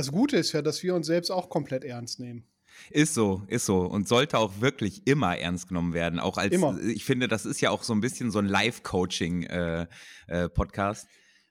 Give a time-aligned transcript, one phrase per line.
[0.00, 2.46] Das Gute ist ja, dass wir uns selbst auch komplett ernst nehmen.
[2.88, 3.80] Ist so, ist so.
[3.80, 6.18] Und sollte auch wirklich immer ernst genommen werden.
[6.18, 6.80] Auch als, Immer.
[6.80, 11.06] ich finde, das ist ja auch so ein bisschen so ein Live-Coaching-Podcast.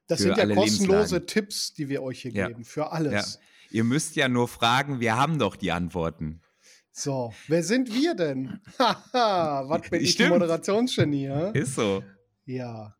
[0.08, 1.28] Das Für sind ja kostenlose.
[1.28, 2.48] Tipps, die wir euch hier Ja.
[2.48, 2.90] geben, für ja.
[2.90, 3.38] alles.
[3.70, 6.42] Ihr müsst ja nur fragen, wir haben doch die Antworten.
[6.92, 8.62] So, wer sind wir denn?
[8.80, 10.32] Haha, was bin ich, Stimmt.
[10.32, 11.52] Moderationsgenie?
[11.54, 12.04] Ist so.
[12.46, 12.96] Ja.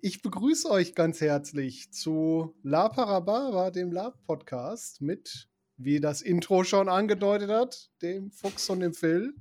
[0.00, 6.88] Ich begrüße euch ganz herzlich zu La Parababa, dem Lab-Podcast mit, wie das Intro schon
[6.88, 9.34] angedeutet hat, dem Fuchs und dem Phil.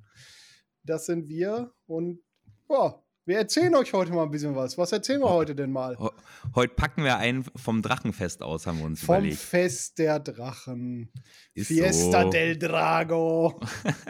[0.84, 2.22] Das sind wir und
[2.70, 4.78] ja, wir erzählen euch heute mal ein bisschen was.
[4.78, 5.98] Was erzählen wir heute denn mal?
[6.56, 9.38] Heute packen wir einen vom Drachenfest aus, haben wir uns Vom überlegt.
[9.38, 11.12] Fest der Drachen.
[11.54, 12.30] Ist Fiesta so.
[12.30, 13.60] del Drago.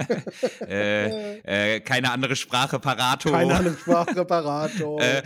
[0.62, 3.32] äh, äh, keine andere Sprache, Parato.
[3.32, 5.00] Keine andere Sprache, Parato.
[5.00, 5.24] Äh,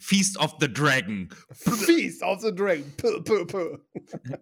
[0.00, 1.28] Feast of the Dragon.
[1.52, 2.92] Feast of the Dragon.
[2.96, 3.78] Puh, puh, puh.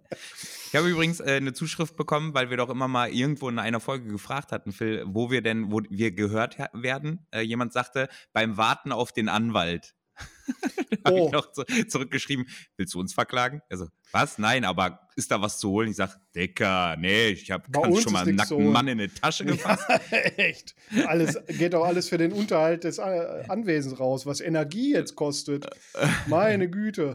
[0.73, 3.79] Ich habe übrigens äh, eine Zuschrift bekommen, weil wir doch immer mal irgendwo in einer
[3.79, 7.27] Folge gefragt hatten, Phil, wo wir denn, wo wir gehört werden.
[7.31, 9.95] Äh, jemand sagte, beim Warten auf den Anwalt.
[11.05, 11.27] Oh.
[11.27, 13.61] ich noch zu, zurückgeschrieben, willst du uns verklagen?
[13.71, 14.39] Also, was?
[14.39, 15.91] Nein, aber ist da was zu holen?
[15.91, 18.71] Ich sag, Dicker, nee, ich habe ganz schon mal einen nackten.
[18.71, 19.85] Mann in eine Tasche gefasst.
[20.37, 20.77] Echt.
[21.07, 25.67] Alles, geht doch alles für den Unterhalt des äh, Anwesens raus, was Energie jetzt kostet.
[26.27, 27.15] Meine Güte.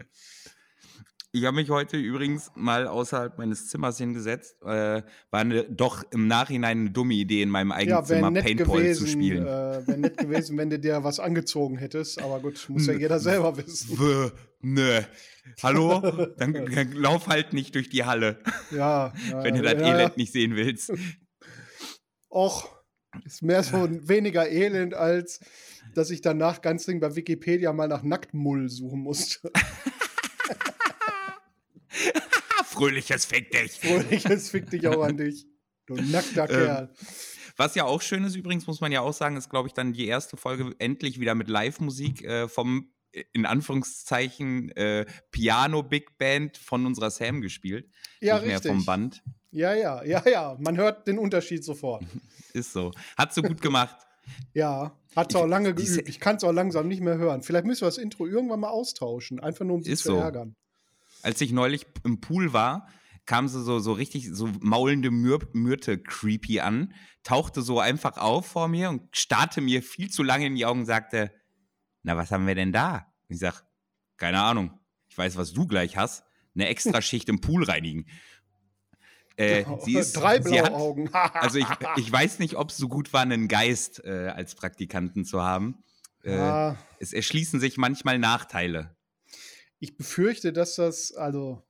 [1.34, 4.56] Ich habe mich heute übrigens mal außerhalb meines Zimmers hingesetzt.
[4.64, 8.82] Äh, war eine, doch im Nachhinein eine dumme Idee, in meinem eigenen Ja, Zimmer Paintball
[8.82, 9.44] gewesen, zu spielen.
[9.44, 12.22] äh, wäre nett gewesen, wenn du dir was angezogen hättest.
[12.22, 14.00] Aber gut, muss ja jeder selber wissen.
[14.00, 15.02] W, nö.
[15.62, 16.00] Hallo?
[16.38, 18.40] Dann, dann lauf halt nicht durch die Halle,
[18.72, 20.92] Ja, ja, wenn du das ja, Elend nicht sehen willst.
[22.30, 22.70] Och,
[23.26, 25.40] ist mehr so weniger Elend, als
[25.94, 29.52] dass ich danach ganz dringend bei Wikipedia mal nach Nacktmull suchen musste.
[32.66, 33.80] Fröhliches Fick dich.
[33.80, 35.46] Fröhliches fick dich auch an dich.
[35.86, 36.94] Du nackter Ähm, Kerl.
[37.56, 39.94] Was ja auch schön ist übrigens, muss man ja auch sagen, ist, glaube ich, dann
[39.94, 42.92] die erste Folge endlich wieder mit Live-Musik äh, vom,
[43.34, 47.90] in Anführungszeichen, äh, Piano-Big Band von unserer Sam gespielt.
[48.22, 48.72] Ja, nicht mehr richtig.
[48.72, 49.24] vom Band.
[49.50, 50.56] Ja, ja, ja, ja.
[50.60, 52.04] Man hört den Unterschied sofort.
[52.54, 52.92] Ist so.
[53.18, 53.98] Hat so gut gemacht.
[54.54, 56.08] Ja, hat auch lange geübt.
[56.08, 57.42] Ich kann es auch langsam nicht mehr hören.
[57.42, 59.40] Vielleicht müssen wir das Intro irgendwann mal austauschen.
[59.40, 60.18] Einfach nur, um sie zu so.
[60.18, 60.56] ärgern.
[61.28, 62.88] Als ich neulich im Pool war,
[63.26, 66.94] kam sie so, so richtig, so maulende Myr Myrte creepy an,
[67.24, 70.80] tauchte so einfach auf vor mir und starrte mir viel zu lange in die Augen
[70.80, 71.34] und sagte,
[72.04, 73.14] na, was haben wir denn da?
[73.28, 73.66] Und ich sag,
[74.16, 74.80] keine Ahnung.
[75.10, 76.24] Ich weiß, was du gleich hast.
[76.56, 78.06] Eine extra Schicht im Pool reinigen.
[79.36, 81.10] Äh, sie ist, Drei blaue hat, Augen.
[81.34, 81.68] Also ich,
[81.98, 85.84] ich weiß nicht, ob es so gut war, einen Geist äh, als Praktikanten zu haben.
[86.24, 88.97] Äh, ja, Es erschließen sich manchmal Nachteile.
[89.80, 91.62] Ich befürchte, dass das, also,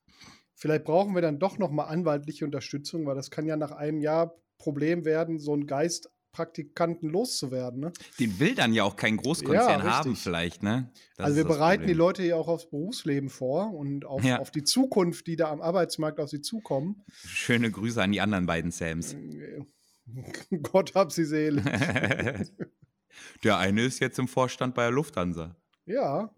[0.56, 4.02] vielleicht brauchen wir dann doch noch mal anwaltliche Unterstützung, weil das kann ja nach einem
[4.02, 7.80] Jahr Problem werden, so einen Geistpraktikanten loszuwerden.
[7.80, 7.94] Ne?
[8.20, 10.92] Den will dann ja auch kein Großkonzern Ja, haben, vielleicht, ne?
[11.16, 11.98] Das also wir bereiten die Problem.
[11.98, 14.40] Leute ja auch aufs Berufsleben vor und auf, Ja.
[14.40, 17.04] auf die Zukunft, die da am Arbeitsmarkt auf sie zukommen.
[17.12, 19.16] Schöne Grüße an die anderen beiden Sams.
[20.64, 21.62] Gott hab sie Seele.
[23.44, 25.56] Der eine ist jetzt im Vorstand bei der Lufthansa.
[25.86, 26.34] Ja,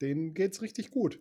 [0.00, 1.20] denen geht's richtig gut.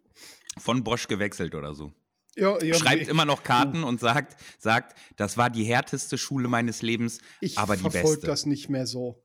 [0.57, 1.93] Von Bosch gewechselt oder so.
[2.37, 6.49] Ja, ja, Schreibt nee, immer noch Karten und sagt, sagt, das war die härteste Schule
[6.49, 8.27] meines Lebens, ich aber die verfolge beste.
[8.27, 9.21] das nicht mehr so,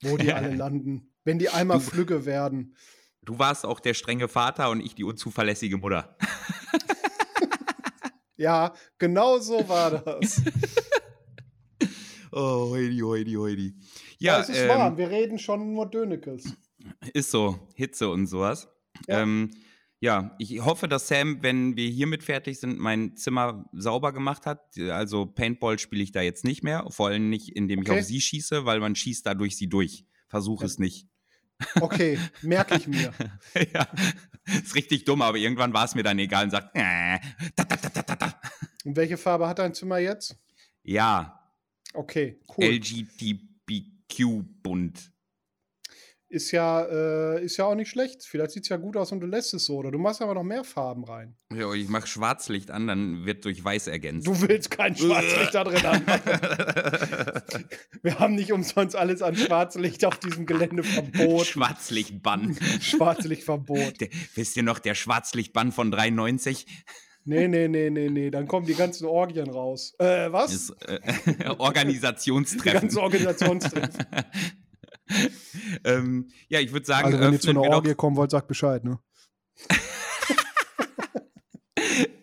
[0.00, 1.12] wo die alle landen.
[1.24, 2.74] Wenn die einmal flügge werden.
[3.22, 6.16] Du warst auch der strenge Vater und ich die unzuverlässige Mutter.
[8.38, 10.42] Ja, genau so war das.
[12.32, 13.74] Oh, hoidi, hoidi, hoidi.
[14.18, 14.98] Ja, Ja, es ist ähm, warm.
[14.98, 16.44] Wir reden schon nur Dönekes.
[17.14, 18.68] Ist so, Hitze und sowas.
[19.06, 19.16] Ja.
[19.16, 19.22] Ja.
[19.22, 19.50] Ähm,
[19.98, 24.78] ja, ich hoffe, dass Sam, wenn wir hiermit fertig sind, mein Zimmer sauber gemacht hat.
[24.78, 28.00] Also Paintball spiele ich da jetzt nicht mehr, vor allem nicht, indem ich Okay.
[28.00, 30.04] auf sie schieße, weil man schießt da durch sie durch.
[30.28, 31.08] Versuch es nicht.
[31.80, 33.14] Okay, merke ich mir.
[33.72, 33.88] ja,
[34.46, 37.18] ist richtig dumm, aber irgendwann war es mir dann egal und sagt, äh,
[37.56, 38.40] da, da, da, da, da.
[38.84, 40.36] Und welche Farbe hat dein Zimmer jetzt?
[40.82, 41.32] ja,
[41.94, 42.64] Okay, cool.
[42.66, 45.10] LGTB Q-bunt.
[46.28, 48.24] Ist ja, äh, ist ja auch nicht schlecht.
[48.24, 49.76] Vielleicht sieht es ja gut aus und du lässt es so.
[49.76, 51.36] Oder du machst aber noch mehr Farben rein.
[51.54, 54.26] Ja, ich mache Schwarzlicht an, dann wird durch Weiß ergänzt.
[54.26, 56.04] Du willst kein Schwarzlicht da drin haben.
[58.02, 61.44] Wir haben nicht umsonst alles an Schwarzlicht auf diesem Gelände verboten.
[61.44, 62.58] Schwarzlichtbann.
[62.80, 64.00] Schwarzlichtverbot.
[64.00, 66.66] Der, wisst ihr noch, der Schwarzlichtbann von 93?
[67.28, 68.30] Nee, nee, nee, nee, nee.
[68.30, 69.94] Dann kommen die ganzen Orgien raus.
[69.98, 70.52] Äh, was?
[70.52, 72.80] Ist, äh, die Organisationstreffen.
[72.80, 74.06] ganzen Organisationstreffen.
[75.84, 78.84] ähm, ja, ich würde sagen, Also, wenn ihr zu einer Orgie kommen wollt, sagt Bescheid,
[78.84, 78.98] ne?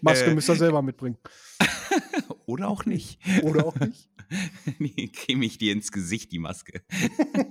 [0.01, 0.33] Maske Äh.
[0.35, 1.18] müsst ihr selber mitbringen.
[2.45, 3.19] oder auch nicht.
[3.44, 4.09] Oder auch nicht.
[4.80, 6.81] nee, creme ich dir ins Gesicht, die Maske.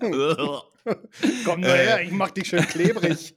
[0.00, 1.86] Komm nur Äh.
[1.86, 3.34] her, ich mach dich schön klebrig.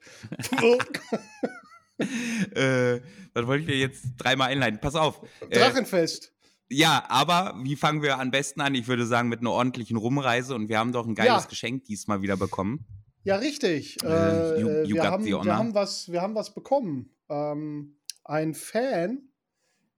[1.97, 2.99] äh,
[3.33, 4.79] was wollte ich dir jetzt dreimal einleiten?
[4.81, 5.21] Pass auf.
[5.49, 6.33] Äh, Drachenfest.
[6.69, 8.75] Ja, aber wie fangen wir am besten an?
[8.75, 11.49] Ich würde sagen, mit einer ordentlichen Rumreise und wir haben doch ein geiles Ja.
[11.49, 12.85] Geschenk diesmal wieder bekommen.
[13.23, 13.97] Ja, richtig.
[14.03, 17.09] Äh, Äh, you- you wir, haben, wir, haben was, wir haben was bekommen.
[17.29, 19.29] Ähm, ein Fan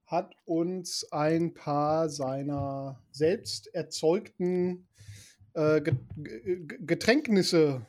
[0.06, 4.86] hat uns ein paar seiner selbst erzeugten
[5.54, 7.84] äh, Ge- Ge- Ge- Getränknisse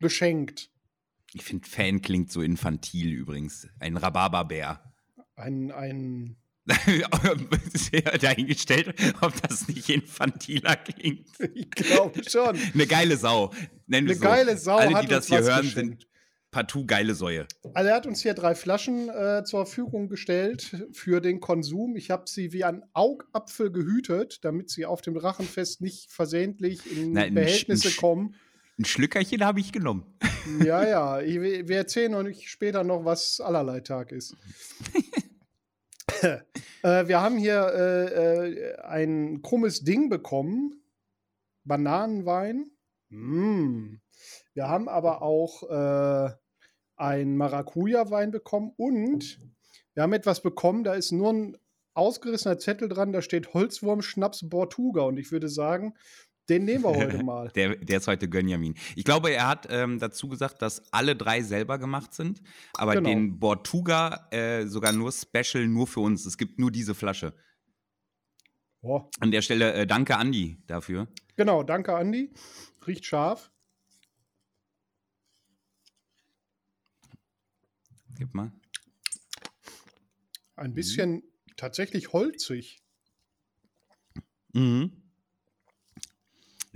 [0.00, 0.70] geschenkt.
[1.32, 3.68] Ich finde, Fan klingt so infantil übrigens.
[3.78, 4.80] Ein Rhabarberbär.
[5.36, 6.36] Ein, ein
[7.74, 11.28] Sehr dahingestellt, ob das nicht infantiler klingt.
[11.54, 12.56] ich glaube schon.
[12.74, 13.52] Eine geile Sau.
[13.86, 14.22] Nennen Eine so.
[14.24, 15.74] geile Sau Alle, die das hier hören, geschenkt.
[16.02, 16.06] sind
[16.50, 17.46] partout geile Säue.
[17.74, 21.96] Also er hat uns hier drei Flaschen äh, zur Verfügung gestellt für den Konsum.
[21.96, 27.12] Ich habe sie wie ein Augapfel gehütet, damit sie auf dem Drachenfest nicht versehentlich in
[27.12, 28.34] Na, ein Sch- Behältnisse ein kommen.
[28.78, 30.04] Ein Schlückerchen habe ich genommen.
[30.64, 31.20] Ja, ja.
[31.26, 34.34] Ich, wir erzählen euch später noch, was allerlei Tag ist.
[36.82, 40.82] äh, wir haben hier äh, äh, ein krummes Ding bekommen.
[41.64, 42.70] Bananenwein.
[43.08, 43.96] Mm.
[44.54, 46.30] Wir haben aber auch äh,
[46.96, 49.40] einen Maracuja-Wein bekommen und
[49.94, 51.56] wir haben etwas bekommen, da ist nur ein
[51.94, 55.94] ausgerissener Zettel dran, da steht Holzwurm-Schnaps Bortuga und ich würde sagen,
[56.48, 57.48] den nehmen wir heute mal.
[57.50, 58.74] Der, der ist heute Gönjamin.
[58.94, 62.40] Ich glaube, er hat ähm, dazu gesagt, dass alle drei selber gemacht sind,
[62.74, 63.08] aber Genau.
[63.08, 66.24] den Bortuga äh, sogar nur special, nur für uns.
[66.26, 67.34] Es gibt nur diese Flasche.
[68.80, 69.10] Boah.
[69.20, 71.08] An der Stelle äh, danke Andi dafür.
[71.36, 72.32] Genau, danke Andi.
[72.86, 73.50] Riecht scharf.
[78.16, 78.52] Gib mal.
[80.54, 81.22] Ein bisschen
[81.56, 82.82] tatsächlich holzig.
[84.52, 85.02] Mhm.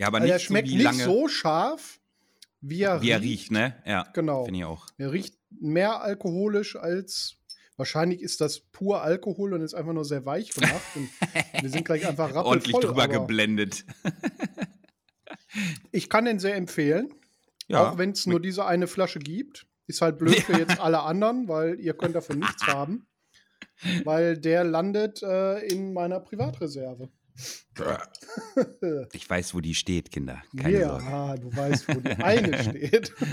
[0.00, 2.00] Ja, aber Also er nicht so schmeckt wie nicht so scharf,
[2.62, 3.30] wie er, wie er riecht.
[3.42, 3.74] riecht, ne?
[3.86, 4.44] Ja, Genau.
[4.44, 4.86] finde ich auch.
[4.98, 7.36] Er riecht mehr alkoholisch als.
[7.76, 10.82] Wahrscheinlich ist das pur Alkohol und ist einfach nur sehr weich gemacht.
[10.96, 11.08] und
[11.62, 12.46] wir sind gleich einfach rappelvoll.
[12.46, 13.84] Ordentlich drüber geblendet.
[15.90, 17.12] Ich kann den sehr empfehlen.
[17.68, 17.90] Ja.
[17.90, 19.66] Auch wenn es nur diese eine Flasche gibt.
[19.86, 23.06] Ist halt blöd für jetzt alle anderen, weil ihr könnt davon nichts haben.
[24.04, 27.08] Weil der landet äh, in meiner Privatreserve.
[29.12, 30.42] Ich weiß, wo die steht, Kinder.
[30.56, 31.40] Keine ja, Sorge.
[31.40, 33.12] du weißt, wo die eine steht.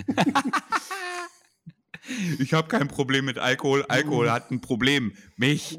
[2.40, 3.84] Ich habe kein Problem mit Alkohol.
[3.90, 5.12] Alkohol hat ein Problem.
[5.36, 5.78] Mich.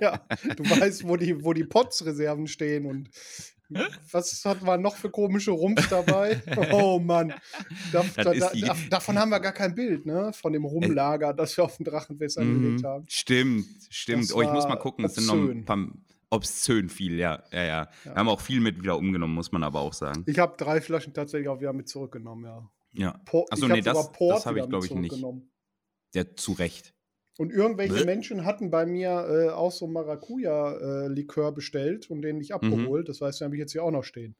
[0.00, 0.26] ja,
[0.56, 3.10] du weißt, wo die, wo die Potsreserven stehen und
[4.10, 6.40] was hat man noch für komische Rums dabei?
[6.72, 7.34] Oh Mann.
[7.92, 8.52] Da, da, da,
[8.90, 10.30] davon haben wir gar kein Bild, ne?
[10.34, 12.86] Von dem Rumlager, das wir auf dem Drachenfest angelegt Mhm.
[12.86, 13.04] haben.
[13.08, 14.24] Stimmt, stimmt.
[14.24, 15.04] Das Oh, ich muss mal gucken.
[15.04, 15.88] Es sind noch ein paar
[16.32, 17.42] obszön viel, ja.
[17.52, 17.88] ja, ja.
[18.04, 20.24] Wir haben auch viel mit wieder umgenommen, muss man aber auch sagen.
[20.26, 22.70] Ich habe drei Flaschen tatsächlich auch wieder mit zurückgenommen, ja.
[22.94, 23.20] Ja.
[23.24, 25.22] Por Achso, nee, das, das habe ich, glaube ich, nicht.
[26.14, 26.94] Ja, zu Recht.
[27.38, 28.04] Und irgendwelche Bäh.
[28.04, 32.38] Menschen hatten bei mir äh, auch so Maracuja-Likör bestellt und den Mhm.
[32.38, 33.08] nicht abgeholt.
[33.08, 34.36] Das heißt, den habe ich jetzt hier auch noch stehen.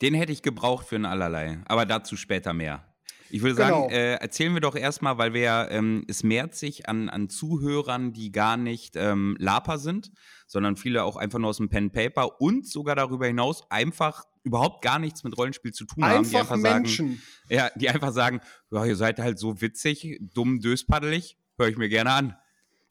[0.00, 2.94] Den hätte ich gebraucht für ein Allerlei, aber dazu später mehr.
[3.28, 3.82] Ich würde Genau.
[3.82, 7.28] sagen, äh, erzählen wir doch erstmal, weil wir ja, ähm, es mehrt sich an, an
[7.28, 10.12] Zuhörern, die gar nicht ähm, Laper sind,
[10.46, 14.82] sondern viele auch einfach nur aus dem Pen Paper und sogar darüber hinaus einfach überhaupt
[14.82, 17.22] gar nichts mit Rollenspiel zu tun haben, die Einfach einfach sagen, Menschen.
[17.48, 21.88] ja, die einfach sagen, ja, ihr seid halt so witzig, dumm, döspaddelig, höre ich mir
[21.88, 22.36] gerne an.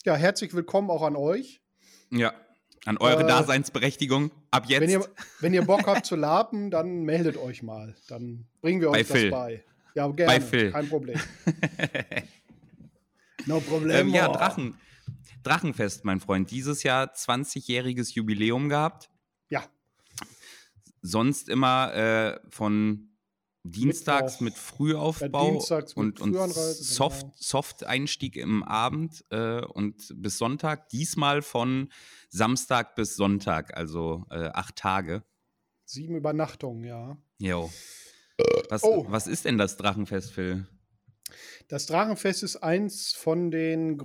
[0.04, 1.62] Ja, herzlich willkommen auch an euch.
[2.12, 2.34] Ja,
[2.86, 4.82] an eure Äh, Daseinsberechtigung ab jetzt.
[4.82, 5.06] Wenn ihr,
[5.40, 7.96] wenn ihr Bock habt zu lapen, dann meldet euch mal.
[8.10, 9.32] Dann bringen wir euch Bei das Phil.
[9.32, 9.64] bei.
[9.96, 10.34] Ja, gerne.
[10.34, 10.72] Bei Phil.
[10.72, 11.20] Kein Problem.
[13.46, 14.08] no problem.
[14.08, 14.76] Ähm, ja, Drachen,
[15.46, 16.52] Drachenfest, mein Freund.
[16.52, 19.10] Dieses Jahr 20-jähriges Jubiläum gehabt.
[19.50, 19.64] Ja,
[21.02, 23.10] Sonst immer äh, von
[23.64, 27.34] Dienstags mit Frühaufbau Ja, dienstags mit und, und Soft, genau.
[27.38, 30.90] Soft-Einstieg im Abend äh, und bis Sonntag.
[30.90, 31.92] Diesmal von
[32.30, 35.24] Samstag bis Sonntag, also äh, acht Tage.
[35.86, 37.18] Sieben Übernachtungen, ja.
[37.38, 37.72] Jo.
[38.70, 39.06] Was, Oh.
[39.10, 40.68] was ist denn das Drachenfest, Phil?
[41.68, 43.98] Das Drachenfest ist eins von den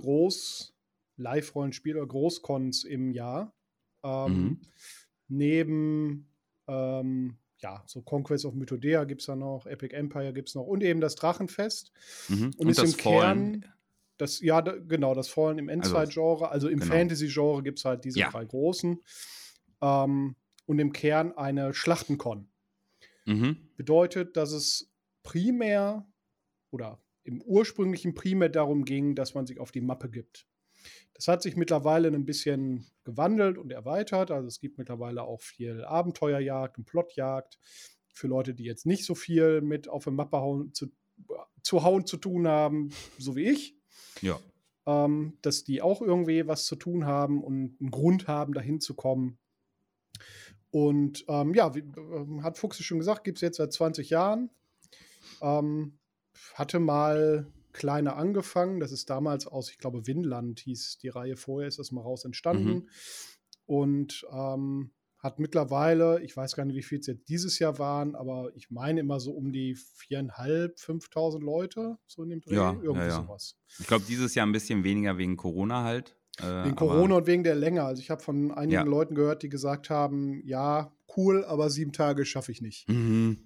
[1.21, 3.53] Groß-Live-Rollenspiel- oder Großcons im Jahr.
[4.03, 4.61] Ähm, Mhm.
[5.27, 6.29] Neben,
[6.67, 10.65] ähm, ja, so Conquest of Mythodea gibt es da noch, Epic Empire gibt es noch
[10.65, 11.91] und eben das Drachenfest.
[12.27, 12.51] Mhm.
[12.57, 13.65] Und, ist das im Kern, Fallen.
[14.17, 16.91] das, ja, da, genau, das Fallen im Endzeit-Genre, also im genau.
[16.93, 18.29] Fantasy-Genre gibt es halt diese Ja.
[18.31, 18.99] drei großen.
[19.81, 20.35] Ähm,
[20.65, 22.47] und im Kern eine Schlachtenkon.
[23.25, 23.69] Mhm.
[23.77, 26.07] bedeutet, dass es primär
[26.71, 30.47] oder im ursprünglichen primär darum ging, dass man sich auf die Mappe gibt.
[31.13, 34.31] Das hat sich mittlerweile ein bisschen gewandelt und erweitert.
[34.31, 37.59] Also es gibt mittlerweile auch viel Abenteuerjagd und Plotjagd
[38.13, 40.87] für Leute, die jetzt nicht so viel mit auf die Mappe hauen, zu,
[41.61, 43.75] zu hauen zu tun haben, so wie ich.
[44.21, 44.39] Ja.
[44.85, 48.95] Ähm, dass die auch irgendwie was zu tun haben und einen Grund haben, dahin zu
[48.95, 49.37] kommen.
[50.71, 54.49] Und ähm, ja, wie, ähm, hat Fuchs schon gesagt, gibt es jetzt seit 20 Jahren.
[55.41, 55.99] Ähm,
[56.55, 58.79] hatte mal kleiner angefangen.
[58.79, 62.25] Das ist damals aus, ich glaube, Winland hieß die Reihe vorher, ist das mal raus
[62.25, 62.69] entstanden.
[62.73, 62.89] Mhm.
[63.65, 68.15] Und ähm, hat mittlerweile, ich weiß gar nicht, wie viel es jetzt dieses Jahr waren,
[68.15, 72.55] aber ich meine immer so um die viereinhalb, 5.000 Leute, so in dem Dreh.
[72.55, 73.21] Ja, Irgendwie ja, ja.
[73.21, 73.55] sowas.
[73.79, 76.17] Ich glaube, dieses Jahr ein bisschen weniger wegen Corona halt.
[76.39, 77.83] Äh, Wegen Corona und wegen der Länge.
[77.83, 78.83] Also ich habe von einigen Ja.
[78.83, 82.87] Leuten gehört, die gesagt haben, ja, cool, aber sieben Tage schaffe ich nicht.
[82.89, 83.37] Mhm.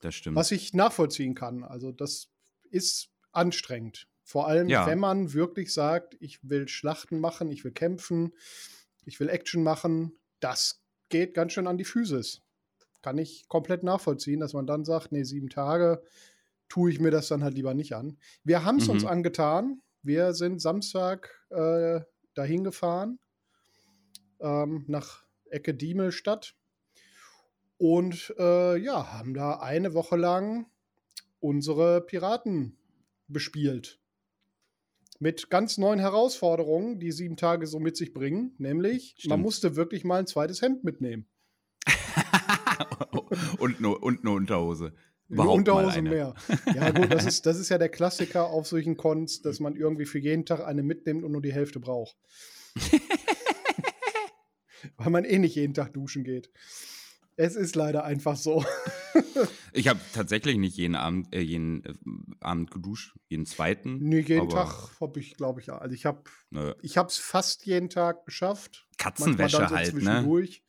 [0.00, 0.34] Das stimmt.
[0.36, 1.62] Was ich nachvollziehen kann.
[1.62, 2.32] Also das
[2.70, 4.08] ist anstrengend.
[4.22, 4.86] Vor allem, Ja.
[4.86, 8.32] wenn man wirklich sagt, ich will Schlachten machen, ich will kämpfen,
[9.04, 12.40] ich will Action machen, das geht ganz schön an die Physis.
[13.02, 16.02] Kann ich komplett nachvollziehen, dass man dann sagt, nee, sieben Tage
[16.70, 18.16] tue ich mir das dann halt lieber nicht an.
[18.44, 19.08] Wir haben es uns Mhm.
[19.10, 19.82] angetan.
[20.02, 22.00] Wir sind Samstag äh,
[22.34, 23.18] dahin gefahren
[24.40, 26.54] ähm, nach Ecke Diemelstadt
[27.76, 30.66] und äh, ja, haben da eine Woche lang
[31.40, 32.76] unsere Piraten
[33.28, 34.00] bespielt.
[35.20, 38.54] Mit ganz neuen Herausforderungen, die sieben Tage so mit sich bringen.
[38.58, 39.42] Nämlich, man Stimmt.
[39.42, 41.26] musste wirklich mal ein zweites Hemd mitnehmen.
[43.58, 44.86] und, eine, und eine Unterhose.
[44.86, 44.94] Eine
[45.28, 46.10] Überhaupt mal Unterhose eine.
[46.10, 46.34] mehr.
[46.74, 50.04] Ja, gut, das ist, das ist ja der Klassiker auf solchen Cons, dass man irgendwie
[50.04, 52.16] für jeden Tag eine mitnimmt und nur die Hälfte braucht.
[54.96, 56.50] Weil man eh nicht jeden Tag duschen geht.
[57.36, 58.64] Es ist leider einfach so.
[59.76, 61.94] Ich habe tatsächlich nicht jeden Abend, äh, jeden äh,
[62.40, 63.98] Abend geduscht, jeden zweiten.
[63.98, 65.72] Nee, jeden Tag habe ich, glaube ich.
[65.72, 66.22] Also ich habe
[66.80, 68.86] ich es fast jeden Tag geschafft.
[68.98, 70.00] Katzenwäsche Manchmal dann halt, ne?
[70.00, 70.62] zwischendurch.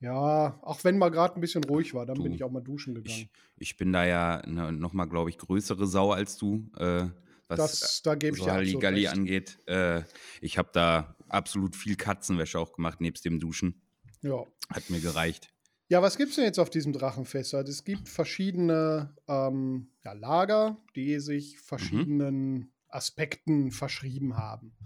[0.00, 2.62] Ja, auch wenn mal gerade ein bisschen ruhig war, dann Du, bin ich auch mal
[2.62, 3.28] duschen gegangen.
[3.56, 7.06] Ich, ich bin da ja ne, noch mal, glaube ich, größere Sau als du, äh,
[7.48, 9.58] was das, da gebe ich so absolut Halligalli angeht.
[9.66, 10.02] Äh,
[10.40, 13.82] ich habe da absolut viel Katzenwäsche auch gemacht, nebst dem Duschen.
[14.22, 14.44] Ja.
[14.70, 15.52] Hat mir gereicht.
[15.90, 17.54] Ja, was gibt es denn jetzt auf diesem Drachenfest?
[17.54, 24.76] Also es gibt verschiedene ähm, ja, Lager, die sich verschiedenen Aspekten verschrieben haben.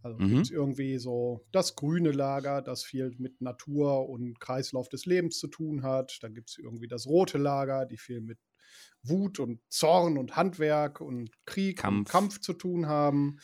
[0.00, 0.26] Also Mhm.
[0.28, 5.38] gibt es irgendwie so das grüne Lager, das viel mit Natur und Kreislauf des Lebens
[5.38, 6.18] zu tun hat.
[6.22, 8.38] Dann gibt es irgendwie das rote Lager, die viel mit
[9.02, 12.08] Wut und Zorn und Handwerk und Krieg und Kampf.
[12.08, 13.38] Kampf zu tun haben.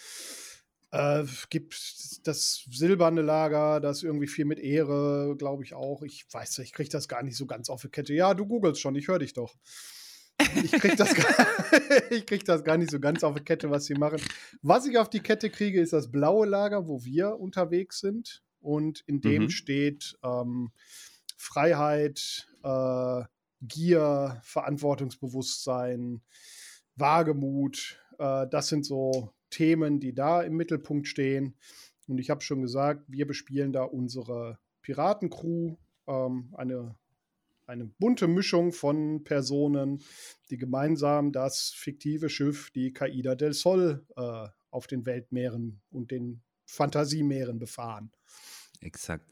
[0.92, 1.74] Äh, gibt
[2.24, 6.02] das silberne Lager, das irgendwie viel mit Ehre, glaube ich auch.
[6.02, 8.12] Ich weiß, ich kriege das gar nicht so ganz auf die Kette.
[8.14, 9.54] Ja, du googelst schon, ich höre dich doch.
[10.62, 11.46] Ich kriege das, gar-
[12.10, 14.20] ich krieg das gar nicht so ganz auf die Kette, was sie machen.
[14.62, 18.42] Was ich auf die Kette kriege, ist das blaue Lager, wo wir unterwegs sind.
[18.60, 19.50] Und in dem Mhm.
[19.50, 20.72] steht ähm,
[21.36, 23.22] Freiheit, äh,
[23.62, 26.22] Gier, Verantwortungsbewusstsein,
[26.96, 27.98] Wagemut.
[28.18, 31.54] Äh, das sind so Themen, die da im Mittelpunkt stehen.
[32.08, 35.76] Und ich habe schon gesagt, wir bespielen da unsere Piratencrew,
[36.06, 36.96] ähm, eine,
[37.66, 40.02] eine bunte Mischung von Personen,
[40.50, 46.42] die gemeinsam das fiktive Schiff, die Caida del Sol, äh, auf den Weltmeeren und den
[46.64, 48.12] Fantasiemeeren befahren.
[48.80, 49.26] Exakt.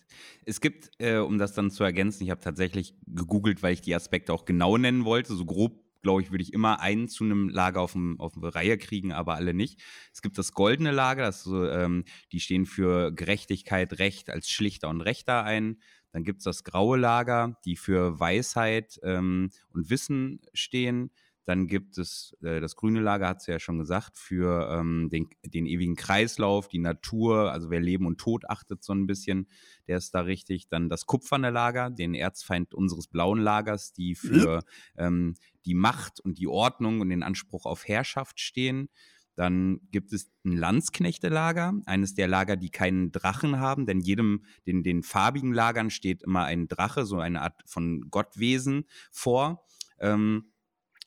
[0.45, 3.95] Es gibt, äh, um das dann zu ergänzen, ich habe tatsächlich gegoogelt, weil ich die
[3.95, 5.35] Aspekte auch genau nennen wollte.
[5.35, 8.55] So grob, glaube ich, würde ich immer einen zu einem Lager auf, dem, auf eine
[8.55, 9.81] Reihe kriegen, aber alle nicht.
[10.13, 14.89] Es gibt das goldene Lager, das so, ähm, die stehen für Gerechtigkeit, Recht als Schlichter
[14.89, 15.81] und Rechter ein.
[16.13, 21.11] Dann gibt es das graue Lager, die für Weisheit ähm, und Wissen stehen.
[21.49, 25.31] Dann gibt es äh, das grüne Lager, hat sie ja schon gesagt, für ähm, den,
[25.47, 29.49] den ewigen Kreislauf, die Natur, also wer Leben und Tod achtet so ein bisschen,
[29.87, 30.69] der ist da richtig.
[30.69, 34.63] Dann das kupferne Lager, den Erzfeind unseres blauen Lagers, die für
[34.99, 35.37] ähm,
[35.69, 38.89] die Macht und die Ordnung und den Anspruch auf Herrschaft stehen.
[39.37, 44.83] Dann gibt es ein Landsknechtelager, eines der Lager, die keinen Drachen haben, denn jedem, den,
[44.83, 49.65] den farbigen Lagern steht immer ein Drache, so eine Art von Gottwesen vor.
[50.01, 50.51] Ähm,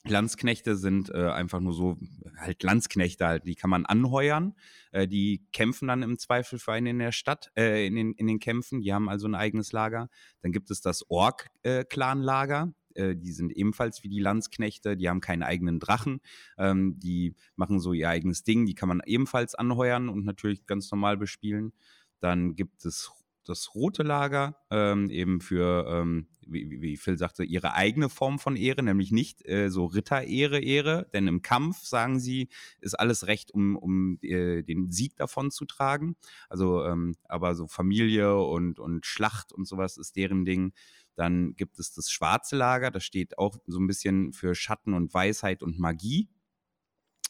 [0.03, 1.97] Landsknechte sind äh, einfach nur so,
[2.37, 4.55] halt Landsknechte halt, die kann man anheuern.
[4.91, 8.27] Äh, die kämpfen dann im Zweifel für einen in der Stadt, äh, in, den, in
[8.27, 8.81] den Kämpfen.
[8.81, 10.09] Die haben also ein eigenes Lager.
[10.41, 12.73] Dann gibt es das Ork-Clan-Lager.
[12.95, 16.21] Äh, die sind ebenfalls wie die Landsknechte, die haben keinen eigenen Drachen,
[16.57, 20.91] ähm, die machen so ihr eigenes Ding, die kann man ebenfalls anheuern und natürlich ganz
[20.91, 21.73] normal bespielen.
[22.19, 23.11] Dann gibt es
[23.45, 28.55] das rote Lager ähm, eben für, ähm, wie, wie, Phil sagte, ihre eigene Form von
[28.55, 33.51] Ehre, nämlich nicht äh, so Ritterehre, Ehre, denn im Kampf, sagen sie, ist alles recht,
[33.51, 36.15] um, um äh, den Sieg davon zu tragen.
[36.49, 40.73] Also, ähm, aber so Familie und, und Schlacht und sowas ist deren Ding.
[41.15, 45.13] Dann gibt es das schwarze Lager, das steht auch so ein bisschen für Schatten und
[45.13, 46.29] Weisheit und Magie.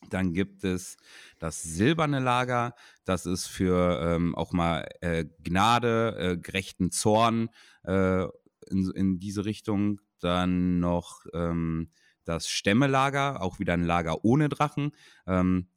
[0.09, 0.97] Dann gibt es
[1.37, 2.73] das silberne Lager,
[3.05, 7.49] das ist für ähm, auch mal äh, Gnade, äh, gerechten Zorn
[7.83, 8.23] äh,
[8.69, 10.01] in, in, diese Richtung.
[10.19, 11.91] Dann noch ähm,
[12.25, 14.91] das Stämmelager, auch wieder ein Lager ohne Drachen.
[15.27, 15.67] Ähm,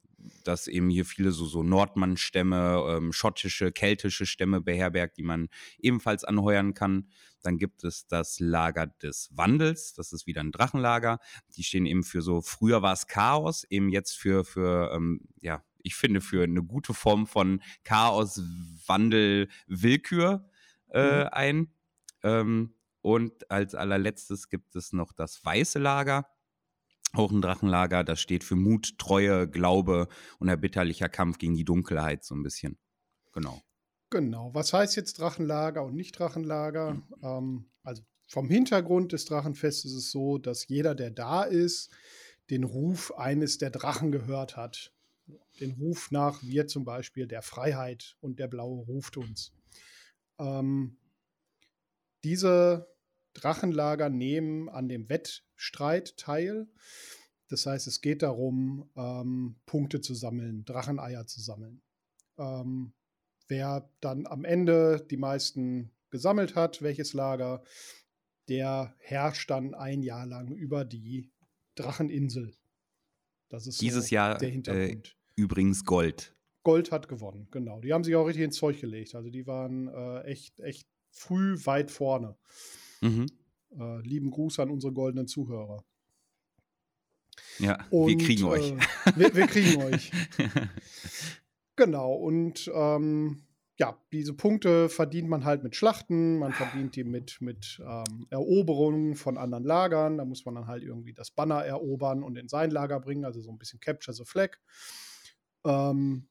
[0.42, 6.24] das eben hier viele so, so Nordmann-Stämme, ähm, schottische, keltische Stämme beherbergt, die man ebenfalls
[6.24, 7.08] anheuern kann.
[7.44, 11.18] Dann gibt es das Lager des Wandels, das ist wieder ein Drachenlager.
[11.56, 15.62] Die stehen eben für so, früher war es Chaos, eben jetzt für, für ähm, ja,
[15.82, 18.40] ich finde, für eine gute Form von Chaos,
[18.86, 20.48] Wandel, Willkür
[20.90, 21.28] äh, mhm.
[21.32, 21.74] ein.
[22.22, 26.26] Ähm, und als allerletztes gibt es noch das weiße Lager
[27.14, 30.08] auch ein Drachenlager, das steht für Mut, Treue, Glaube
[30.38, 32.76] und erbitterlicher Kampf gegen die Dunkelheit, so ein bisschen.
[33.32, 33.62] Genau.
[34.14, 34.54] Genau.
[34.54, 36.94] Was heißt jetzt Drachenlager und nicht Drachenlager?
[36.94, 37.04] Mhm.
[37.20, 41.90] Ähm, also vom Hintergrund des Drachenfestes ist es so, dass jeder, der da ist,
[42.48, 44.92] den Ruf eines der Drachen gehört hat.
[45.58, 49.52] Den Ruf nach wir zum Beispiel der Freiheit und der Blaue ruft uns.
[50.38, 50.96] Ähm,
[52.22, 52.86] diese
[53.32, 56.68] Drachenlager nehmen an dem Wettstreit teil.
[57.48, 61.82] Das heißt, es geht darum, ähm, Punkte zu sammeln, Dracheneier zu sammeln.
[62.38, 62.92] Ähm,
[63.48, 67.62] wer dann am Ende die meisten gesammelt hat, welches Lager,
[68.48, 71.30] der herrscht dann ein Jahr lang über die
[71.74, 72.54] Dracheninsel.
[73.48, 75.08] Das ist dieses so Jahr der Hintergrund.
[75.08, 76.34] Äh, übrigens Gold.
[76.62, 77.80] Gold hat gewonnen, genau.
[77.80, 79.14] Die haben sich auch richtig ins Zeug gelegt.
[79.14, 82.36] Also die waren äh, echt, echt früh weit vorne.
[83.00, 83.26] Mhm.
[83.78, 85.84] Äh, lieben Gruß an unsere goldenen Zuhörer.
[87.58, 88.70] Ja, und, wir kriegen euch.
[88.70, 88.76] Äh,
[89.16, 90.10] wir, wir, kriegen euch.
[91.76, 93.42] Genau, und ähm,
[93.76, 99.16] ja, diese Punkte verdient man halt mit Schlachten, man verdient die mit, mit ähm, Eroberungen
[99.16, 100.18] von anderen Lagern.
[100.18, 103.40] Da muss man dann halt irgendwie das Banner erobern und in sein Lager bringen, also
[103.40, 104.58] so ein bisschen Capture the Flag.
[105.64, 106.28] Ähm,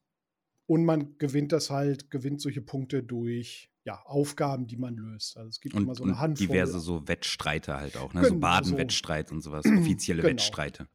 [0.68, 5.36] und man gewinnt das halt, gewinnt solche Punkte durch ja, Aufgaben, die man löst.
[5.36, 6.48] Also es gibt und, immer so eine Handvoll.
[6.48, 8.22] Diverse so Wettstreite halt auch, ne?
[8.22, 9.36] Genau, so Badenwettstreit so.
[9.36, 10.32] und sowas, offizielle genau.
[10.32, 10.88] Wettstreite.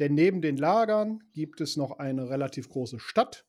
[0.00, 3.46] Denn neben den Lagern gibt es noch eine relativ große Stadt,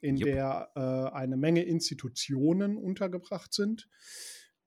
[0.00, 0.28] in Jupp.
[0.28, 3.88] der äh, eine Menge Institutionen untergebracht sind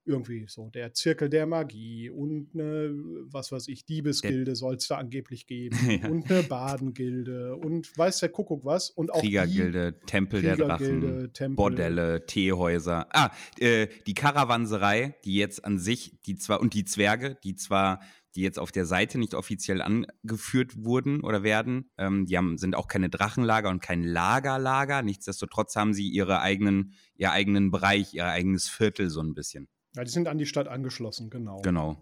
[0.05, 2.91] irgendwie so der Zirkel der Magie und eine,
[3.31, 6.09] was weiß ich, Diebesgilde soll es da angeblich geben ja.
[6.09, 11.55] und eine Badengilde und weiß der Kuckuck was und auch Kriegergilde, Tempel der Drachen, Tempel.
[11.55, 13.07] Bordelle, Teehäuser.
[13.11, 18.01] Ah, äh, die Karawanserei, die jetzt an sich, die zwar und die Zwerge, die zwar
[18.35, 21.89] die jetzt auf der Seite nicht offiziell angeführt wurden oder werden.
[21.97, 25.01] Ähm, die haben, sind auch keine Drachenlager und kein Lagerlager.
[25.01, 29.67] Nichtsdestotrotz haben sie ihre eigenen, ihr eigenen Bereich, ihr eigenes Viertel so ein bisschen.
[29.95, 31.61] Ja, die sind an die Stadt angeschlossen, genau.
[31.61, 31.97] Genau.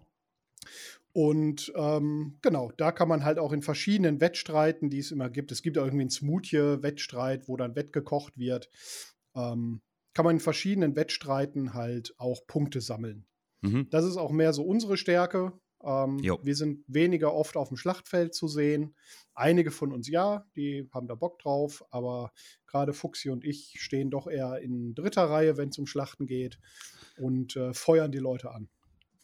[1.12, 5.52] Und ähm, genau, da kann man halt auch in verschiedenen Wettstreiten, die es immer gibt,
[5.52, 8.70] es gibt auch irgendwie einen Smoothie-Wettstreit, wo dann wettgekocht wird,
[9.34, 9.82] ähm,
[10.14, 13.26] kann man in verschiedenen Wettstreiten halt auch Punkte sammeln.
[13.60, 13.88] Mhm.
[13.90, 15.52] Das ist auch mehr so unsere Stärke.
[15.84, 18.94] Ähm, wir sind weniger oft auf dem Schlachtfeld zu sehen.
[19.34, 22.32] Einige von uns ja, die haben da Bock drauf, aber
[22.66, 26.58] gerade Fuchsi und ich stehen doch eher in dritter Reihe, wenn es um Schlachten geht
[27.18, 28.68] und äh, feuern die Leute an.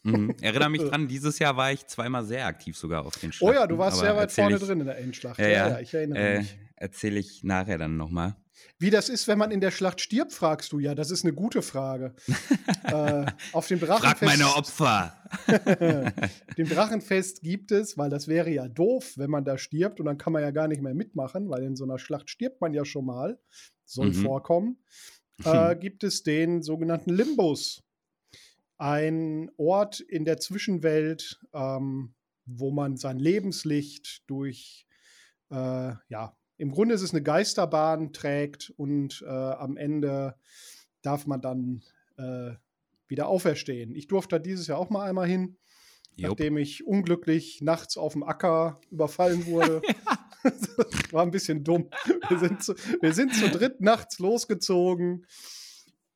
[0.03, 0.35] Mhm.
[0.41, 3.55] Erinnere mich dran, dieses Jahr war ich zweimal sehr aktiv sogar auf den Schlachten.
[3.55, 5.39] Oh ja, du warst sehr weit vorne ich, drin in der Endschlacht.
[5.39, 6.57] Ja, ja, ja ich erinnere äh, mich.
[6.75, 8.35] Erzähle ich nachher dann nochmal.
[8.77, 10.95] Wie das ist, wenn man in der Schlacht stirbt, fragst du ja.
[10.95, 12.13] Das ist eine gute Frage.
[12.83, 14.17] äh, auf dem Drachenfest.
[14.17, 15.15] Frag meine Opfer.
[16.57, 20.17] dem Drachenfest gibt es, weil das wäre ja doof, wenn man da stirbt und dann
[20.17, 22.85] kann man ja gar nicht mehr mitmachen, weil in so einer Schlacht stirbt man ja
[22.85, 23.39] schon mal.
[23.85, 24.13] Soll mhm.
[24.13, 24.77] vorkommen.
[25.43, 27.83] Äh, gibt es den sogenannten Limbus.
[28.79, 32.15] Ein Ort in der Zwischenwelt, ähm,
[32.45, 34.87] wo man sein Lebenslicht durch
[35.51, 40.35] äh, ja, im Grunde ist es eine Geisterbahn, trägt und äh, am Ende
[41.01, 41.83] darf man dann
[42.17, 42.51] äh,
[43.07, 43.95] wieder auferstehen.
[43.95, 45.57] Ich durfte da dieses Jahr auch mal einmal hin,
[46.15, 46.31] Jupp.
[46.31, 49.81] nachdem ich unglücklich nachts auf dem Acker überfallen wurde.
[51.11, 51.89] war ein bisschen dumm.
[52.27, 55.25] Wir sind, zu, wir sind zu dritt nachts losgezogen,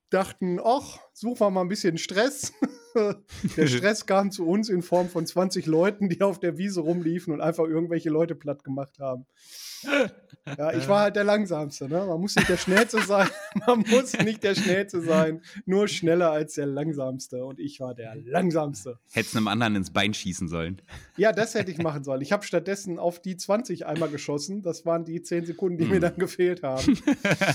[0.09, 2.53] dachten, ach, suchen wir mal ein bisschen Stress.
[3.57, 7.33] Der Stress kam zu uns in Form von 20 Leuten, die auf der Wiese rumliefen
[7.33, 9.25] und einfach irgendwelche Leute platt gemacht haben.
[10.57, 11.87] Ja, ich war halt der Langsamste.
[11.87, 12.05] Ne?
[12.05, 13.27] Man muss nicht der Schnellste sein.
[13.67, 15.41] Man muss nicht der Schnellste sein.
[15.65, 17.45] Nur schneller als der Langsamste.
[17.45, 18.99] Und ich war der Langsamste.
[19.11, 20.81] Hättest einem anderen ins Bein schießen sollen.
[21.15, 22.21] Ja, das hätte ich machen sollen.
[22.21, 24.61] Ich habe stattdessen auf die 20 einmal geschossen.
[24.61, 25.91] Das waren die 10 Sekunden, die hm.
[25.91, 26.97] mir dann gefehlt haben.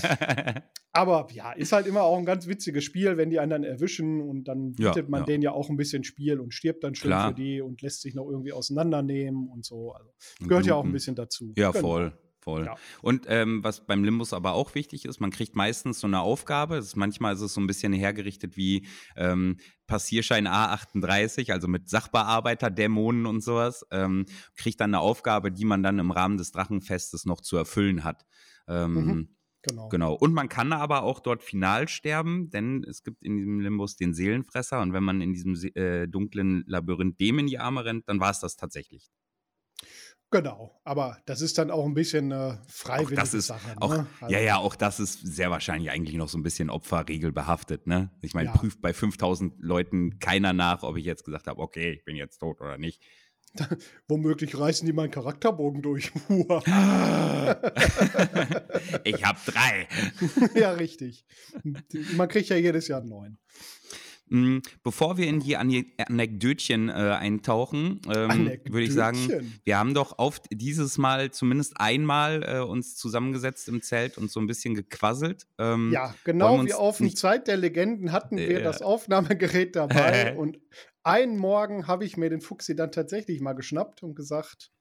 [0.91, 4.21] Aber ja, ist halt immer auch ein ganz witziges Spiel, wenn die einen dann erwischen
[4.21, 5.25] und dann bietet ja, man ja.
[5.25, 7.29] denen ja auch ein bisschen Spiel und stirbt dann schön Klar.
[7.29, 9.93] für die und lässt sich noch irgendwie auseinandernehmen und so.
[9.93, 10.11] Also
[10.47, 11.53] gehört ja auch ein bisschen dazu.
[11.57, 11.81] Ja, genau.
[11.81, 12.13] voll.
[12.41, 12.65] Voll.
[12.65, 12.75] Ja.
[13.01, 16.77] Und ähm, was beim Limbus aber auch wichtig ist, man kriegt meistens so eine Aufgabe.
[16.77, 19.57] Ist, manchmal ist es so ein bisschen hergerichtet wie ähm,
[19.87, 23.85] Passierschein A38, also mit Sachbearbeiter, Dämonen und sowas.
[23.91, 28.05] Ähm, kriegt dann eine Aufgabe, die man dann im Rahmen des Drachenfestes noch zu erfüllen
[28.05, 28.25] hat.
[28.69, 29.35] Ähm, mhm.
[29.61, 29.89] Genau.
[29.89, 30.13] genau.
[30.13, 34.13] Und man kann aber auch dort final sterben, denn es gibt in diesem Limbus den
[34.13, 38.19] Seelenfresser und wenn man in diesem äh, dunklen Labyrinth dem in die Arme rennt, dann
[38.19, 39.11] war es das tatsächlich.
[40.31, 43.75] Genau, aber das ist dann auch ein bisschen eine freiwillige das ist Sache.
[43.79, 44.07] Auch, ne?
[44.21, 47.87] also, ja, ja, auch das ist sehr wahrscheinlich eigentlich noch so ein bisschen opferregelbehaftet.
[47.87, 48.11] Ne?
[48.21, 48.55] Ich meine, ja.
[48.55, 52.37] prüft bei 5000 Leuten keiner nach, ob ich jetzt gesagt habe, okay, ich bin jetzt
[52.37, 53.01] tot oder nicht.
[54.07, 56.11] Womöglich reißen die meinen Charakterbogen durch.
[59.03, 59.87] ich habe drei.
[60.55, 61.25] ja, richtig.
[62.15, 63.37] Man kriegt ja jedes Jahr neuen.
[64.29, 69.17] Mm, bevor wir in die Anekdötchen äh, eintauchen, ähm, würde ich sagen,
[69.63, 74.39] wir haben doch oft dieses Mal zumindest einmal äh, uns zusammengesetzt im Zelt und so
[74.39, 75.47] ein bisschen gequasselt.
[75.57, 80.37] Ähm, ja, genau wie auf die Zeit der Legenden hatten wir äh, das Aufnahmegerät dabei
[80.37, 80.59] und
[81.03, 84.71] einen Morgen habe ich mir den Fuchsi dann tatsächlich mal geschnappt und gesagt,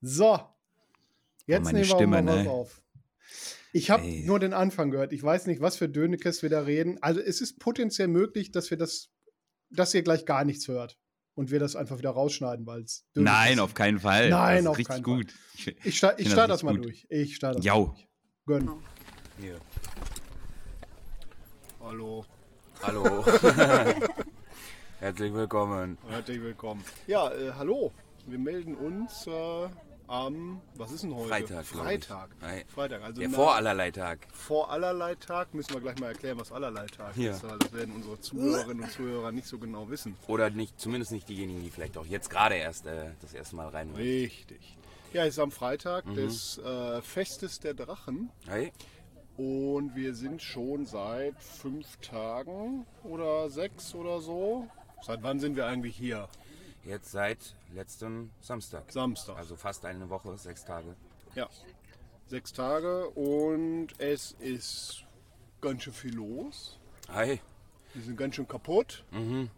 [0.00, 0.40] so,
[1.46, 2.50] jetzt oh, nehmen wir Stimme, mal was ne?
[2.50, 2.82] auf.
[3.72, 5.12] Ich habe nur den Anfang gehört.
[5.12, 6.98] Ich weiß nicht, was für Dönekes wir da reden.
[7.02, 9.10] Also es ist potenziell möglich, dass wir das,
[9.70, 10.98] dass ihr gleich gar nichts hört
[11.34, 14.30] und wir das einfach wieder rausschneiden, weil es Nein, auf keinen Fall.
[14.30, 15.30] Nein, auf richtig keinen gut.
[15.30, 15.74] Fall.
[15.84, 16.86] Ich, sta ich starte das, das mal gut.
[16.86, 17.06] durch.
[17.10, 17.86] Ich starte das Jau.
[17.86, 18.06] mal durch.
[18.46, 18.70] Gönn.
[19.38, 19.60] Hier.
[21.80, 22.24] Hallo.
[22.82, 23.24] Hallo.
[25.00, 25.96] Herzlich willkommen.
[26.08, 26.84] Herzlich willkommen.
[27.06, 27.92] Ja, äh, hallo.
[28.26, 29.68] Wir melden uns äh,
[30.08, 31.28] am, was ist denn heute?
[31.28, 31.64] Freitag.
[31.64, 32.30] Freitag.
[32.66, 33.02] Freitag.
[33.02, 34.26] Also Der vor allerlei Tag.
[34.32, 37.30] Vor allerlei Tag müssen wir gleich mal erklären, was allerlei Tag ja.
[37.30, 37.44] ist.
[37.44, 40.16] Das werden unsere Zuhörerinnen und Zuhörer nicht so genau wissen.
[40.26, 43.68] Oder nicht, zumindest nicht diejenigen, die vielleicht auch jetzt gerade erst äh, das erste Mal
[43.68, 44.02] rein wollen.
[44.02, 44.76] Richtig.
[45.12, 46.16] Ja, es ist am Freitag mhm.
[46.16, 48.30] des äh, Festes der Drachen.
[48.48, 48.72] Hey.
[49.36, 54.66] Und wir sind schon seit fünf Tagen oder sechs oder so.
[55.02, 56.28] Seit wann sind wir eigentlich hier?
[56.84, 58.90] Jetzt seit letztem Samstag.
[58.90, 59.36] Samstag.
[59.36, 60.94] Also fast eine Woche, sechs Tage.
[61.34, 61.48] Ja,
[62.26, 65.04] sechs Tage und es ist
[65.60, 66.78] ganz schön viel los.
[67.08, 67.40] Hi.
[67.94, 69.04] Wir sind ganz schön kaputt.
[69.10, 69.50] Mhm.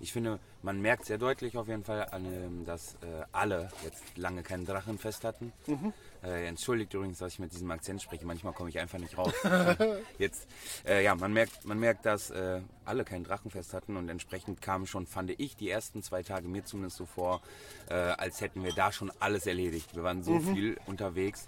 [0.00, 4.42] Ich finde, man merkt sehr deutlich auf jeden Fall, an, dass äh, alle jetzt lange
[4.42, 5.52] kein Drachenfest hatten.
[5.66, 5.92] Mhm.
[6.24, 8.24] Äh, entschuldigt übrigens, dass ich mit diesem Akzent spreche.
[8.24, 9.34] Manchmal komme ich einfach nicht raus.
[10.18, 10.48] Jetzt,
[10.86, 14.86] äh, ja, man merkt, man merkt, dass äh, alle kein Drachenfest hatten und entsprechend kamen
[14.86, 17.42] schon, fand ich, die ersten zwei Tage mir zumindest so vor,
[17.90, 19.94] äh, als hätten wir da schon alles erledigt.
[19.94, 20.54] Wir waren so mhm.
[20.54, 21.46] viel unterwegs.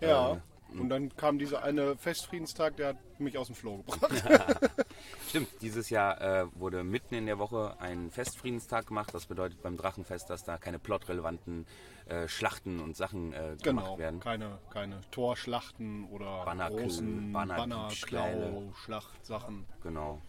[0.00, 0.34] Ja.
[0.34, 0.38] Äh,
[0.78, 4.24] und dann kam dieser eine Festfriedenstag, der hat mich aus dem Floh gebracht.
[5.28, 9.12] Stimmt, dieses Jahr äh, wurde mitten in der Woche ein Festfriedenstag gemacht.
[9.12, 11.66] Das bedeutet beim Drachenfest, dass da keine plotrelevanten
[12.06, 14.20] äh, Schlachten und Sachen äh, genau, gemacht werden.
[14.20, 19.64] Keine, keine Torschlachten oder Bannerklau, großen Bannerklau-Schlachtsachen.
[19.82, 20.20] Genau.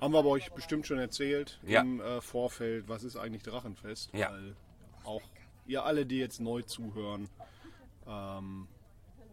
[0.00, 1.80] Haben wir aber euch bestimmt schon erzählt ja.
[1.80, 4.10] im äh, Vorfeld, was ist eigentlich Drachenfest?
[4.12, 4.30] Ja.
[4.30, 4.54] Weil
[5.04, 5.22] auch
[5.66, 7.28] ihr alle, die jetzt neu zuhören,
[8.06, 8.68] ähm,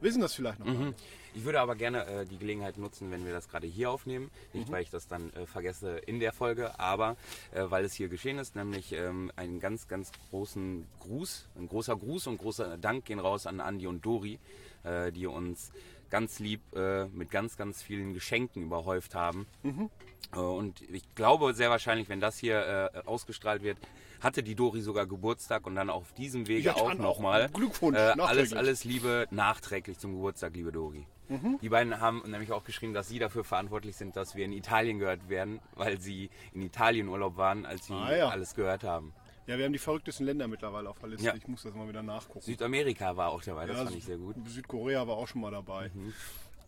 [0.01, 0.93] wissen das vielleicht noch mhm.
[1.33, 4.29] Ich würde aber gerne äh, die Gelegenheit nutzen, wenn wir das gerade hier aufnehmen.
[4.53, 4.73] Nicht, mhm.
[4.73, 7.15] weil ich das dann äh, vergesse in der Folge, aber
[7.53, 11.95] äh, weil es hier geschehen ist, nämlich ähm, einen ganz, ganz großen Gruß, ein großer
[11.95, 14.39] Gruß und großer Dank gehen raus an Andi und Dori,
[14.83, 15.71] äh, die uns
[16.11, 19.47] ganz lieb äh, mit ganz, ganz vielen Geschenken überhäuft haben.
[19.63, 19.89] Mhm.
[20.33, 23.77] Äh, und ich glaube sehr wahrscheinlich, wenn das hier ausgestrahlt wird,
[24.21, 27.49] hatte die Dori sogar Geburtstag und dann auf diesem Wege ja, auch nochmal.
[27.51, 27.97] Glückwunsch.
[27.97, 31.05] Äh, alles, alles Liebe nachträglich zum Geburtstag, liebe Dori.
[31.27, 31.57] Mhm.
[31.61, 34.99] Die beiden haben nämlich auch geschrieben, dass sie dafür verantwortlich sind, dass wir in Italien
[34.99, 38.29] gehört werden, weil sie in Italien Urlaub waren, als sie ah, ja.
[38.29, 39.13] alles gehört haben.
[39.51, 41.25] Ja, wir haben die verrücktesten Länder mittlerweile auf der Liste.
[41.27, 41.35] Ja.
[41.35, 42.39] Ich muss das mal wieder nachgucken.
[42.39, 44.37] Südamerika war auch dabei, das Ja, fand ich sehr gut.
[44.47, 45.91] Südkorea war auch schon mal dabei.
[45.93, 46.13] Mhm.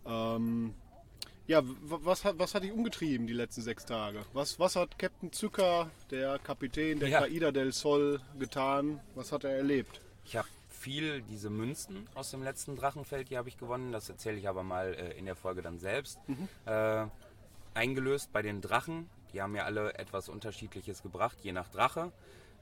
[0.06, 0.74] Ähm,
[1.48, 4.26] ja, was hat, was hat dich umgetrieben die letzten sechs Tage?
[4.34, 7.20] Was, was hat Captain Zucker, der Kapitän der Ja.
[7.22, 9.00] Caida del Sol, getan?
[9.16, 10.02] Was hat er erlebt?
[10.26, 13.94] Ich habe viel diese Münzen aus dem letzten Drachenfeld, die habe ich gewonnen.
[13.94, 16.20] Das erzähle ich aber mal äh, in der Folge dann selbst.
[16.66, 17.06] Äh,
[17.76, 19.10] eingelöst bei den Drachen.
[19.32, 22.12] Die haben mir alle etwas Unterschiedliches gebracht, je nach Drache.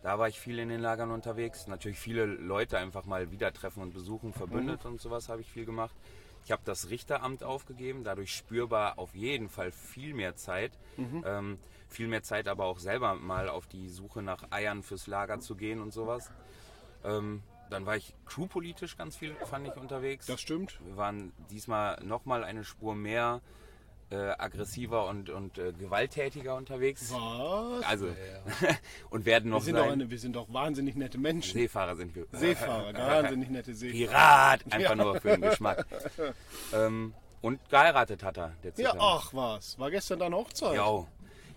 [0.04, 1.68] Da war ich viel in den Lagern unterwegs.
[1.68, 5.66] Natürlich viele Leute einfach mal wieder treffen und besuchen, verbündet und sowas habe ich viel
[5.66, 5.96] gemacht.
[6.44, 10.72] Ich habe das Richteramt aufgegeben, dadurch spürbar auf jeden Fall viel mehr Zeit.
[11.24, 15.40] Ähm, viel mehr Zeit aber auch selber mal auf die Suche nach Eiern fürs Lager
[15.40, 16.32] zu gehen und sowas.
[17.04, 20.26] Ähm, dann war ich crewpolitisch ganz viel, fand ich, unterwegs.
[20.26, 20.80] Das stimmt.
[20.84, 23.42] Wir waren diesmal nochmal eine Spur mehr
[24.12, 27.12] äh, aggressiver und, und äh, gewalttätiger unterwegs.
[27.12, 27.84] Was?
[27.86, 28.08] Also,
[29.10, 29.92] und werden noch wir, sind doch sein.
[29.94, 31.54] eine, wir sind doch wahnsinnig nette Menschen.
[31.54, 32.28] Seefahrer sind wir.
[32.32, 32.94] Seefahrer,
[33.24, 34.58] wahnsinnig nette Seefahrer.
[34.60, 34.60] Pirat!
[34.74, 35.86] Einfach nur für den Geschmack.
[36.74, 38.96] ähm, und geheiratet hat er, der Ja, Zitter.
[39.00, 39.80] ach was.
[39.80, 40.76] War gestern deine Hochzeit?
[40.76, 41.08] Jo,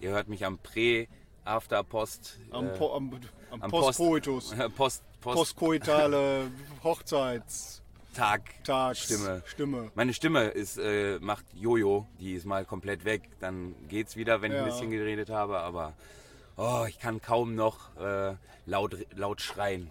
[0.00, 1.08] ihr hört mich am Prä,
[1.44, 4.50] After, Post, Am, äh, po, am, am, am Postcoitus.
[4.50, 6.50] Post, Post, Post, Postkoitale
[6.82, 7.83] Hochzeitstag.
[8.14, 8.54] Tag,
[8.96, 9.42] Stimme.
[9.46, 9.90] Stimme.
[9.94, 13.28] Meine Stimme ist, äh, macht Jojo, die ist mal komplett weg.
[13.40, 14.64] Dann geht's wieder, wenn ich Ja.
[14.64, 15.92] ein bisschen geredet habe, aber
[16.56, 19.90] oh, ich kann kaum noch äh, laut, laut schreien.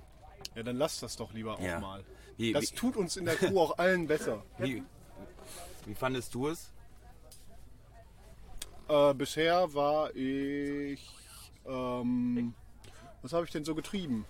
[0.56, 1.80] Ja, dann lass das doch lieber auch Ja.
[1.80, 2.04] mal.
[2.38, 4.44] Wie, Das wie, tut uns in der Crew auch allen besser.
[4.58, 4.84] wie,
[5.86, 6.72] wie fandest du es?
[8.88, 11.10] Äh, bisher war ich.
[11.66, 12.54] Ähm,
[13.22, 14.26] was habe ich denn so getrieben?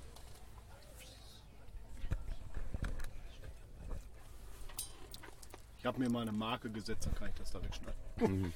[5.84, 8.54] Ich habe mir mal eine Marke gesetzt, dann kann ich das da wegschneiden.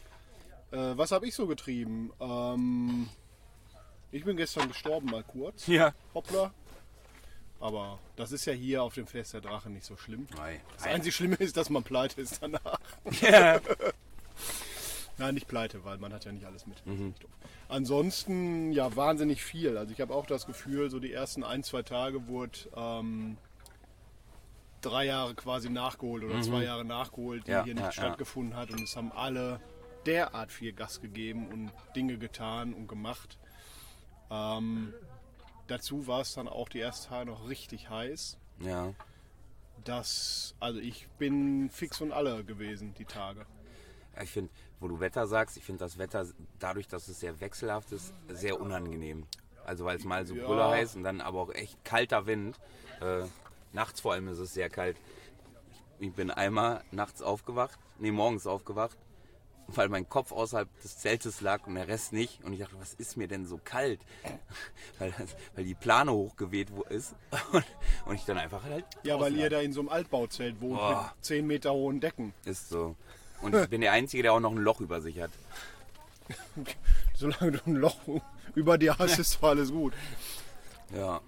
[0.71, 2.13] äh, was habe ich so getrieben?
[2.21, 3.09] Ähm,
[4.13, 5.67] ich bin gestern gestorben, mal kurz.
[5.67, 5.93] Ja.
[6.13, 6.53] Hoppla.
[7.59, 10.25] Aber das ist ja hier auf dem Fest der Drache nicht so schlimm.
[10.37, 10.61] Nein.
[10.77, 12.79] Das einzige Schlimme ist, dass man pleite ist danach.
[13.19, 13.59] Ja.
[15.17, 16.77] Nein, nicht pleite, weil man hat ja nicht alles mit.
[16.85, 17.29] Doof.
[17.67, 19.77] Ansonsten ja wahnsinnig viel.
[19.77, 23.35] Also ich habe auch das Gefühl, so die ersten ein, zwei Tage wurde ähm,
[24.81, 27.93] drei Jahre quasi nachgeholt oder zwei Jahre nachgeholt, die Ja, hier nicht ja, ja.
[27.93, 28.71] stattgefunden hat.
[28.71, 29.59] Und es haben alle
[30.05, 33.37] derart viel Gas gegeben und Dinge getan und gemacht.
[34.29, 34.93] Ähm,
[35.67, 38.37] dazu war es dann auch die ersten Tage noch richtig heiß.
[38.59, 38.93] ja.
[39.83, 43.45] Das, also ich bin fix und alle gewesen, die Tage.
[44.15, 46.25] Ja, Ich finde, wo du Wetter sagst, ich finde das Wetter,
[46.59, 49.27] dadurch, dass es sehr wechselhaft ist, sehr unangenehm.
[49.65, 50.45] Also weil es mal so Ja.
[50.45, 52.59] brüller heiß und dann aber auch echt kalter Wind.
[53.01, 53.25] Äh,
[53.73, 54.97] nachts vor allem ist es sehr kalt.
[55.99, 58.97] Ich bin einmal nachts aufgewacht, nee, morgens aufgewacht,
[59.67, 62.43] weil mein Kopf außerhalb des Zeltes lag und der Rest nicht.
[62.43, 63.99] Und ich dachte, was ist mir denn so kalt?
[64.99, 67.15] weil, das, weil die Plane hochgeweht wo ist.
[67.51, 67.65] Und,
[68.05, 68.85] und ich dann einfach halt.
[69.03, 69.57] Ja, weil draußen ihr lag.
[69.57, 71.13] da in so einem Altbauzelt wohnt Boah.
[71.15, 72.33] mit 10 Meter hohen Decken.
[72.45, 72.95] Ist so.
[73.41, 75.31] Und ich bin der Einzige, der auch noch ein Loch über sich hat.
[77.15, 77.97] Solange du ein Loch
[78.55, 79.93] über dir hast, ist doch alles gut.
[80.95, 81.21] Ja.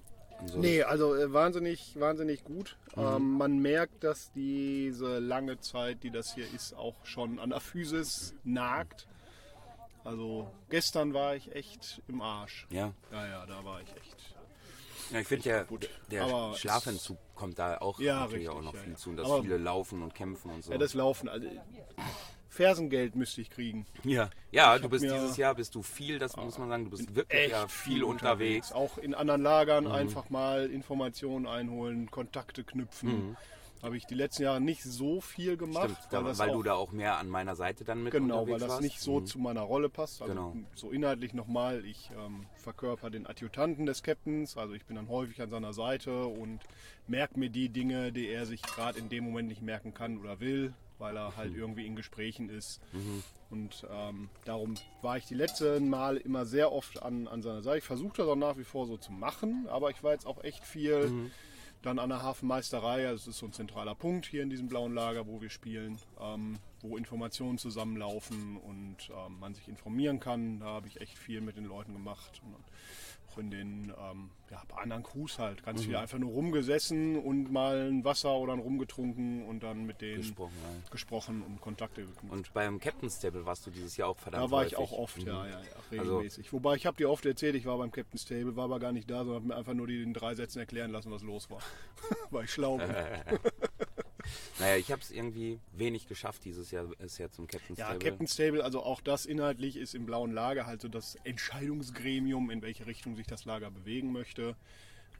[0.46, 2.78] So Nee, also äh, wahnsinnig, wahnsinnig gut.
[2.96, 7.60] Ähm, man merkt, dass diese lange Zeit, die das hier ist, auch schon an der
[7.60, 9.08] Physis nagt.
[10.04, 12.68] Also gestern war ich echt im Arsch.
[12.70, 12.94] Ja.
[13.12, 14.36] Ja, ja, da war ich echt.
[15.12, 15.90] Ja, ich finde, Gut.
[16.12, 18.98] der Aber Schlafentzug kommt da auch Ja, natürlich richtig, auch noch ja, viel ja.
[18.98, 20.72] zu, dass Aber- viele laufen und kämpfen und so.
[20.72, 21.28] Ja, das Laufen.
[21.28, 21.48] Also,
[22.50, 23.86] Fersengeld müsste ich kriegen.
[24.04, 26.90] ja, ja Ich du bist dieses Jahr, bist du viel, das muss man sagen, du
[26.92, 28.72] bist wirklich ja, viel unterwegs.
[28.72, 28.76] Mhm.
[28.76, 33.38] Auch in anderen Lagern einfach mal Informationen einholen, Kontakte knüpfen.
[33.82, 35.86] Habe ich die letzten Jahre nicht so viel gemacht.
[35.86, 38.40] Stimmt, weil, das auch, du da auch mehr an meiner Seite dann mit Genau, weil
[38.56, 38.82] unterwegs das warst.
[38.82, 39.26] nicht so Mhm.
[39.26, 40.22] zu meiner Rolle passt.
[40.22, 40.54] Also Genau.
[40.76, 45.42] so inhaltlich nochmal, ich ähm, verkörper den Adjutanten des Captains, also ich bin dann häufig
[45.42, 46.60] an seiner Seite und
[47.08, 50.42] merke mir die Dinge, die er sich gerade in dem Moment nicht merken kann oder
[50.42, 51.60] will, weil er halt Mhm.
[51.60, 52.80] irgendwie in Gesprächen ist.
[53.50, 57.80] Und ähm, darum war ich die letzten Mal immer sehr oft an, an seiner Seite.
[57.80, 60.44] Ich versuche das auch nach wie vor so zu machen, aber ich war jetzt auch
[60.44, 61.32] echt viel Mhm.
[61.82, 63.08] dann an der Hafenmeisterei.
[63.08, 65.98] Also es ist so ein zentraler Punkt hier in diesem blauen Lager, wo wir spielen,
[66.20, 70.60] ähm, wo Informationen zusammenlaufen und ähm, man sich informieren kann.
[70.60, 72.42] Da habe ich echt viel mit den Leuten gemacht.
[72.44, 72.56] Und
[73.32, 75.64] auch in den, ähm, ja, bei anderen Crews halt.
[75.64, 75.86] Ganz Mhm.
[75.86, 80.02] viel einfach nur rumgesessen und mal ein Wasser oder ein Rum getrunken und dann mit
[80.02, 80.90] denen Gesprochen, ja.
[80.92, 82.32] gesprochen und Kontakte geknüpft.
[82.32, 84.94] Und beim Captain's Table warst du dieses Jahr auch verdammt Da war ich häufig.
[84.94, 85.28] auch oft, Mhm.
[85.28, 85.58] ja, ja, ja,
[86.00, 86.52] Also- regelmäßig.
[86.54, 89.10] Wobei ich habe dir oft erzählt, ich war beim Captain's Table, war aber gar nicht
[89.10, 91.60] da, sondern habe mir einfach nur die in drei Sätzen erklären lassen, was los war.
[92.32, 92.90] Weil ich schlau bin.
[94.60, 98.10] Naja, ich habe es irgendwie wenig geschafft dieses Jahr bisher zum Captain Ja, Stable.
[98.10, 102.62] Captain Stable, also auch das inhaltlich ist im blauen Lager halt so das Entscheidungsgremium, in
[102.62, 104.56] welche Richtung sich das Lager bewegen möchte.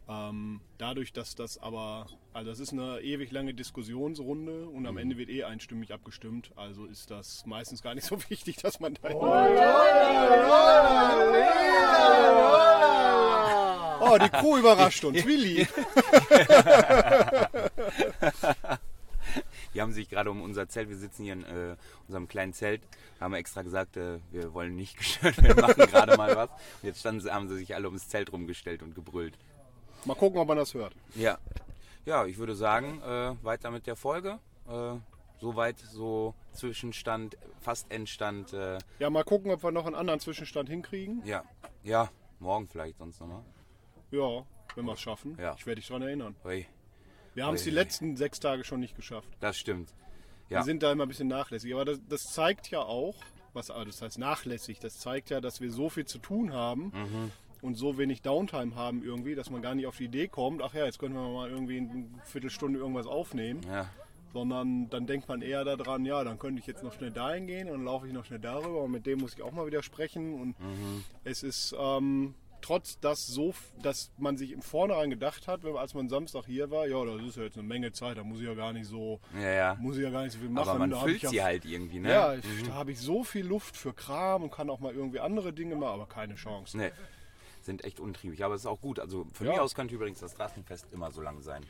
[0.10, 5.18] Ähm, dadurch, dass das aber, also das ist eine ewig lange Diskussionsrunde und am Ende
[5.18, 9.10] wird eh einstimmig abgestimmt, also ist das meistens gar nicht so wichtig, dass man da.
[14.02, 15.68] Oh, die Kuh überrascht uns, Willi.
[19.74, 21.76] Die haben sich gerade um unser Zelt, wir sitzen hier in äh,
[22.08, 22.82] unserem kleinen Zelt,
[23.20, 26.50] haben extra gesagt, äh, wir wollen nicht gestört werden, wir machen gerade mal was.
[26.50, 29.38] Und jetzt standen haben sie sich alle ums Zelt rumgestellt und gebrüllt.
[30.06, 30.94] Mal gucken, ob man das hört.
[31.16, 31.38] Ja,
[32.06, 34.40] ja ich würde sagen, äh, weiter mit der Folge.
[34.68, 34.96] Äh,
[35.40, 38.52] Soweit so Zwischenstand, fast Endstand.
[38.52, 41.22] Äh, Ja, mal gucken, ob wir noch einen anderen Zwischenstand hinkriegen.
[41.26, 41.44] ja,
[41.82, 43.44] ja, morgen vielleicht sonst nochmal.
[44.12, 45.38] Ja, wenn wir es schaffen.
[45.40, 45.56] Ja.
[45.58, 46.36] Ich werde dich daran erinnern.
[46.44, 46.68] Ui,
[47.40, 49.30] Wir haben es die letzten sechs Tage schon nicht geschafft.
[49.40, 49.94] das stimmt.
[50.50, 51.74] Wir Ja, sind da immer ein bisschen nachlässig.
[51.74, 53.16] Aber das, das zeigt ja auch,
[53.54, 56.92] was ah, das heißt nachlässig, das zeigt ja, dass wir so viel zu tun haben
[56.94, 57.32] Mhm.
[57.62, 60.74] und so wenig Downtime haben irgendwie, dass man gar nicht auf die Idee kommt, ach
[60.74, 63.62] ja, jetzt können wir mal irgendwie eine Viertelstunde irgendwas aufnehmen.
[63.68, 63.90] ja,
[64.34, 67.70] Sondern dann denkt man eher daran, ja, dann könnte ich jetzt noch schnell dahin gehen
[67.70, 70.34] und laufe ich noch schnell darüber und mit dem muss ich auch mal wieder sprechen.
[70.40, 71.04] Und Mhm.
[71.24, 75.94] es ist ähm, trotz dass so, dass man sich im Vornherein gedacht hat, wenn, als
[75.94, 78.48] man Samstag hier war, ja, das ist ja jetzt eine Menge Zeit, da muss ich
[78.48, 79.78] ja gar nicht so, ja, ja.
[79.80, 80.70] muss ich ja gar nicht so viel machen.
[80.70, 82.12] Aber man da füllt ich ja, sie halt irgendwie, ne?
[82.12, 85.20] Ja, ich, da habe ich so viel Luft für Kram und kann auch mal irgendwie
[85.20, 86.78] andere Dinge machen, aber keine Chance.
[86.78, 86.92] Nee,
[87.62, 88.44] sind echt untriebig.
[88.44, 89.00] Aber es ist auch gut.
[89.00, 91.64] Also von mir aus könnte übrigens das Straßenfest immer so lang sein.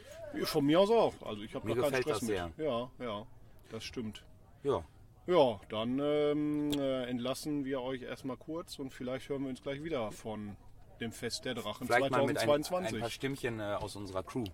[0.44, 1.14] Von mir aus auch.
[1.22, 2.30] Also ich habe da keinen Stress das mit.
[2.30, 2.52] sehr.
[2.58, 3.28] Ja, ja,
[3.70, 4.24] das stimmt.
[4.64, 4.84] Ja,
[5.28, 9.84] Ja, dann ähm, äh, entlassen wir euch erstmal kurz und vielleicht hören wir uns gleich
[9.84, 10.56] wieder von
[11.02, 12.96] dem Fest der Drachen vielleicht mal mit ein, 2022.
[12.96, 14.46] ein paar Stimmchen äh, aus unserer Crew.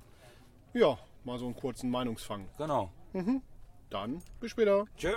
[0.73, 2.47] ja, mal so einen kurzen Meinungsfang.
[2.58, 2.91] Genau.
[3.89, 4.86] Dann bis später.
[4.97, 5.13] Tschö.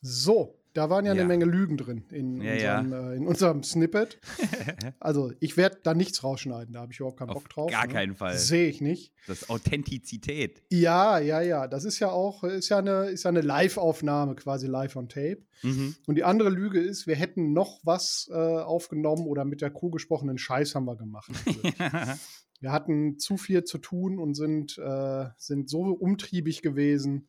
[0.00, 1.20] So, da waren ja, Ja.
[1.20, 2.78] eine Menge Lügen drin in, Ja, ja.
[2.80, 4.18] unserem, Äh, in unserem Snippet.
[5.00, 7.70] also, ich werde da nichts rausschneiden, da habe ich überhaupt keinen Auf Bock drauf.
[7.70, 7.92] gar ne?
[7.92, 8.36] keinen Fall.
[8.38, 9.12] Sehe ich nicht.
[9.26, 10.62] Das ist Authentizität.
[10.70, 11.68] Ja, ja, ja.
[11.68, 15.42] Das ist ja auch, ist ja eine, ist ja eine Live-Aufnahme, quasi live on tape.
[15.62, 15.94] Mhm.
[16.06, 19.90] Und die andere Lüge ist, wir hätten noch was äh, aufgenommen oder mit der Crew
[19.90, 21.30] gesprochenen Scheiß haben wir gemacht.
[21.30, 21.74] natürlich.
[22.60, 27.28] wir hatten zu viel zu tun und sind, äh, sind so umtriebig gewesen,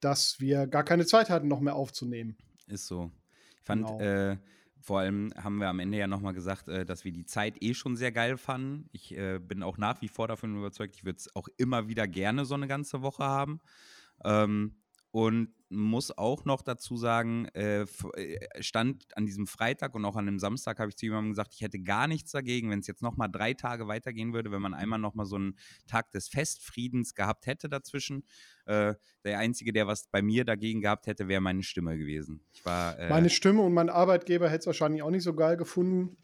[0.00, 2.36] dass wir gar keine Zeit hatten, noch mehr aufzunehmen.
[2.70, 3.10] Ist so.
[3.58, 4.00] Ich fand, Genau.
[4.00, 4.38] äh,
[4.80, 7.74] vor allem haben wir am Ende ja nochmal gesagt, äh, dass wir die Zeit eh
[7.74, 8.88] schon sehr geil fanden.
[8.92, 12.08] Ich äh, bin auch nach wie vor davon überzeugt, ich würde es auch immer wieder
[12.08, 13.60] gerne so eine ganze Woche haben.
[14.24, 14.79] Ähm,
[15.12, 20.26] und muss auch noch dazu sagen, äh, äh, stand an diesem Freitag und auch an
[20.26, 23.02] dem Samstag habe ich zu jemandem gesagt, ich hätte gar nichts dagegen, wenn es jetzt
[23.02, 27.46] nochmal drei Tage weitergehen würde, wenn man einmal nochmal so einen Tag des Festfriedens gehabt
[27.46, 28.24] hätte dazwischen.
[28.66, 28.94] Äh,
[29.24, 32.44] der Einzige, der was bei mir dagegen gehabt hätte, wäre meine Stimme gewesen.
[32.64, 36.16] War, äh, Meine Stimme und mein Arbeitgeber hätte es wahrscheinlich auch nicht so geil gefunden.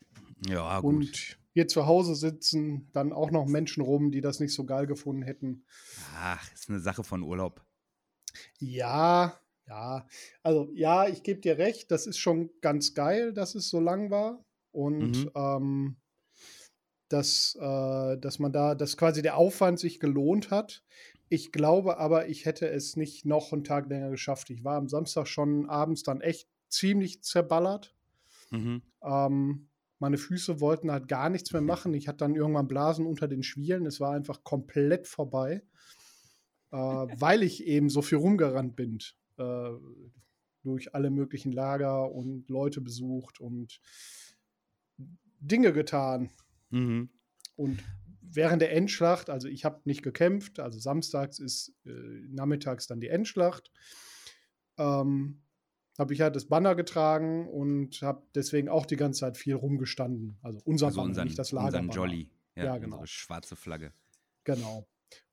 [0.48, 0.94] ja, gut.
[0.94, 4.86] Und hier zu Hause sitzen dann auch noch Menschen rum, die das nicht so geil
[4.86, 5.64] gefunden hätten.
[6.16, 7.65] Ach, ist eine Sache von Urlaub.
[8.58, 10.06] Ja, ja.
[10.42, 14.10] Also ja, ich gebe dir recht, das ist schon ganz geil, dass es so lang
[14.10, 14.44] war.
[14.72, 15.30] Und Mhm.
[15.34, 15.96] ähm,
[17.08, 20.82] dass, äh, dass man da, dass quasi der Aufwand sich gelohnt hat.
[21.28, 24.50] Ich glaube aber, ich hätte es nicht noch einen Tag länger geschafft.
[24.50, 27.94] Ich war am Samstag schon abends dann echt ziemlich zerballert.
[28.50, 28.82] Mhm.
[29.02, 29.68] Ähm,
[29.98, 31.94] meine Füße wollten halt gar nichts mehr machen.
[31.94, 33.86] Ich hatte dann irgendwann Blasen unter den Schwielen.
[33.86, 35.62] Es war einfach komplett vorbei,
[36.72, 38.98] äh, weil ich eben so viel rumgerannt bin.
[39.38, 39.70] Äh,
[40.66, 43.80] durch alle möglichen Lager und Leute besucht und
[45.38, 46.30] Dinge getan.
[46.70, 47.08] Mhm.
[47.54, 47.82] Und
[48.20, 51.90] während der Endschlacht, also ich habe nicht gekämpft, also samstags ist äh,
[52.28, 53.70] nachmittags dann die Endschlacht,
[54.76, 55.42] ähm,
[55.98, 60.36] habe ich halt das Banner getragen und habe deswegen auch die ganze Zeit viel rumgestanden.
[60.42, 61.92] Also unser Also Banner, unseren, nicht das unseren Lagerbanner.
[61.94, 62.30] Jolly.
[62.56, 62.96] Ja, Ja, genau.
[62.96, 63.92] Unsere schwarze Flagge.
[64.44, 64.86] Genau.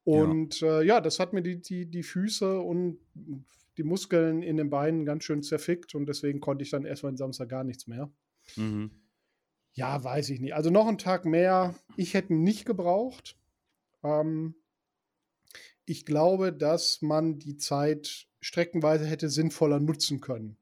[0.03, 2.99] Und ja, äh, ja das hat mir die, die, die Füße und
[3.77, 7.17] die Muskeln in den Beinen ganz schön zerfickt und deswegen konnte ich dann erstmal den
[7.17, 8.11] Samstag gar nichts mehr.
[8.55, 8.91] Mhm.
[9.73, 10.53] Ja, weiß ich nicht.
[10.53, 11.73] Also noch einen Tag mehr.
[11.97, 13.35] Ich hätte nicht gebraucht.
[14.03, 14.55] Ähm,
[15.85, 20.57] ich glaube, dass man die Zeit streckenweise hätte sinnvoller nutzen können.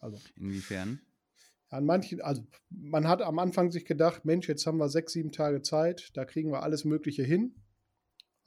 [0.00, 1.00] Also Inwiefern?
[1.70, 5.32] an manchen, also man hat am Anfang sich gedacht, Mensch, jetzt haben wir sechs, sieben
[5.32, 7.54] Tage Zeit, da kriegen wir alles Mögliche hin.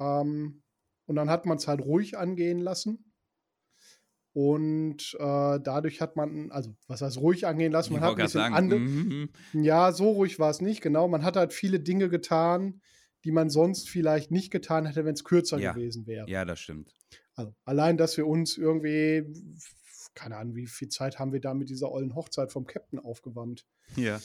[0.01, 0.63] Ähm,
[1.05, 3.13] und dann hat man es halt ruhig angehen lassen.
[4.33, 8.23] Und äh, dadurch hat man, also was heißt ruhig angehen lassen, man Ich hat ein
[8.23, 9.63] bisschen andere, sagen, mhm.
[9.63, 11.07] ja, so ruhig war es nicht, genau.
[11.09, 12.81] Man hat halt viele Dinge getan,
[13.25, 15.73] die man sonst vielleicht nicht getan hätte, wenn es kürzer Ja.
[15.73, 16.29] gewesen wäre.
[16.29, 16.93] Ja, das stimmt.
[17.35, 19.33] Also allein, dass wir uns irgendwie,
[20.15, 23.65] keine Ahnung, wie viel Zeit haben wir da mit dieser ollen Hochzeit vom Captain aufgewandt.
[23.97, 24.21] Ja.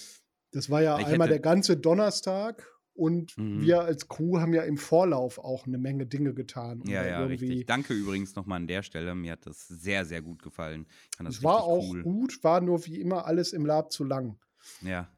[0.53, 2.64] Das war ja Ich einmal der ganze Donnerstag
[2.97, 3.61] und Mhm.
[3.62, 6.80] wir als Crew haben ja im Vorlauf auch eine Menge Dinge getan.
[6.80, 7.66] um Ja, ja, richtig.
[7.66, 9.14] Danke übrigens nochmal an der Stelle.
[9.14, 10.86] Mir hat das sehr, sehr gut gefallen.
[11.24, 12.03] Es war auch cool.
[12.03, 14.38] gut, war nur wie immer alles im Lab zu lang.
[14.82, 15.09] Ja,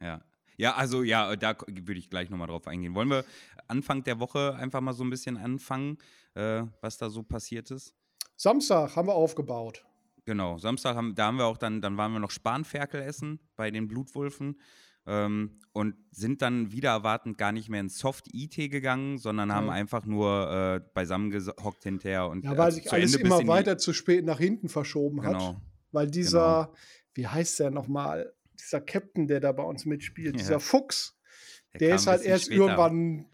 [0.00, 0.22] ja.
[0.56, 2.94] Ja, also ja, da würde ich gleich nochmal drauf eingehen.
[2.96, 3.24] Wollen wir
[3.68, 5.98] Anfang der Woche einfach mal so ein bisschen anfangen,
[6.34, 7.94] äh, was da so passiert ist?
[8.36, 9.84] Samstag haben wir aufgebaut.
[10.24, 13.70] Genau, Samstag haben, da haben wir auch dann, dann waren wir noch Spanferkel essen bei
[13.70, 14.60] den Blutwulfen
[15.08, 19.72] ähm, und sind dann wieder erwartend gar nicht mehr ins Soft-IT gegangen, sondern haben Ja.
[19.72, 20.50] einfach nur
[20.84, 23.78] äh, beisammen gehockt hinterher und Ja, äh, weil also sich alles Ende immer in weiter
[23.78, 25.32] zu spät nach hinten verschoben hat.
[25.38, 25.60] Genau.
[25.92, 26.72] Weil dieser,
[27.14, 30.38] wie heißt der nochmal, dieser Captain, der da bei uns mitspielt, Ja.
[30.38, 31.16] dieser Fuchs,
[31.74, 32.60] Der der ist halt erst später.
[32.62, 33.26] irgendwann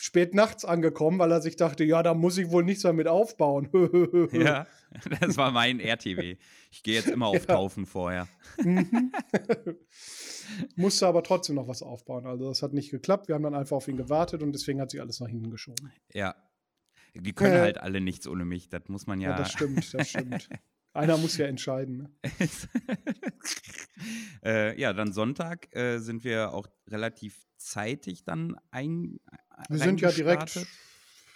[0.00, 3.08] spät nachts angekommen, weil er sich dachte, ja, da muss ich wohl nichts mehr mit
[3.08, 3.68] aufbauen.
[4.32, 4.66] Ja,
[5.20, 6.36] das war mein RTW.
[6.70, 7.54] Ich gehe jetzt immer auf Ja.
[7.56, 8.28] Taufen vorher.
[8.62, 9.12] Mhm.
[10.76, 12.26] Musste aber trotzdem noch was aufbauen.
[12.26, 13.28] Also das hat nicht geklappt.
[13.28, 15.92] Wir haben dann einfach auf ihn gewartet und deswegen hat sich alles nach hinten geschoben.
[16.14, 16.34] Ja.
[17.14, 17.60] Die können Äh.
[17.60, 18.68] halt alle nichts ohne mich.
[18.68, 19.36] Das muss man Ja, ja.
[19.36, 20.48] das stimmt, das stimmt.
[20.98, 21.96] Einer muss ja entscheiden.
[21.98, 22.10] Ne?
[24.44, 29.20] äh, ja, dann Sonntag äh, sind wir auch relativ zeitig dann ein.
[29.68, 30.66] Wir sind ja direkt.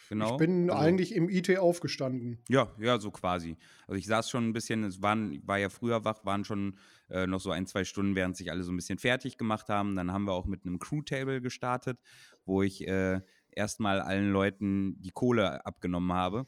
[0.09, 0.33] Genau.
[0.33, 2.39] Ich bin Also- eigentlich im IT aufgestanden.
[2.51, 3.57] Ja, ja, so quasi.
[3.87, 6.77] Also ich saß schon ein bisschen, es waren, war ja früher wach, waren schon
[7.09, 9.97] äh, noch so ein, zwei Stunden, während sich alle so ein bisschen fertig gemacht haben.
[9.97, 11.99] Dann haben wir auch mit einem Crew-Table gestartet,
[12.45, 16.47] wo ich äh, erstmal allen Leuten die Kohle abgenommen habe.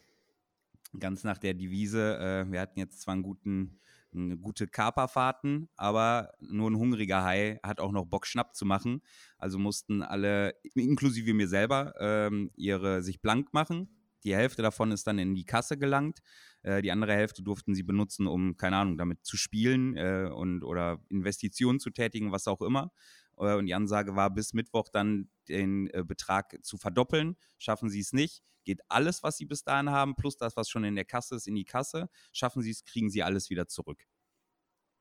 [0.99, 3.79] Ganz nach der Devise, äh, wir hatten jetzt zwar einen guten,
[4.13, 9.01] eine gute Kaperfahrten, aber nur ein hungriger Hai hat auch noch Bock, Schnapp zu machen.
[9.37, 13.89] Also mussten alle, inklusive mir selber, ähm, ihre sich blank machen.
[14.23, 16.19] Die Hälfte davon ist dann in die Kasse gelangt.
[16.63, 20.63] Äh, die andere Hälfte durften sie benutzen, um, keine Ahnung, damit zu spielen äh, und
[20.63, 22.91] oder Investitionen zu tätigen, was auch immer.
[23.37, 27.35] Äh, und die Ansage war, bis Mittwoch dann den äh, Betrag zu verdoppeln.
[27.57, 30.83] Schaffen sie es nicht, geht alles, was sie bis dahin haben, plus das, was schon
[30.83, 32.09] in der Kasse ist, in die Kasse.
[32.33, 34.03] Schaffen sie es, kriegen sie alles wieder zurück.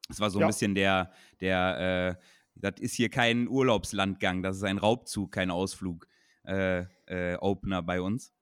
[0.08, 0.46] Das war so Ja.
[0.46, 5.50] ein bisschen der, der, äh, das ist hier kein Urlaubslandgang, das ist ein Raubzug, kein
[5.50, 6.06] Ausflug.
[6.44, 8.32] Äh, äh, Opener bei uns.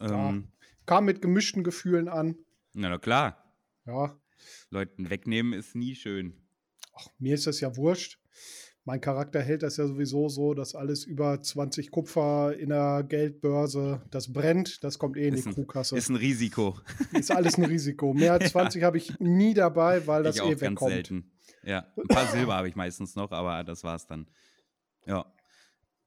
[0.00, 0.30] Ja.
[0.30, 0.52] Ähm,
[0.86, 2.36] Kam mit gemischten Gefühlen an.
[2.72, 3.54] na, na klar,
[3.86, 4.20] Ja,
[4.70, 6.48] Leuten wegnehmen ist nie schön.
[6.94, 8.18] ach, mir ist das ja wurscht.
[8.84, 14.00] Mein Charakter hält das ja sowieso so, dass alles über 20 Kupfer in der Geldbörse,
[14.10, 15.96] das brennt, das kommt eh in Ist die ein- Crewkasse.
[15.98, 16.78] Ist ein Risiko.
[17.12, 18.14] Ist alles ein Risiko.
[18.14, 20.92] Mehr als 20 habe ich nie dabei, weil das ich auch eh ganz wegkommt.
[20.92, 21.30] selten.
[21.62, 24.26] Ja, ein paar Silber habe ich meistens noch, aber das war's dann.
[25.06, 25.26] Ja.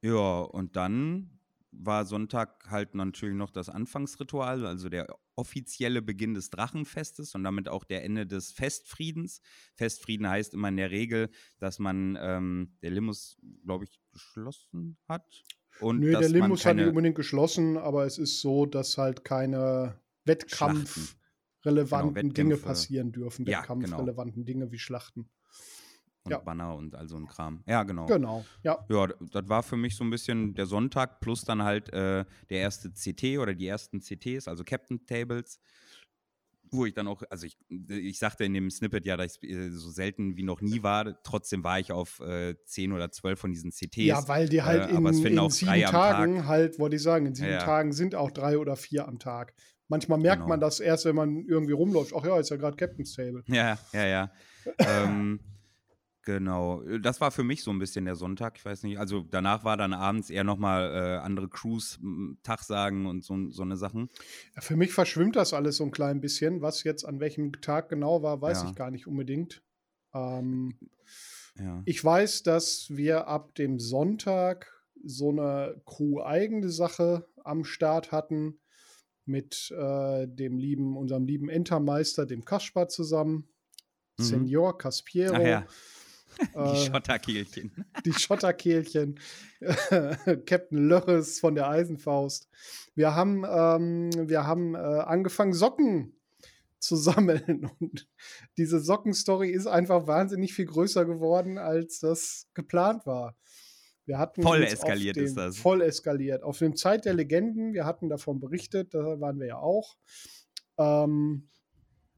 [0.02, 1.33] Ja, und dann
[1.76, 7.68] war Sonntag halt natürlich noch das Anfangsritual, also der offizielle Beginn des Drachenfestes und damit
[7.68, 9.40] auch der Ende des Festfriedens.
[9.74, 15.42] Festfrieden heißt immer in der Regel, dass man ähm, der Limus, glaube ich, geschlossen hat.
[15.80, 19.24] Und Nö, der Limus hat nicht keine- unbedingt geschlossen, aber es ist so, dass halt
[19.24, 23.46] keine wettkampfrelevanten Genau, Dinge passieren dürfen.
[23.46, 23.80] Ja, genau.
[23.80, 25.28] Wettkampfrelevanten Dinge wie Schlachten.
[26.24, 26.38] Und ja.
[26.38, 27.62] Banner und all so ein Kram.
[27.66, 28.06] Ja, genau.
[28.06, 28.78] Genau, ja.
[28.88, 32.58] Ja, das war für mich so ein bisschen der Sonntag plus dann halt äh, der
[32.60, 35.60] erste CT oder die ersten CTs, also Captain Tables,
[36.70, 39.70] wo ich dann auch, also ich, ich sagte in dem Snippet ja, dass ich äh,
[39.70, 43.52] so selten wie noch nie war, trotzdem war ich auf äh, 10 oder 12 von
[43.52, 43.96] diesen CTs.
[44.06, 46.46] Ja, weil die halt äh, in, in sieben Tagen Tag.
[46.46, 47.58] halt, wollte ich sagen, in sieben ja.
[47.58, 49.52] Tagen sind auch drei oder vier am Tag.
[49.88, 50.48] Manchmal merkt Genau.
[50.48, 52.14] man das erst, wenn man irgendwie rumläuft.
[52.16, 53.44] Ach ja, ist ja gerade Captain's Table.
[53.46, 54.32] Ja, ja, ja.
[54.78, 55.38] ähm,
[56.24, 56.82] genau.
[56.98, 58.56] Das war für mich so ein bisschen der Sonntag.
[58.56, 58.98] Ich weiß nicht.
[58.98, 63.50] Also danach war dann abends eher nochmal äh, andere Crews m, Tag sagen und so,
[63.50, 64.08] so eine Sachen.
[64.54, 66.62] Ja, für mich verschwimmt das alles so ein klein bisschen.
[66.62, 68.68] Was jetzt an welchem Tag genau war, weiß Ja.
[68.70, 69.62] ich gar nicht unbedingt.
[70.14, 70.74] Ähm,
[71.58, 71.82] Ja.
[71.84, 74.72] Ich weiß, dass wir ab dem Sonntag
[75.04, 78.58] so eine Crew-eigene Sache am Start hatten
[79.26, 83.48] mit äh, dem lieben, unserem lieben Entermeister, dem Kaspar zusammen.
[84.18, 84.22] Mhm.
[84.24, 85.34] Senior Caspiero.
[85.34, 85.66] Ach ja,
[86.54, 87.84] die äh, Schotterkehlchen.
[88.04, 89.20] die Schotterkehlchen,
[90.46, 92.48] Captain Lörres von der Eisenfaust.
[92.94, 96.14] Wir haben, ähm, wir haben äh, angefangen, Socken
[96.78, 97.70] zu sammeln.
[97.80, 98.08] Und
[98.56, 103.36] diese Sockenstory ist einfach wahnsinnig viel größer geworden, als das geplant war.
[104.06, 105.56] Wir hatten Voll eskaliert dem, ist das.
[105.56, 106.42] Voll eskaliert.
[106.42, 109.96] Auf dem Zeit der Legenden, wir hatten davon berichtet, da waren wir ja auch,
[110.78, 111.48] ähm,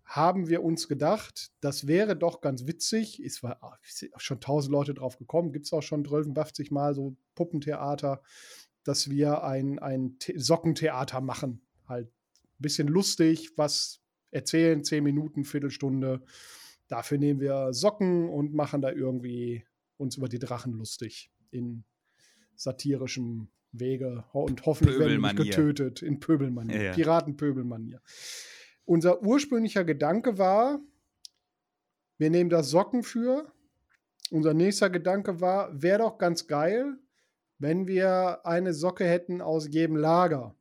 [0.07, 3.21] haben wir uns gedacht, das wäre doch ganz witzig.
[3.21, 3.77] Es war auch
[4.19, 8.23] schon tausend Leute drauf gekommen, gibt es auch schon 12, Mal so Puppentheater,
[8.85, 11.61] dass wir ein, ein The Sockentheater machen.
[11.89, 14.01] Halt ein bisschen lustig, was
[14.31, 16.23] erzählen, zehn Minuten, Viertelstunde.
[16.87, 19.65] Dafür nehmen wir Socken und machen da irgendwie
[19.97, 21.85] uns über die Drachen lustig in
[22.55, 26.93] satirischem Wege und hoffentlich werden wir nicht getötet in Pöbelmanier, ja.
[26.93, 28.01] Piratenpöbelmanier.
[28.87, 30.81] Unser ursprünglicher Gedanke war,
[32.19, 33.53] wir nehmen da Socken für.
[34.31, 36.97] Unser nächster Gedanke war, wäre doch ganz geil,
[37.59, 40.55] wenn wir eine Socke hätten aus jedem Lager.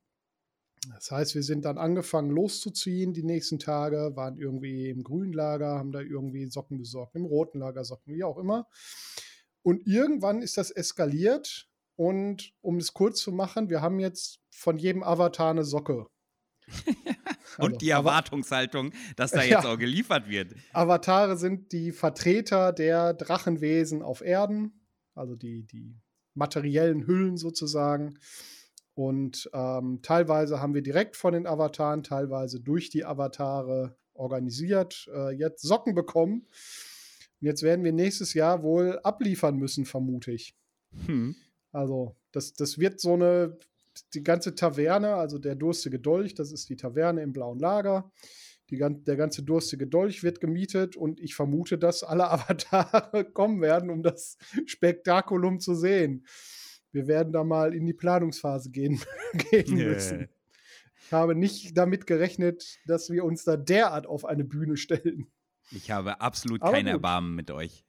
[0.94, 5.78] Das heißt, wir sind dann angefangen loszuziehen die nächsten Tage, waren irgendwie im grünen Lager,
[5.78, 8.68] haben da irgendwie Socken besorgt, im roten Lager Socken, wie auch immer.
[9.62, 11.70] Und irgendwann ist das eskaliert.
[11.96, 16.08] Und um es kurz zu machen, wir haben jetzt von jedem Avatar eine Socke.
[17.58, 20.56] und also, die Erwartungshaltung, dass da jetzt ja, auch geliefert wird.
[20.74, 25.96] Avatare sind die Vertreter der Drachenwesen auf Erden, also die, die
[26.34, 28.20] materiellen Hüllen sozusagen.
[28.94, 35.32] Und ähm, teilweise haben wir direkt von den Avataren, teilweise durch die Avatare organisiert, äh,
[35.32, 36.48] jetzt Socken bekommen.
[37.42, 40.56] Und jetzt werden wir nächstes Jahr wohl abliefern müssen, vermute ich.
[41.06, 41.36] Hm.
[41.72, 43.58] Also, das, das wird so eine,
[44.14, 48.12] die ganze Taverne, also der durstige Dolch, das ist die Taverne im blauen Lager.
[48.72, 53.90] Die, der ganze durstige Dolch wird gemietet und ich vermute, dass alle Avatare kommen werden,
[53.90, 56.26] um das Spektakulum zu sehen.
[56.92, 59.02] Wir werden da mal in die Planungsphase gehen,
[59.52, 59.90] gehen yeah.
[59.90, 60.30] müssen.
[61.06, 65.28] Ich habe nicht damit gerechnet, dass wir uns da derart auf eine Bühne stellen.
[65.72, 66.94] Ich habe absolut Aber kein gut.
[66.94, 67.86] Erbarmen mit euch.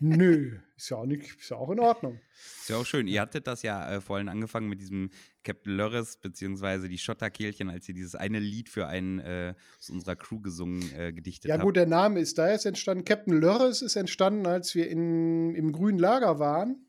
[0.00, 2.20] Nö, ist ja, auch nicht, ist ja auch in Ordnung.
[2.60, 3.06] Ist ja auch schön.
[3.06, 5.10] Ihr hattet das ja äh, vorhin angefangen mit diesem
[5.42, 10.16] Captain Lörres, beziehungsweise die Schotterkehlchen, als ihr dieses eine Lied für einen äh, aus unserer
[10.16, 11.58] Crew gesungen, äh, gedichtet habt.
[11.58, 13.04] Ja, gut, der Name ist da jetzt entstanden.
[13.04, 16.86] Captain Lörres ist entstanden, als wir in, im grünen Lager waren.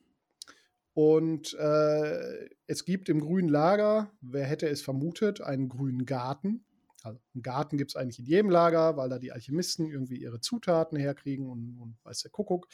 [0.93, 6.65] Und äh, es gibt im grünen Lager, wer hätte es vermutet, einen grünen Garten.
[7.07, 10.39] Also einen Garten gibt es eigentlich in jedem Lager, weil da die Alchemisten irgendwie ihre
[10.39, 12.67] Zutaten herkriegen und, und weiß der Kuckuck.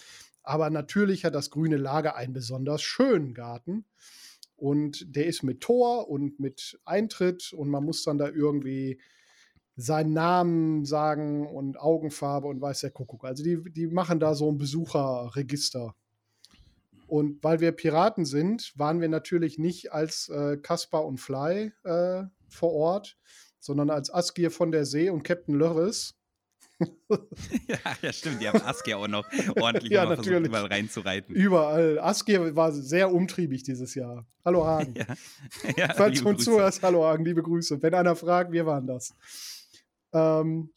[0.43, 3.85] Aber natürlich hat das grüne Lager einen besonders schönen Garten.
[4.55, 8.99] Und der ist mit Tor und mit Eintritt und man muss dann da irgendwie
[9.75, 13.25] seinen Namen sagen und Augenfarbe und weiß der Kuckuck.
[13.25, 15.95] Also die, die machen da so ein Besucherregister.
[17.07, 22.23] Und weil wir Piraten sind, waren wir natürlich nicht als äh, Kaspar und Fly äh,
[22.47, 23.17] vor Ort,
[23.63, 26.15] sondern als Askir von der See und Captain Lörres.
[27.09, 28.41] ja, ja, stimmt.
[28.41, 31.33] Die haben Askir auch noch ordentlich ja, versucht, überall reinzureiten.
[31.33, 31.97] Überall.
[31.99, 34.27] Askir war sehr umtriebig dieses Jahr.
[34.43, 34.95] Hallo Hagen.
[34.97, 35.05] ja.
[35.77, 37.81] ja Falls du uns zuhörst, hallo Hagen, liebe Grüße.
[37.81, 39.15] Wenn einer fragt, wir waren das.
[40.11, 40.73] Ähm,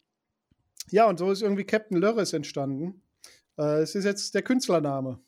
[0.90, 3.02] ja, und so ist irgendwie Captain Lörres entstanden.
[3.58, 5.18] Äh, es ist jetzt der Künstlername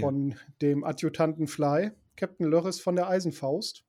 [0.00, 0.36] von ja.
[0.62, 1.90] dem Adjutanten Fly.
[2.16, 3.84] Captain Lörres von der Eisenfaust.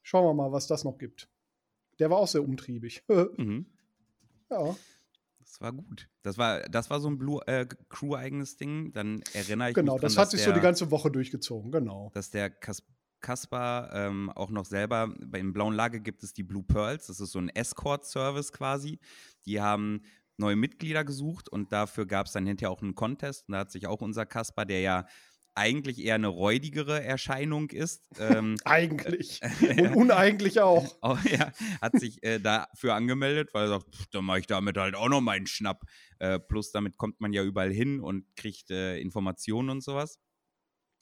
[0.00, 1.28] Schauen wir mal, was das noch gibt.
[1.98, 3.02] Der war auch sehr umtriebig.
[3.36, 3.66] mhm.
[4.50, 4.76] Ja.
[5.40, 6.08] Das war gut.
[6.22, 8.92] Das war, das war so ein Blue äh, Crew-eigenes Ding.
[8.92, 10.00] Dann erinnere ich genau, mich.
[10.00, 12.10] Genau, das hat sich der, so die ganze Woche durchgezogen, genau.
[12.14, 12.82] Dass der Kas
[13.20, 17.32] Kaspar ähm, auch noch selber, beim Blauen Lager gibt es die Blue Pearls, das ist
[17.32, 18.98] so ein Escort-Service quasi.
[19.46, 20.02] Die haben
[20.36, 23.48] neue Mitglieder gesucht und dafür gab es dann hinterher auch einen Contest.
[23.48, 25.06] Und da hat sich auch unser Kaspar, der ja
[25.54, 28.08] eigentlich eher eine räudigere Erscheinung ist.
[28.18, 29.40] Ähm, eigentlich.
[29.60, 30.96] Und uneigentlich auch.
[31.00, 34.76] auch ja, hat sich äh, dafür angemeldet, weil er sagt, pff, dann mache ich damit
[34.76, 35.84] halt auch noch meinen Schnapp.
[36.18, 40.18] Äh, plus damit kommt man ja überall hin und kriegt äh, Informationen und sowas.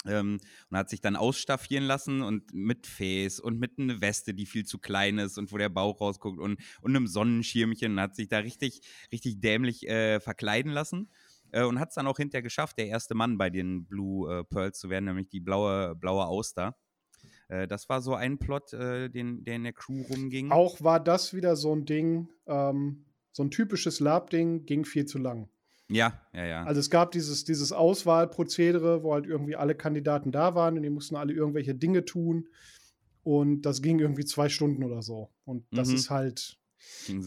[0.04, 4.46] Ähm, und hat sich dann ausstaffieren lassen und mit Fäß und mit einer Weste, die
[4.46, 8.16] viel zu klein ist und wo der Bauch rausguckt und, und einem Sonnenschirmchen und hat
[8.16, 8.80] sich da richtig,
[9.12, 11.08] richtig dämlich äh, verkleiden lassen
[11.52, 14.44] äh, und hat es dann auch hinterher geschafft, der erste Mann bei den Blue äh,
[14.44, 16.76] Pearls zu werden, nämlich die blaue, blaue Auster.
[17.48, 20.50] Äh, das war so ein Plot, äh, den, der in der Crew rumging.
[20.50, 25.18] Auch war das wieder so ein Ding, ähm, so ein typisches Lab-Ding, ging viel zu
[25.18, 25.48] lang.
[25.88, 26.64] Ja, ja, ja.
[26.64, 30.90] Also es gab dieses, dieses Auswahlprozedere, wo halt irgendwie alle Kandidaten da waren und die
[30.90, 32.48] mussten alle irgendwelche Dinge tun.
[33.24, 35.30] Und das ging irgendwie zwei Stunden oder so.
[35.44, 35.94] Und das mhm.
[35.94, 36.58] ist halt,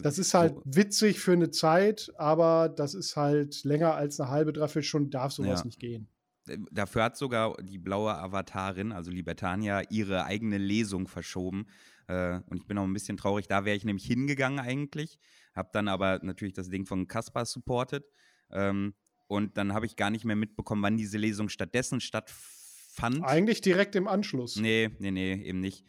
[0.02, 4.52] das ist halt witzig für eine Zeit, aber das ist halt länger als eine halbe,
[4.52, 5.64] dreiviertel Stunde darf sowas ja.
[5.66, 6.08] nicht gehen.
[6.48, 11.66] Äh, dafür hat sogar die blaue Avatarin, also Libertania, ihre eigene Lesung verschoben.
[12.08, 13.48] Äh, und ich bin auch ein bisschen traurig.
[13.48, 15.18] Da wäre ich nämlich hingegangen eigentlich.
[15.54, 18.04] Hab dann aber natürlich das Ding von Kaspar supportet.
[18.50, 18.94] Ähm,
[19.26, 23.24] und dann habe ich gar nicht mehr mitbekommen, wann diese Lesung stattdessen stattfand.
[23.24, 24.56] Eigentlich direkt im Anschluss.
[24.56, 25.84] Nee, nee, nee, eben nicht.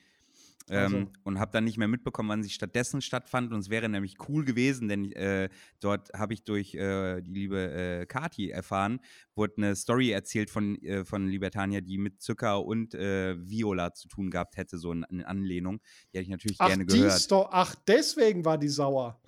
[0.69, 1.07] Ähm, Also.
[1.23, 3.51] Und habe dann nicht mehr mitbekommen, wann sie stattdessen stattfand.
[3.53, 5.49] Und es wäre nämlich cool gewesen, denn äh,
[5.79, 8.99] dort habe ich durch äh, die liebe äh, Kati erfahren,
[9.35, 14.07] wurde eine Story erzählt von, äh, von Libertania, die mit Zucker und äh, Viola zu
[14.07, 15.79] tun gehabt hätte, so in, in Anlehnung.
[16.11, 17.19] Die hätte ich natürlich Ach, gerne gehört.
[17.21, 19.21] Sto ach, deswegen war die sauer.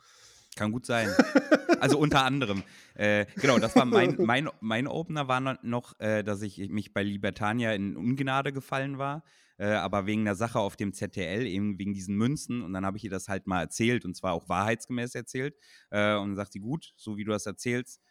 [0.59, 1.09] Kann gut sein.
[1.79, 2.63] Also unter anderem.
[2.95, 7.01] Äh, genau, das war mein, mein, mein Opener war noch- äh, dass ich mich bei
[7.03, 9.23] Libertania in Ungnade gefallen war.
[9.57, 12.61] Äh, aber wegen der Sache auf dem ZTL, eben wegen diesen Münzen.
[12.61, 15.55] Und dann habe ich ihr das halt mal erzählt und zwar auch wahrheitsgemäß erzählt.
[15.89, 18.01] Äh, und dann sagt sie, gut, so wie du das erzählst,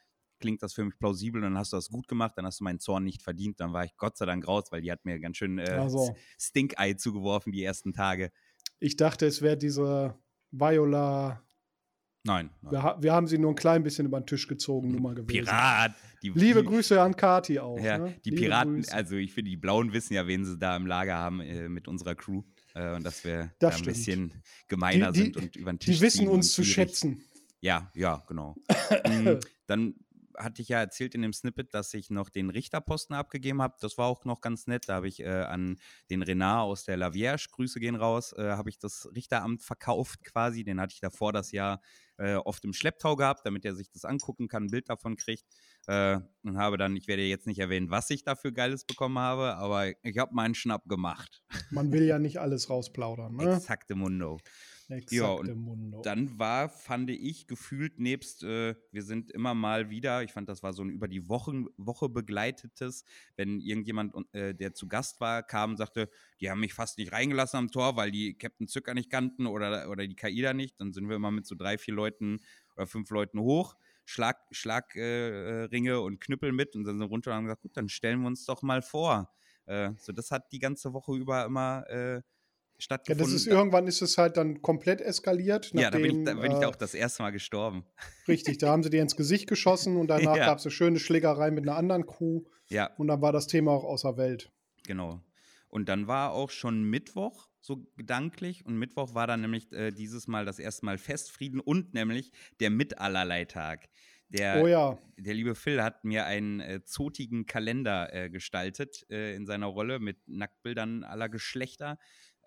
[0.41, 1.43] klingt das für mich plausibel.
[1.43, 3.61] Und dann hast du das gut gemacht, dann hast du meinen Zorn nicht verdient.
[3.61, 6.15] Dann war ich Gott sei Dank raus, weil die hat mir ganz schön äh, Also.
[6.39, 8.31] Stink-Eye zugeworfen die ersten Tage.
[8.79, 10.15] Ich dachte, es wäre diese
[10.51, 11.43] Viola.
[12.29, 12.51] Nein.
[12.63, 12.73] nein.
[12.73, 15.27] Wir, wir haben sie nur ein klein bisschen über den Tisch gezogen, Nummer gewesen.
[15.47, 15.95] Pirat.
[16.23, 17.79] Die, Liebe die, Grüße an Kati auch.
[17.81, 18.15] Ja, ne?
[18.25, 18.95] die Liebe Piraten, Grüße.
[18.95, 21.89] also ich finde, die Blauen wissen ja, wen sie da im Lager haben äh, mit
[21.89, 22.43] unserer Crew.
[22.75, 23.87] Äh, und dass wir Das da ein stimmt.
[23.97, 27.23] bisschen gemeiner Die- sind und über den Tisch Die wissen uns zu schätzen.
[27.61, 28.55] Ja, ja, genau.
[29.09, 29.95] Mm, Dann
[30.39, 33.77] hatte ich ja erzählt in dem Snippet, dass ich noch den Richterposten abgegeben habe.
[33.81, 34.89] Das war auch noch ganz nett.
[34.89, 35.79] Da habe ich äh, an
[36.11, 40.65] den Renard aus der Lavierge, Grüße gehen raus, äh, habe ich das Richteramt verkauft quasi.
[40.65, 41.81] Den hatte ich davor das Jahr
[42.19, 45.45] äh, oft im Schlepptau gehabt, damit er sich das angucken kann, ein Bild davon kriegt.
[45.87, 49.57] Äh, und habe dann, ich werde jetzt nicht erwähnen, was ich dafür Geiles bekommen habe,
[49.57, 51.43] aber ich habe meinen Schnapp gemacht.
[51.71, 53.35] Man will ja nicht alles rausplaudern.
[53.37, 53.57] Ne?
[53.57, 54.39] Exakte Mundo.
[54.89, 56.01] Exakte und Mundo.
[56.03, 60.63] Dann war, fand ich, gefühlt nebst, äh, wir sind immer mal wieder, ich fand, das
[60.63, 63.05] war so ein über die Wochen, Woche begleitetes,
[63.37, 66.09] wenn irgendjemand, äh, der zu Gast war, kam und sagte,
[66.41, 69.91] die haben mich fast nicht reingelassen am Tor, weil die Captain Zucker nicht kannten oder,
[69.91, 70.81] oder die KIDA nicht.
[70.81, 72.39] Dann sind wir immer mit so drei, vier Leuten
[72.77, 77.33] oder fünf Leuten hoch, Schlag, Schlagringe äh, und Knüppel mit und dann sind wir runter
[77.33, 79.31] und haben gesagt, gut, dann stellen wir uns doch mal vor.
[79.67, 81.85] Äh, so, das hat die ganze Woche über immer
[82.79, 83.33] äh, ja, stattgefunden.
[83.33, 85.73] das ist irgendwann ist es halt dann komplett eskaliert.
[85.75, 87.85] Ja, da bin, ich, da bin ich äh, auch das erste Mal gestorben.
[88.29, 90.47] Richtig, da haben sie dir ins Gesicht geschossen und danach Ja.
[90.47, 93.73] gab es eine schöne Schlägerei mit einer anderen Crew Ja, und dann war das Thema
[93.73, 94.51] auch außer Welt.
[94.87, 95.21] genau.
[95.71, 100.27] Und dann war auch schon Mittwoch so gedanklich und Mittwoch war dann nämlich äh, dieses
[100.27, 103.89] Mal das erste Mal Festfrieden und nämlich der Mitallerlei-Tag.
[104.31, 109.35] Der, oh ja, der liebe Phil hat mir einen äh, zotigen Kalender äh, gestaltet äh,
[109.35, 111.99] in seiner Rolle mit Nacktbildern aller Geschlechter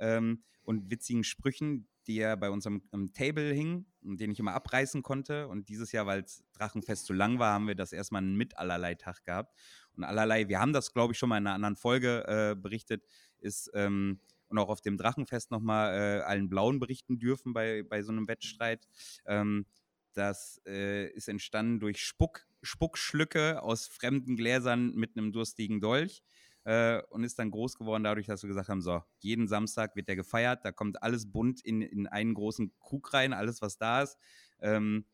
[0.02, 4.40] ähm, und witzigen Sprüchen, die er bei uns am, am Table hing und den ich
[4.40, 5.48] immer abreißen konnte.
[5.48, 8.96] Und dieses Jahr, weil es Drachenfest zu lang war, haben wir das erstmal mit allerlei
[8.96, 9.56] Tag gehabt.
[9.96, 13.06] Und allerlei, wir haben das, glaube ich, schon mal in einer anderen Folge äh, berichtet,
[13.40, 18.02] ist ähm, und auch auf dem Drachenfest nochmal äh, allen Blauen berichten dürfen bei, bei
[18.02, 18.88] so einem Wettstreit.
[19.26, 19.66] Ähm,
[20.14, 26.22] das äh, ist entstanden durch Spuck, Spuckschlücke aus fremden Gläsern mit einem durstigen Dolch
[26.64, 30.08] äh, und ist dann groß geworden dadurch, dass wir gesagt haben, so, jeden Samstag wird
[30.08, 34.02] der gefeiert, da kommt alles bunt in, in einen großen Krug rein, alles, was da
[34.04, 34.18] ist.
[34.60, 35.06] Ähm,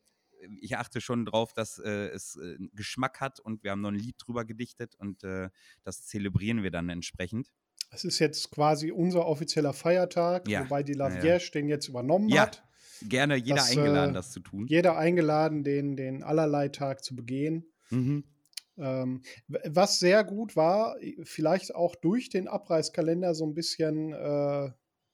[0.60, 3.96] ich achte schon drauf, dass äh, es äh, Geschmack hat und wir haben noch ein
[3.96, 5.50] Lied drüber gedichtet und äh,
[5.82, 7.50] das zelebrieren wir dann entsprechend.
[7.90, 11.38] es ist jetzt quasi unser offizieller Feiertag, Ja, wobei die ja, ja.
[11.38, 12.62] Den jetzt übernommen Ja, hat.
[13.02, 14.66] Gerne jeder Das, eingeladen, äh, das zu tun.
[14.66, 17.64] Jeder eingeladen, den, den Allerlei-Tag zu begehen.
[17.90, 18.24] Mhm.
[18.78, 24.70] Ähm, was sehr gut war, vielleicht auch durch den Abreißkalender so ein bisschen äh,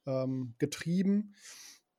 [0.07, 1.35] ähm, getrieben,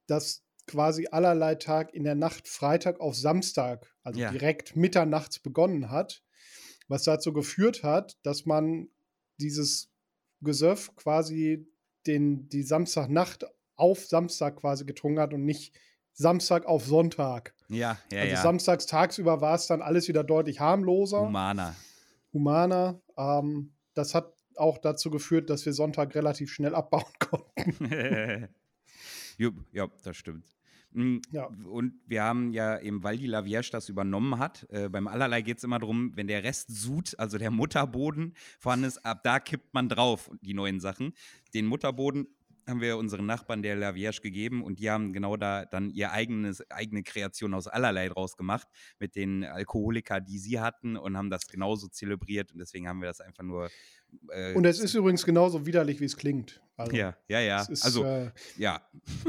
[0.07, 4.32] dass quasi allerlei Tag in der Nacht Freitag auf Samstag, also Ja.
[4.32, 6.24] direkt mitternachts begonnen hat,
[6.88, 8.89] was dazu geführt hat, dass man
[9.39, 9.91] dieses
[10.41, 11.68] Gesöff quasi
[12.07, 13.45] den, die Samstagnacht
[13.76, 15.76] auf Samstag quasi getrunken hat und nicht
[16.16, 17.53] Samstag auf Sonntag.
[17.68, 18.41] Ja, ja, also ja.
[18.41, 21.76] samstags tagsüber war es dann alles wieder deutlich harmloser Humaner.
[22.34, 23.01] humaner.
[23.18, 28.49] Ähm, das hat auch dazu geführt, dass wir Sonntag relativ schnell abbauen konnten.
[29.74, 30.45] Ja, das stimmt.
[30.93, 31.47] Mm, Ja.
[31.66, 35.57] Und wir haben ja eben, weil die Lavierge das übernommen hat, äh, beim Allerlei geht
[35.57, 39.74] es immer darum, wenn der Rest Sud, also der Mutterboden vorhanden ist, ab da kippt
[39.74, 41.11] man drauf, die neuen Sachen.
[41.53, 42.28] Den Mutterboden
[42.68, 46.70] haben wir unseren Nachbarn der Lavierge gegeben und die haben genau da dann ihr eigenes,
[46.72, 48.68] eigene Kreation aus allerlei draus gemacht
[48.99, 53.07] mit den Alkoholiker, die sie hatten und haben das genauso zelebriert und deswegen haben wir
[53.07, 53.70] das einfach nur.
[54.30, 56.61] Äh, Und es ist übrigens genauso widerlich, wie es klingt.
[56.78, 57.61] Also, ja, ja, ja.
[57.63, 58.82] ist, also, äh, ja,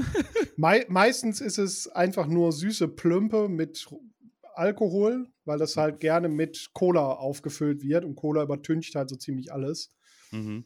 [0.57, 3.87] mei meistens ist es einfach nur süße Plümpe mit
[4.55, 9.53] Alkohol, weil das halt gerne mit Cola aufgefüllt wird und Cola übertüncht halt so ziemlich
[9.53, 9.93] alles.
[10.31, 10.65] mhm.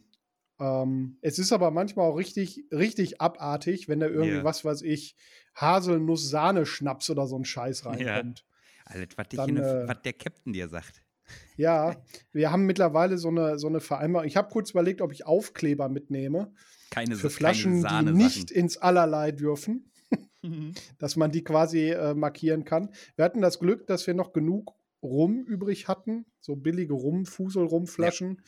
[0.61, 4.45] Ähm, es ist aber manchmal auch richtig, richtig abartig, wenn da irgendwie, Ja.
[4.45, 5.17] was weiß ich,
[5.55, 8.45] Haselnuss-Sahne-Schnaps oder so ein Scheiß reinkommt.
[8.85, 11.03] Alles, was, dich Dann, in eine- äh, was der Captain dir sagt.
[11.57, 11.95] Ja,
[12.33, 14.27] wir haben mittlerweile so eine, so eine Vereinbarung.
[14.27, 16.53] Ich habe kurz überlegt, ob ich Aufkleber mitnehme,
[16.91, 18.17] Keine, für keine Flaschen, die Sahnesachen.
[18.17, 19.93] nicht ins Allerlei dürfen,
[20.43, 20.73] Mhm.
[20.99, 22.91] dass man die quasi äh, markieren kann.
[23.15, 28.43] Wir hatten das Glück, dass wir noch genug Rum übrig hatten, so billige Rum, Fusel-Rumflaschen,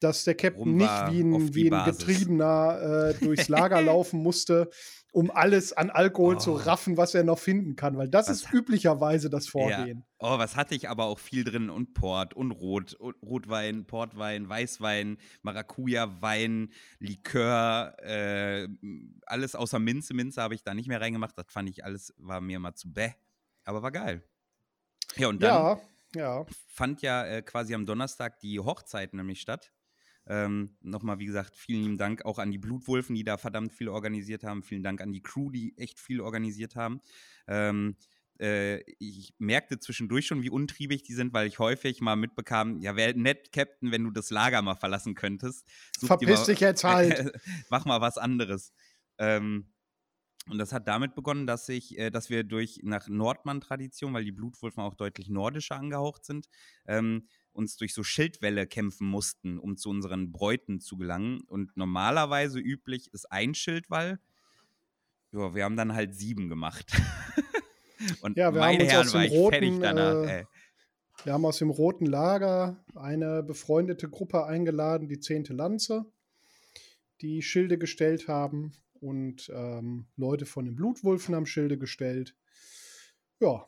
[0.00, 1.84] dass der Captain nicht wie ein, wie ein.
[1.84, 4.70] Getriebener äh, durchs Lager laufen musste,
[5.12, 6.56] um alles an Alkohol zu Oh.
[6.56, 10.04] raffen, was er noch finden kann, weil das Was ist üblicherweise das Vorgehen.
[10.18, 14.48] Oh, was hatte ich aber auch viel drin und Port und Rot, und Rotwein, Portwein,
[14.48, 18.68] Weißwein, Maracuja-Wein, Likör, äh,
[19.26, 20.14] alles außer Minze.
[20.14, 21.36] Minze habe ich da nicht mehr reingemacht.
[21.36, 23.10] Das fand ich alles, war mir mal zu bäh.
[23.64, 24.22] Aber war geil.
[25.16, 25.80] Ja, und dann Ja,
[26.14, 26.46] ja.
[26.68, 29.72] fand ja äh, quasi am Donnerstag die Hochzeit nämlich statt.
[30.30, 33.88] Ähm, Nochmal, wie gesagt, vielen lieben Dank auch an die Blutwolfen, die da verdammt viel
[33.88, 34.62] organisiert haben.
[34.62, 37.00] Vielen Dank an die Crew, die echt viel organisiert haben.
[37.48, 37.96] Ähm,
[38.38, 42.94] äh, ich merkte zwischendurch schon, wie untriebig die sind, weil ich häufig mal mitbekam, ja,
[42.94, 45.66] wäre nett, Captain, wenn du das Lager mal verlassen könntest.
[45.98, 47.32] Such Verpiss mal- dich jetzt halt.
[47.68, 48.72] Mach mal was anderes.
[49.18, 49.66] Ähm,
[50.48, 54.32] und das hat damit begonnen, dass ich, äh, dass wir durch nach Nordmann-Tradition, weil die
[54.32, 56.48] Blutwolfen auch deutlich nordischer angehaucht sind,
[56.86, 61.40] ähm, uns durch so Schildwälle kämpfen mussten, um zu unseren Bräuten zu gelangen.
[61.46, 64.20] Und normalerweise üblich ist ein Schildwall.
[65.32, 66.92] Ja, wir haben dann halt sieben gemacht.
[68.22, 70.24] Und Ja, wir haben meine Herren, aus war dem ich fertig roten, danach.
[70.28, 70.44] äh.
[71.24, 76.06] Wir haben aus dem Roten Lager eine befreundete Gruppe eingeladen, die Zehnte Lanze,
[77.20, 82.34] die Schilde gestellt haben und ähm, Leute von den Blutwulfen haben Schilde gestellt.
[83.38, 83.66] Ja,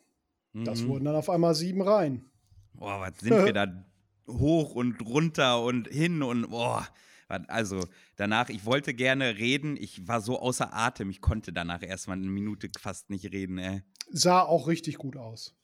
[0.54, 0.88] das Mhm.
[0.88, 2.31] wurden dann auf einmal sieben Reihen.
[2.74, 3.84] Boah, was sind wir da
[4.28, 6.86] hoch und runter und hin und boah.
[7.28, 12.18] Also danach, ich wollte gerne reden, ich war so außer Atem, ich konnte danach erstmal
[12.18, 13.58] eine Minute fast nicht reden.
[13.58, 13.82] Ey.
[14.10, 15.54] Sah auch richtig gut aus.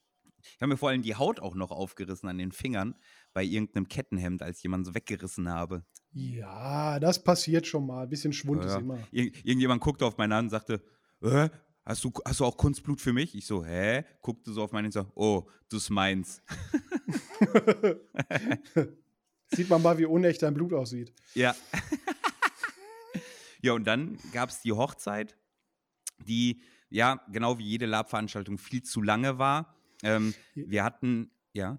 [0.43, 2.95] Ich habe mir vor allem die Haut auch noch aufgerissen an den Fingern
[3.35, 5.85] bei irgendeinem Kettenhemd, als ich jemanden so weggerissen habe.
[6.13, 8.05] Ja, das passiert schon mal.
[8.05, 8.99] Ein bisschen Schwund Ja, ist immer.
[9.11, 10.83] Ir irgendjemand guckte auf meine Hand und sagte,
[11.23, 11.51] äh,
[11.89, 13.35] hast, du, hast du auch Kunstblut für mich?
[13.35, 14.05] Ich so, hä?
[14.23, 16.43] Guckte so auf meine Hand und so, oh, das ist meins.
[19.51, 21.13] Sieht man mal, wie unecht dein Blut aussieht.
[21.35, 21.55] Ja.
[23.63, 25.37] ja, und dann gab es die Hochzeit,
[26.27, 26.61] die,
[26.91, 29.75] ja, genau wie jede Lab-Veranstaltung viel zu lange war.
[30.03, 31.79] Ähm, wir hatten, ja,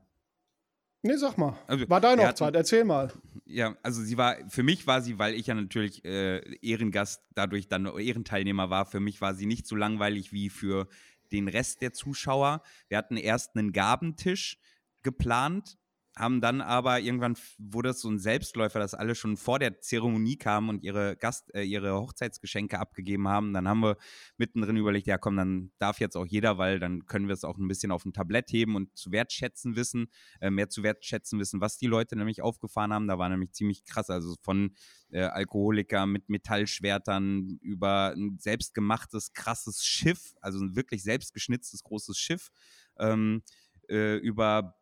[1.01, 1.57] Nee, sag mal.
[1.65, 3.09] Also, War deine Hochzeit, hatten- erzähl mal.
[3.49, 7.67] Ja, also sie war, für mich war sie, weil ich ja natürlich äh, Ehrengast, dadurch
[7.67, 10.87] dann Ehrenteilnehmer war, für mich war sie nicht so langweilig wie für
[11.31, 12.61] den Rest der Zuschauer.
[12.87, 14.59] Wir hatten erst einen Gabentisch
[15.01, 15.77] geplant,
[16.19, 20.35] haben dann aber irgendwann wurde es so ein Selbstläufer, dass alle schon vor der Zeremonie
[20.35, 23.53] kamen und ihre Gast, äh, ihre Hochzeitsgeschenke abgegeben haben.
[23.53, 23.97] Dann haben wir
[24.37, 27.57] mittendrin überlegt, ja komm, dann darf jetzt auch jeder, weil dann können wir es auch
[27.57, 30.07] ein bisschen auf ein Tablett heben und zu wertschätzen wissen,
[30.41, 33.07] äh, mehr zu wertschätzen wissen, was die Leute nämlich aufgefahren haben.
[33.07, 34.75] Da war nämlich ziemlich krass, also von
[35.11, 42.49] äh, Alkoholiker mit Metallschwertern über ein selbstgemachtes, krasses Schiff, also ein wirklich selbstgeschnitztes großes Schiff,
[42.97, 43.41] ähm,
[43.89, 44.78] äh, über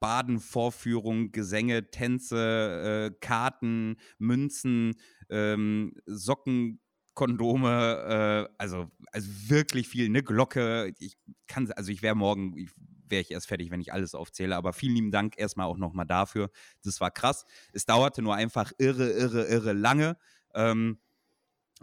[0.00, 4.94] Badenvorführung, Gesänge, Tänze, äh, Karten, Münzen,
[5.30, 6.80] ähm, Socken,
[7.14, 10.92] Kondome, äh, also, also wirklich viel, eine Glocke.
[10.98, 11.16] Ich
[11.46, 12.68] kann, also ich wäre morgen,
[13.08, 16.06] wäre ich erst fertig, wenn ich alles aufzähle, aber vielen lieben Dank erstmal auch nochmal
[16.06, 16.50] dafür.
[16.84, 17.46] Das war krass.
[17.72, 20.18] Es dauerte nur einfach irre, irre, irre lange.
[20.54, 20.98] Ähm,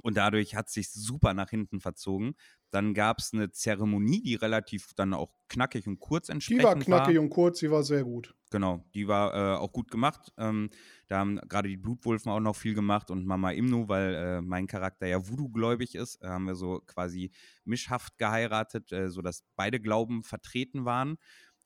[0.02, 2.36] und dadurch hat sich super nach hinten verzogen.
[2.72, 6.80] Dann gab es eine Zeremonie, die relativ dann auch knackig und kurz Die entsprechend war
[6.80, 8.34] knackig und kurz, die war sehr gut.
[8.50, 10.32] Genau, die war äh, auch gut gemacht.
[10.38, 10.70] Ähm,
[11.08, 14.68] da haben gerade die Blutwolfen auch noch viel gemacht und Mama Imnu, weil äh, mein
[14.68, 17.32] Charakter ja Voodoo-gläubig ist, äh, haben wir so quasi
[17.64, 21.18] mischhaft geheiratet, äh, sodass beide Glauben vertreten waren.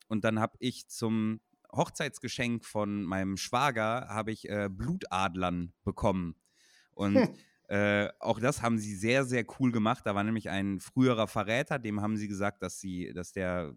[0.08, 1.40] Und dann habe ich zum
[1.72, 6.36] Hochzeitsgeschenk von meinem Schwager habe ich äh, Blutadlern bekommen.
[6.92, 7.34] Und Hm.
[7.68, 10.06] Äh, auch das haben sie sehr, sehr cool gemacht.
[10.06, 13.74] Da war nämlich ein früherer Verräter, dem haben sie gesagt, dass sie, dass der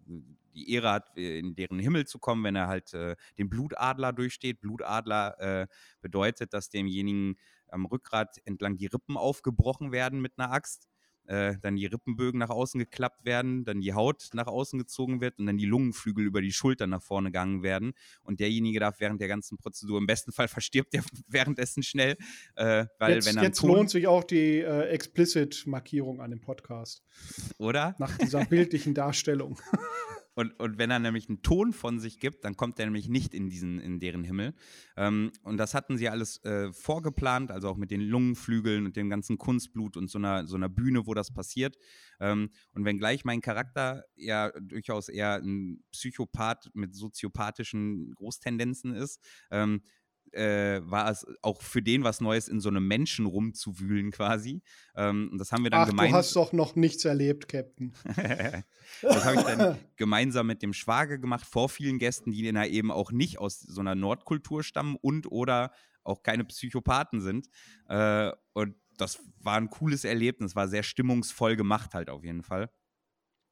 [0.54, 4.14] die Ehre hat, äh, in deren Himmel zu kommen, wenn er halt äh, den Blutadler
[4.14, 4.60] durchsteht.
[4.62, 5.66] Blutadler äh,
[6.00, 7.36] bedeutet, dass demjenigen
[7.68, 10.88] am Rückgrat entlang die Rippen aufgebrochen werden mit einer Axt.
[11.26, 15.38] Äh, dann die Rippenbögen nach außen geklappt werden, dann die Haut nach außen gezogen wird
[15.38, 17.92] und dann die Lungenflügel über die Schultern nach vorne gegangen werden.
[18.22, 22.16] Und derjenige darf während der ganzen Prozedur, im besten Fall verstirbt er währenddessen schnell,
[22.56, 26.40] äh, weil jetzt wenn er jetzt Ton, lohnt sich auch die äh, Explicit-Markierung an dem
[26.40, 27.02] Podcast.
[27.58, 27.94] oder?
[27.98, 29.58] Nach dieser bildlichen Darstellung.
[30.34, 33.34] Und, und wenn er nämlich einen Ton von sich gibt, dann kommt er nämlich nicht
[33.34, 34.54] in diesen, in deren Himmel.
[34.96, 39.10] Ähm, und das hatten sie alles äh, vorgeplant, also auch mit den Lungenflügeln und dem
[39.10, 41.76] ganzen Kunstblut und so einer, so einer Bühne, wo das passiert.
[42.20, 49.20] Ähm, und wenngleich mein Charakter ja durchaus eher ein Psychopath mit soziopathischen Großtendenzen ist,
[49.50, 49.82] ähm,
[50.32, 54.62] äh, war es auch für den was Neues, in so einem Menschen rumzuwühlen quasi.
[54.94, 56.12] Ähm, und das haben wir dann Ach, gemeinsam.
[56.12, 57.92] du hast doch noch nichts erlebt, Captain.
[59.02, 62.90] das habe ich dann gemeinsam mit dem Schwager gemacht, vor vielen Gästen, die dann eben
[62.90, 65.72] auch nicht aus so einer Nordkultur stammen und oder
[66.04, 67.48] auch keine Psychopathen sind.
[67.88, 72.70] Äh, und das war ein cooles Erlebnis, war sehr stimmungsvoll gemacht halt auf jeden Fall.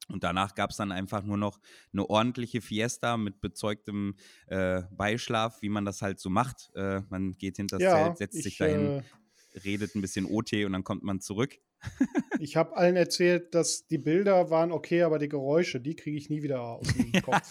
[0.07, 1.59] Und danach gab es dann einfach nur noch
[1.93, 4.15] eine ordentliche Fiesta mit bezeugtem
[4.47, 6.71] äh, Beischlaf, wie man das halt so macht.
[6.75, 9.03] Äh, man geht hinter das Ja, Zelt, setzt sich ich, dahin, äh,
[9.63, 11.55] redet ein bisschen OT und dann kommt man zurück.
[12.39, 16.31] Ich habe allen erzählt, dass die Bilder waren okay, aber die Geräusche, die kriege ich
[16.31, 17.47] nie wieder aus dem Kopf.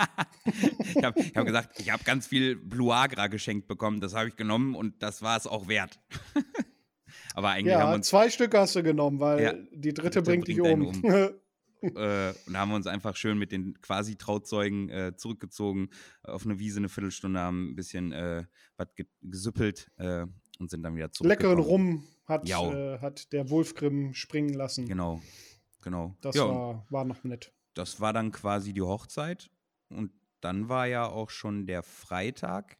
[0.96, 4.36] ich habe hab gesagt, ich habe ganz viel Blue Agra geschenkt bekommen, das habe ich
[4.36, 6.00] genommen und das war es auch wert.
[7.34, 10.22] Aber eigentlich haben wir ja, uns zwei Stück hast du genommen, weil Ja, die dritte
[10.22, 11.39] dritte bringt dich bringt um.
[11.82, 15.90] Äh, und da haben wir uns einfach schön mit den quasi Trauzeugen äh, zurückgezogen
[16.22, 18.44] auf eine Wiese eine Viertelstunde, haben ein bisschen äh,
[18.76, 20.26] was ge gesüppelt äh,
[20.58, 21.28] und sind dann wieder zurück.
[21.28, 24.86] Leckeren Rum hat, äh, hat der Wolfgrim springen lassen.
[24.86, 25.20] Genau,
[25.82, 26.16] genau.
[26.20, 27.52] Das ja, war, war noch nett.
[27.74, 29.50] das war dann quasi die Hochzeit
[29.88, 32.78] und dann war ja auch schon der Freitag,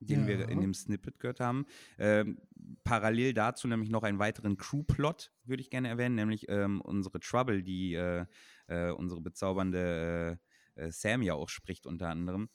[0.00, 0.48] den wir Ja.
[0.48, 1.66] in dem Snippet gehört haben.
[1.98, 2.38] Ähm,
[2.84, 7.62] parallel dazu nämlich noch einen weiteren Crew-Plot, würde ich gerne erwähnen, nämlich ähm, unsere Trouble,
[7.62, 8.24] die äh,
[8.66, 10.38] äh, unsere bezaubernde
[10.76, 12.48] äh, äh, Sam ja auch spricht unter anderem.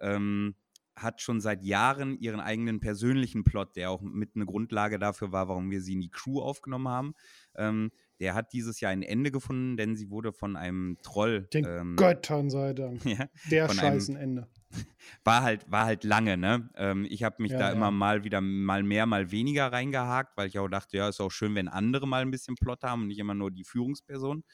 [0.00, 0.54] Ähm,
[0.94, 5.48] hat schon seit Jahren ihren eigenen persönlichen Plot, der auch mit eine Grundlage dafür war,
[5.48, 7.14] warum wir sie in die Crew aufgenommen haben.
[7.56, 7.90] Ähm,
[8.20, 11.48] der hat dieses Jahr ein Ende gefunden, denn sie wurde von einem Troll.
[11.54, 13.02] Den ähm, Göttern sei Dank.
[13.06, 14.48] ja, Der von einem- Scheißenende.
[15.24, 16.70] war halt, war halt lange, ne?
[16.76, 17.72] Ähm, ich habe mich Ja, da ja.
[17.72, 21.30] immer mal wieder mal mehr, mal weniger reingehakt, weil ich auch dachte, ja, ist auch
[21.30, 24.44] schön, wenn andere mal ein bisschen Plot haben und nicht immer nur die Führungsperson.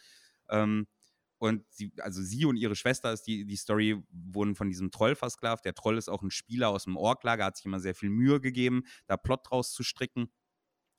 [0.50, 0.86] Ähm,
[1.38, 5.14] und sie, also sie und ihre Schwester ist die, die Story, wurden von diesem Troll
[5.14, 5.64] versklavt.
[5.64, 8.40] Der Troll ist auch ein Spieler aus dem Orklager, hat sich immer sehr viel Mühe
[8.40, 10.30] gegeben, da Plot draus zu stricken.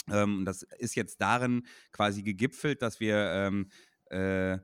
[0.09, 3.70] Ähm, und das ist jetzt darin quasi gegipfelt, dass wir ähm,
[4.09, 4.59] äh,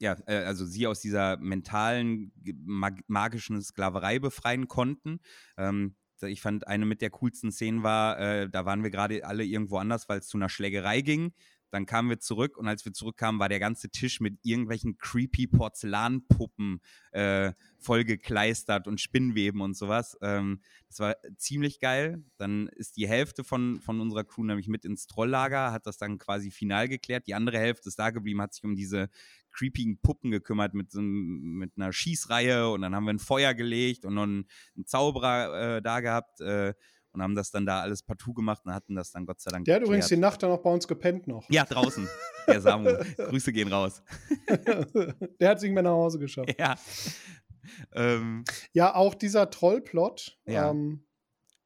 [0.00, 2.32] ja, äh, also sie aus dieser mentalen,
[3.06, 5.20] magischen Sklaverei befreien konnten.
[5.56, 9.44] Ähm, ich fand, eine mit der coolsten Szenen war, äh, da waren wir gerade alle
[9.44, 11.32] irgendwo anders, weil es zu einer Schlägerei ging.
[11.70, 15.46] Dann kamen wir zurück und als wir zurückkamen, war der ganze Tisch mit irgendwelchen creepy
[15.46, 16.80] Porzellanpuppen
[17.12, 20.16] äh, vollgekleistert und Spinnweben und sowas.
[20.22, 22.24] Ähm, das war ziemlich geil.
[22.36, 26.18] Dann ist die Hälfte von, von unserer Crew nämlich mit ins Trolllager, hat das dann
[26.18, 27.26] quasi final geklärt.
[27.26, 29.08] Die andere Hälfte ist da geblieben, hat sich um diese
[29.52, 34.04] creepigen Puppen gekümmert mit, so mit einer Schießreihe und dann haben wir ein Feuer gelegt
[34.04, 34.46] und noch einen,
[34.76, 36.74] einen Zauberer äh, da gehabt äh,
[37.12, 39.64] und haben das dann da alles partout gemacht und hatten das dann Gott sei Dank
[39.64, 40.32] Der hat übrigens die geklärt.
[40.32, 41.48] Nacht dann auch bei uns gepennt noch.
[41.50, 42.08] Ja, draußen.
[42.46, 42.90] Der Samu.
[43.16, 44.02] Grüße gehen raus.
[45.40, 46.54] Der hat sich mehr nach Hause geschafft.
[46.58, 46.76] Ja.
[47.92, 50.70] Ähm, Ja, auch dieser Trollplot Ja.
[50.70, 51.04] ähm,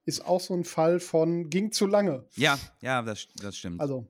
[0.04, 2.26] ist auch so ein Fall von ging zu lange.
[2.34, 3.80] ja, ja, das, das stimmt.
[3.80, 4.08] Also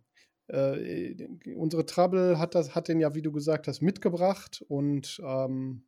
[0.48, 5.84] äh, unsere Trouble hat das, hat den ja, wie du gesagt hast, mitgebracht und ähm,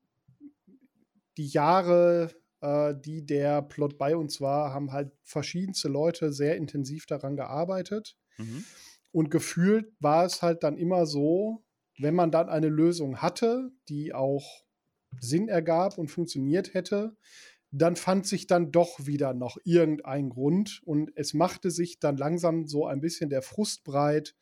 [1.37, 2.31] die Jahre,
[2.65, 8.17] äh, die der Plot bei uns war, haben halt verschiedenste Leute sehr intensiv daran gearbeitet.
[8.39, 8.65] mhm.
[9.13, 11.63] Und gefühlt war es halt dann immer so,
[11.99, 14.65] wenn man dann eine Lösung hatte, die auch
[15.21, 17.17] Sinn ergab und funktioniert hätte,
[17.71, 22.67] dann fand sich dann doch wieder noch irgendein Grund und es machte sich dann langsam
[22.67, 24.35] so ein bisschen der Frust breit,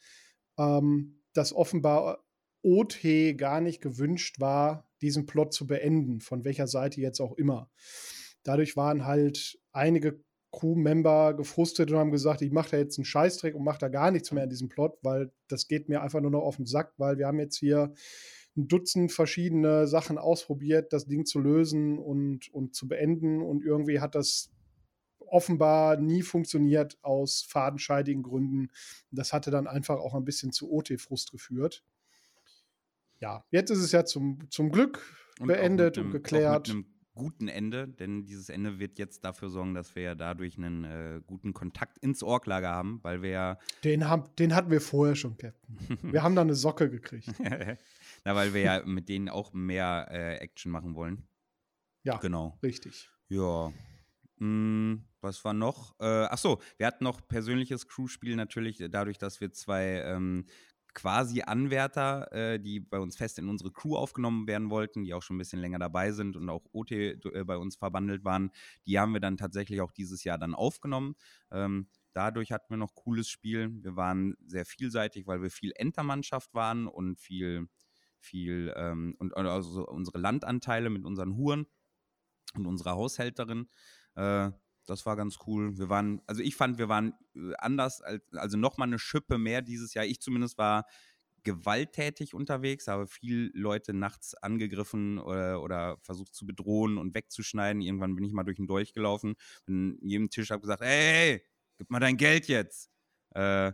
[0.59, 2.25] ähm, dass offenbar
[2.63, 3.03] OT
[3.37, 7.71] gar nicht gewünscht war, diesen Plot zu beenden, von welcher Seite jetzt auch immer.
[8.45, 10.21] Dadurch waren halt einige
[10.53, 14.11] Crew-Member gefrustet und haben gesagt, ich mache da jetzt einen Scheißdreck und mache da gar
[14.11, 16.93] nichts mehr in diesem Plot, weil das geht mir einfach nur noch auf den Sack,
[16.99, 17.95] weil wir haben jetzt hier
[18.57, 24.01] ein Dutzend verschiedene Sachen ausprobiert, das Ding zu lösen und, und zu beenden und irgendwie
[24.01, 24.51] hat das
[25.27, 28.69] offenbar nie funktioniert aus fadenscheidigen Gründen.
[29.11, 31.83] Das hatte dann einfach auch ein bisschen zu OT-Frust geführt.
[33.23, 35.01] Ja, jetzt ist es ja zum, zum Glück
[35.41, 36.69] Und beendet mit und einem- geklärt.
[36.69, 40.15] Auch mit einem guten Ende, denn dieses Ende wird jetzt dafür sorgen, dass wir ja
[40.15, 44.71] dadurch einen äh, guten Kontakt ins Orklager haben, weil wir ja, Den, haben, den hatten
[44.71, 45.77] wir vorher schon, Captain.
[46.13, 47.29] Wir haben da eine Socke gekriegt.
[48.25, 51.29] na, weil wir ja mit denen auch mehr äh, Action machen wollen.
[52.03, 52.59] Ja, Genau.
[52.63, 53.09] richtig.
[53.29, 53.73] Ja.
[54.39, 55.95] Hm, was war noch?
[56.01, 60.47] Äh, ach so, wir hatten noch persönliches Crewspiel natürlich, dadurch, dass wir zwei ähm,
[60.95, 65.23] quasi Anwärter, äh, die bei uns fest in unsere Crew aufgenommen werden wollten, die auch
[65.23, 68.51] schon ein bisschen länger dabei sind und auch OT äh, bei uns verbandelt waren,
[68.87, 71.15] die haben wir dann tatsächlich auch dieses Jahr dann aufgenommen.
[71.51, 73.71] Ähm, dadurch hatten wir noch cooles Spiel.
[73.83, 77.69] Wir waren sehr vielseitig, weil wir viel Entermannschaft waren und viel,
[78.21, 81.67] viel, ähm, und also unsere Landanteile mit unseren Huren
[82.55, 83.69] und unserer Haushälterin.
[84.15, 84.51] Äh,
[84.87, 85.79] das war ganz cool.
[85.79, 89.63] Wir waren, also ich fand, wir waren äh, anders, als, also nochmal eine Schippe mehr
[89.63, 90.05] dieses Jahr.
[90.05, 90.87] Ich zumindest war
[91.45, 97.83] gewalttätig unterwegs, habe viel Leute nachts angegriffen oder, oder versucht zu bedrohen und wegzuschneiden.
[97.83, 99.35] Irgendwann bin ich mal durch den Dolch gelaufen,
[99.67, 101.43] bin jedem Tisch habe gesagt, hey,
[101.79, 102.91] gib mal dein Geld jetzt.
[103.35, 103.73] Äh,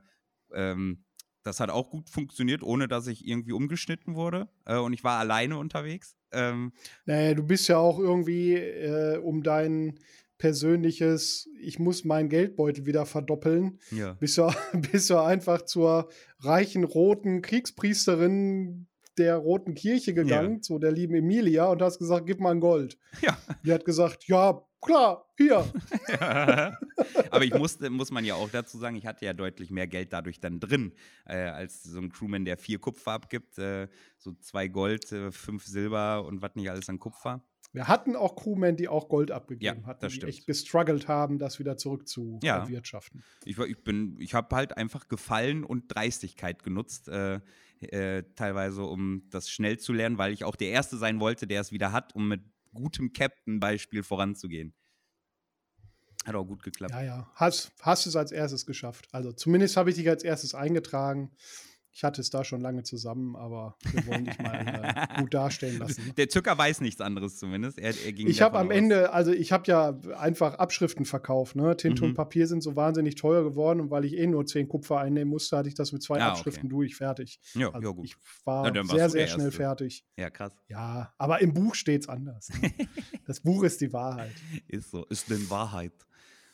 [0.52, 1.04] ähm,
[1.42, 4.48] das hat auch gut funktioniert, ohne dass ich irgendwie umgeschnitten wurde.
[4.64, 6.16] Äh, und ich war alleine unterwegs.
[6.32, 6.72] Ähm,
[7.06, 9.98] naja, du bist ja auch irgendwie äh, um dein
[10.38, 14.14] persönliches, ich muss meinen Geldbeutel wieder verdoppeln, ja.
[14.14, 14.48] bist, du,
[14.92, 16.08] bist du einfach zur
[16.40, 18.86] reichen roten Kriegspriesterin
[19.18, 20.60] der Roten Kirche gegangen, ja.
[20.60, 22.98] zu der lieben Emilia, und hast gesagt, gib mal ein Gold.
[23.20, 23.36] Ja.
[23.64, 25.70] Die hat gesagt, ja, klar, hier.
[27.30, 30.12] Aber ich musste, muss man ja auch dazu sagen, ich hatte ja deutlich mehr Geld
[30.12, 30.92] dadurch dann drin,
[31.26, 35.66] äh, als so ein Crewman, der vier Kupfer abgibt, äh, so zwei Gold, äh, fünf
[35.66, 37.42] Silber und was nicht alles an Kupfer.
[37.72, 40.32] Wir hatten auch Crewmen, die auch Gold abgegeben ja, hatten, das die stimmt.
[40.32, 42.58] echt gestruggelt haben, das wieder zurück zu Ja.
[42.62, 43.22] erwirtschaften.
[43.44, 47.40] Ich, ich bin, ich habe halt einfach Gefallen und Dreistigkeit genutzt, äh,
[47.80, 51.60] äh, teilweise, um das schnell zu lernen, weil ich auch der Erste sein wollte, der
[51.60, 52.40] es wieder hat, um mit
[52.72, 54.74] gutem Captain-Beispiel voranzugehen.
[56.26, 56.92] Hat auch gut geklappt.
[56.92, 57.30] Ja, ja.
[57.34, 59.08] Hast, hast es als erstes geschafft.
[59.12, 61.30] Also zumindest habe ich dich als erstes eingetragen.
[61.98, 64.54] Ich hatte es da schon lange zusammen, aber wir wollen dich mal
[65.16, 66.12] äh, gut dastehen lassen.
[66.16, 67.76] Der Zucker weiß nichts anderes zumindest.
[67.76, 68.72] Er, er ging Ich habe am aus.
[68.72, 71.56] Ende, also ich habe ja einfach Abschriften verkauft.
[71.56, 71.76] Ne?
[71.76, 72.10] Tinte Mhm.
[72.10, 75.28] und Papier sind so wahnsinnig teuer geworden und weil ich eh nur 10 Kupfer einnehmen
[75.28, 76.38] musste, hatte ich das mit zwei Ah, okay.
[76.38, 77.40] Abschriften durch, fertig.
[77.54, 78.04] Ja, Also ja, gut.
[78.04, 80.04] ich war Na, sehr, sehr schnell fertig.
[80.16, 80.52] Ja, krass.
[80.68, 82.48] Ja, aber im Buch steht es anders.
[82.62, 82.70] Ne?
[83.26, 84.36] das Buch ist die Wahrheit.
[84.68, 85.04] Ist so.
[85.06, 85.94] Ist denn Wahrheit.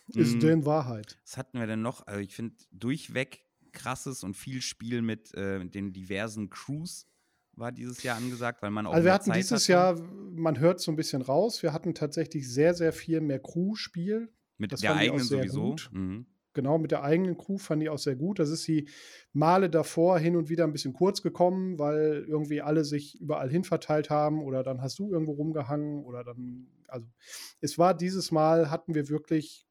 [0.09, 1.19] Ist Mm, denn Wahrheit.
[1.27, 2.07] Was hatten wir denn noch?
[2.07, 3.44] Also ich finde durchweg
[3.75, 7.07] krasses und viel Spiel mit äh, den diversen Crews
[7.57, 9.73] war dieses Jahr angesagt, weil man auch Also wir hatten Zeit dieses hatte.
[9.73, 10.01] Jahr,
[10.35, 14.29] man hört so ein bisschen raus, wir hatten tatsächlich sehr, sehr viel mehr Crew-Spiel.
[14.59, 15.63] mit das der fand ich auch eigenen sehr sowieso.
[15.71, 15.91] gut.
[15.93, 16.27] Mhm.
[16.55, 18.39] Genau, mit der eigenen Crew fand ich auch sehr gut.
[18.39, 18.89] Das ist die
[19.33, 23.65] Male davor hin und wieder ein bisschen kurz gekommen, weil irgendwie alle sich überall hin
[23.65, 27.09] verteilt haben oder dann hast du irgendwo rumgehangen oder dann, also
[27.61, 29.67] es war dieses Mal, hatten wir wirklich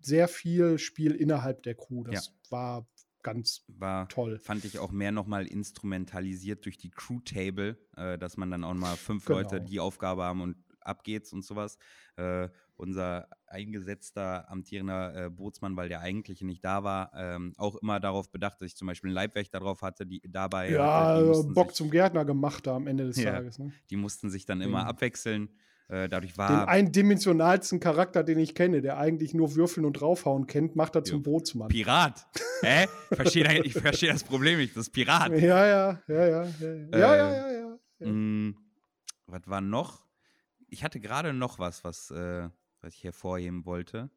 [0.00, 2.04] sehr viel Spiel innerhalb der Crew.
[2.04, 2.88] Das war
[3.24, 4.38] ganz War toll.
[4.38, 8.96] fand ich auch mehr nochmal instrumentalisiert durch die Crew-Table, äh, dass man dann auch mal
[8.96, 9.38] fünf Genau.
[9.40, 11.78] Leute die Aufgabe haben und ab geht's und sowas.
[12.16, 18.00] Äh, unser eingesetzter amtierender äh, Bootsmann, weil der eigentliche nicht da war, ähm, auch immer
[18.00, 21.54] darauf bedacht, dass ich zum Beispiel einen Leibwächter drauf hatte, die dabei Ja, hatte, die,
[21.54, 23.32] Bock sich, zum Gärtner gemacht da am Ende des Ja.
[23.32, 23.58] Tages.
[23.58, 23.72] Ne?
[23.90, 25.48] die mussten sich dann immer Den- abwechseln.
[25.88, 30.46] Äh, dadurch Den war eindimensionalsten Charakter, den ich kenne, der eigentlich nur Würfeln und draufhauen
[30.46, 31.22] kennt, macht er zum Jo.
[31.22, 31.68] Bootsmann.
[31.68, 32.26] Pirat.
[32.62, 32.86] Hä?
[33.10, 34.74] Ich verstehe verstehe das Problem nicht.
[34.74, 35.30] Das ist Pirat.
[35.32, 38.06] Ja, ja, ja, ja, ja, ja, Äh, ja, ja, ja, ja.
[38.06, 38.56] Mm,
[39.26, 40.06] was war noch?
[40.68, 42.48] Ich hatte gerade noch was, was, äh,
[42.80, 44.10] was ich hervorheben wollte.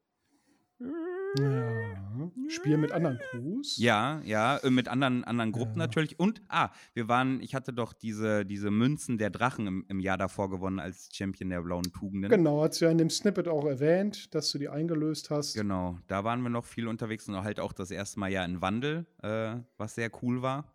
[1.39, 2.31] Ja.
[2.49, 3.77] Spiel mit anderen Crews.
[3.77, 5.85] Ja, ja, äh, mit anderen, anderen Gruppen Ja.
[5.85, 6.19] natürlich.
[6.19, 10.17] Und, ah, wir waren, ich hatte doch diese, diese Münzen der Drachen im, im Jahr
[10.17, 12.29] davor gewonnen als Champion der blauen Tugenden.
[12.29, 15.53] Genau, hast du ja in dem Snippet auch erwähnt, dass du die eingelöst hast.
[15.55, 18.61] Genau, da waren wir noch viel unterwegs und halt auch das erste Mal ja in
[18.61, 20.73] Wandel, äh, was sehr cool war.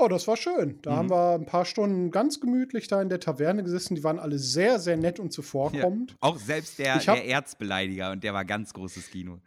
[0.00, 0.78] Oh, das war schön.
[0.82, 0.96] Da Mhm.
[0.96, 3.96] haben wir ein paar Stunden ganz gemütlich da in der Taverne gesessen.
[3.96, 6.14] Die waren alle sehr, sehr nett und zuvorkommend.
[6.20, 9.40] Auch selbst der, hab- der Erzbeleidiger und der war ganz großes Kino.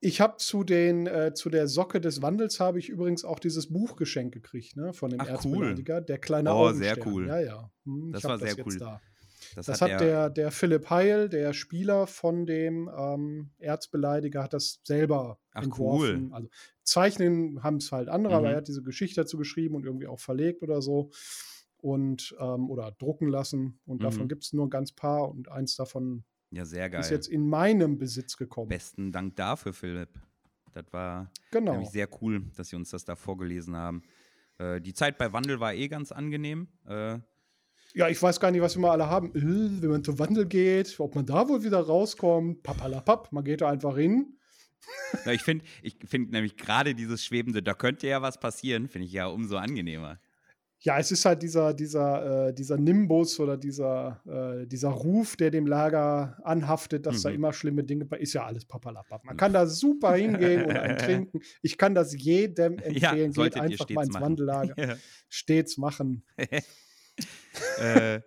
[0.00, 3.68] Ich habe zu den äh, zu der Socke des Wandels habe ich übrigens auch dieses
[3.72, 5.84] Buch geschenkt gekriegt, ne, von dem Ach, cool.
[5.84, 7.26] Erzbeleidiger, der kleine Oh, sehr cool.
[7.26, 7.70] Ja, ja.
[7.84, 8.80] Hm, Das ich hab war sehr jetzt cool.
[8.80, 9.02] Da.
[9.54, 14.80] Das, Das hat der, der Philipp Heil, der Spieler von dem ähm, Erzbeleidiger, hat das
[14.84, 16.32] selber Ach, entworfen.
[16.32, 16.48] Also
[16.82, 18.52] zeichnen haben es halt andere, aber Mhm.
[18.52, 21.10] er hat diese Geschichte dazu geschrieben und irgendwie auch verlegt oder so.
[21.78, 23.80] Und ähm, oder drucken lassen.
[23.86, 24.28] Und davon Mhm.
[24.28, 26.24] gibt es nur ein ganz paar und eins davon
[26.56, 27.00] ja, sehr geil.
[27.00, 28.68] ist jetzt in meinem Besitz gekommen.
[28.68, 30.08] Besten Dank dafür, Philipp.
[30.72, 31.72] Das war genau.
[31.72, 34.02] nämlich sehr cool, dass Sie uns das da vorgelesen haben.
[34.58, 36.68] Äh, die Zeit bei Wandel war eh ganz angenehm.
[36.86, 37.18] Äh,
[37.94, 39.34] Ja, ich weiß gar nicht, was wir mal alle haben.
[39.34, 42.62] Äh, wenn man zum Wandel geht, ob man da wohl wieder rauskommt.
[42.62, 44.38] Papalapap, man geht da einfach hin.
[45.24, 49.06] na, ich finde ich find nämlich gerade dieses Schwebende, da könnte ja was passieren, finde
[49.06, 50.20] ich ja umso angenehmer.
[50.80, 55.50] Ja, es ist halt dieser, dieser, äh, dieser Nimbus oder dieser, äh, dieser Ruf, der
[55.50, 57.34] dem Lager anhaftet, dass da Mhm.
[57.36, 59.24] immer schlimme Dinge bei ist ja alles papalapap.
[59.24, 61.40] Man kann da super hingehen und einen trinken.
[61.62, 63.28] Ich kann das jedem empfehlen.
[63.28, 64.22] Geht solltet ihr einfach mal ins machen.
[64.24, 64.74] Wandellager.
[64.88, 64.96] Ja.
[65.28, 66.24] Stets machen.
[67.80, 68.20] äh,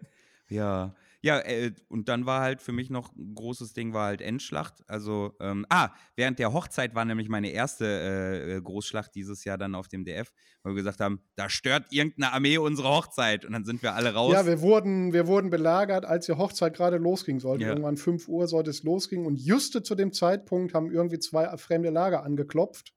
[0.49, 4.21] ja, Ja, äh, und dann war halt für mich noch ein großes Ding, war halt
[4.21, 4.75] Endschlacht.
[4.87, 9.57] Also, ähm, ah, während der Hochzeit war nämlich meine erste äh, äh Großschlacht dieses Jahr
[9.57, 10.31] dann auf dem DF,
[10.63, 13.43] weil wir gesagt haben, da stört irgendeine Armee unsere Hochzeit.
[13.43, 14.33] Und dann sind wir alle raus.
[14.33, 17.63] Ja, wir wurden, wir wurden belagert, als die Hochzeit gerade losging sollte.
[17.63, 17.69] Ja.
[17.71, 19.25] Irgendwann 5 Uhr sollte es losgehen.
[19.25, 22.93] Und juste zu dem Zeitpunkt haben irgendwie zwei fremde Lager angeklopft.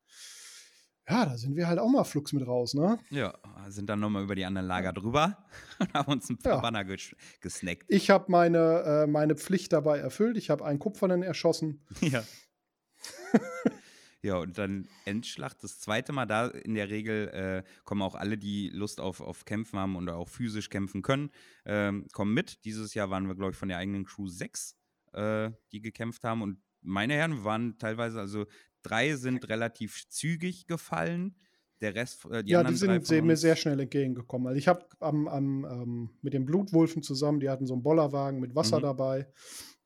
[1.13, 2.99] Ja, da sind wir halt auch mal flugs mit raus, ne?
[3.11, 3.35] Ja,
[3.69, 5.37] sind dann nochmal über die anderen Lager drüber
[5.79, 6.61] und haben uns ein paar Ja.
[6.61, 7.85] Banner ges gesnackt.
[7.89, 10.39] Ich habe meine, äh, meine Pflicht dabei erfüllt.
[10.39, 11.85] Ich habe einen Kupfernen erschossen.
[12.01, 12.25] Ja.
[14.23, 18.39] ja, und dann Endschlacht, das zweite Mal da in der Regel äh, kommen auch alle,
[18.39, 21.31] die Lust auf, auf Kämpfen haben und auch physisch kämpfen können,
[21.65, 22.65] ähm, kommen mit.
[22.65, 24.77] Dieses Jahr waren wir, glaube ich, von der eigenen Crew sechs,
[25.13, 26.43] äh, die gekämpft haben.
[26.43, 28.47] Und meine Herren, wir waren teilweise, also
[28.83, 31.35] drei sind relativ zügig gefallen.
[31.81, 34.47] Der Rest, äh, die ja, anderen die sind mir sehr schnell entgegengekommen.
[34.47, 38.39] Also ich habe am, am, ähm, mit den Blutwulfen zusammen, die hatten so einen Bollerwagen
[38.41, 38.83] mit Wasser Mhm.
[38.83, 39.27] dabei.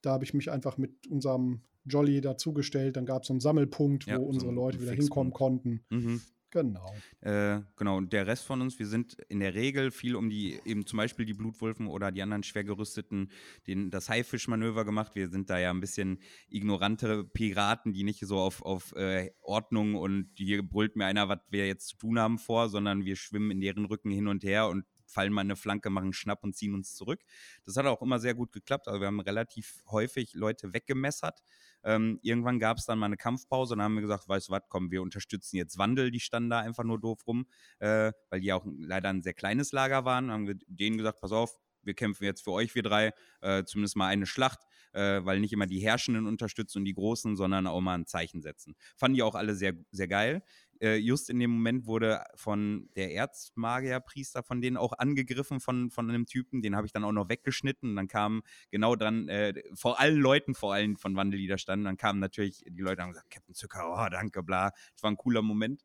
[0.03, 2.97] Da habe ich mich einfach mit unserem Jolly dazugestellt.
[2.97, 5.07] Dann gab es so einen Sammelpunkt, Ja, wo so unsere Leute wieder Fixpunkt.
[5.28, 5.84] hinkommen konnten.
[5.90, 6.20] Mhm.
[6.57, 6.94] Genau.
[7.20, 10.59] Äh, genau, und der Rest von uns, wir sind in der Regel viel um die,
[10.64, 13.30] eben zum Beispiel die Blutwulfen oder die anderen schwer gerüsteten,
[13.66, 15.14] den, das Haifischmanöver gemacht.
[15.14, 19.96] Wir sind da ja ein bisschen ignorante Piraten, die nicht so auf, auf äh, Ordnung
[19.96, 23.50] und hier brüllt mir einer, was wir jetzt zu tun haben vor, sondern wir schwimmen
[23.50, 24.86] in deren Rücken hin und her und
[25.16, 27.22] fallen mal eine Flanke, machen Schnapp und ziehen uns zurück.
[27.64, 28.86] Das hat auch immer sehr gut geklappt.
[28.86, 31.40] Also wir haben relativ häufig Leute weggemessert.
[31.82, 34.52] Ähm, irgendwann gab es dann mal eine Kampfpause und dann haben wir gesagt, weißt du
[34.52, 37.46] was, komm, wir unterstützen jetzt Wandel, die standen da einfach nur doof rum,
[37.78, 40.28] äh, weil die auch leider ein sehr kleines Lager waren.
[40.28, 43.64] Dann haben wir denen gesagt, pass auf, wir kämpfen jetzt für euch, wir drei, äh,
[43.64, 44.60] zumindest mal eine Schlacht,
[44.92, 48.42] äh, weil nicht immer die Herrschenden unterstützen und die Großen, sondern auch mal ein Zeichen
[48.42, 48.74] setzen.
[48.96, 50.42] Fanden die auch alle sehr, sehr geil.
[50.80, 56.08] Äh, just in dem Moment wurde von der Erzmagierpriester von denen auch angegriffen von, von
[56.08, 59.54] einem Typen, den habe ich dann auch noch weggeschnitten und dann kam genau dann, äh,
[59.74, 63.02] vor allen Leuten, vor allem von Wandel, die da standen, dann kamen natürlich die Leute
[63.02, 64.70] und haben gesagt, Captain Zucker, oh, danke, bla.
[64.92, 65.84] Das war ein cooler Moment.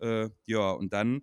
[0.00, 1.22] Äh, ja, und dann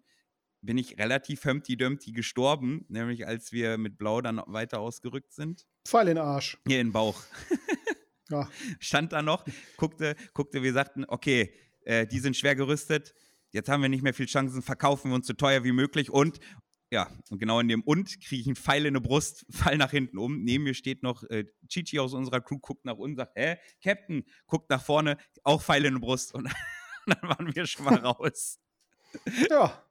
[0.61, 5.65] bin ich relativ Humpty Dumpty gestorben, nämlich als wir mit Blau dann weiter ausgerückt sind.
[5.87, 6.57] Pfeil in den Arsch.
[6.67, 7.23] Hier in den Bauch.
[8.29, 8.49] Ja.
[8.79, 9.45] Stand da noch,
[9.77, 11.53] guckte, guckte, wir sagten, okay,
[11.87, 13.13] äh, die sind schwer gerüstet,
[13.51, 16.39] jetzt haben wir nicht mehr viel Chancen, verkaufen wir uns so teuer wie möglich und
[16.89, 19.91] ja, und genau in dem Und kriege ich einen Pfeil in die Brust, fall nach
[19.91, 20.43] hinten um.
[20.43, 24.23] Neben mir steht noch äh, Chichi aus unserer Crew, guckt nach unten, sagt, hä, Captain,
[24.45, 26.33] guckt nach vorne, auch Pfeil in die Brust.
[26.35, 26.49] Und
[27.05, 28.59] dann waren wir schon mal raus.
[29.49, 29.83] ja.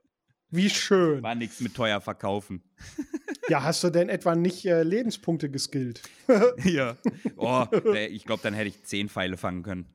[0.49, 1.23] Wie schön.
[1.23, 2.63] War nichts mit teuer verkaufen.
[3.49, 6.03] Ja, hast du denn etwa nicht äh, Lebenspunkte geskillt?
[6.65, 6.97] ja.
[7.37, 9.93] Oh, ich glaube, dann hätte ich zehn Pfeile fangen können.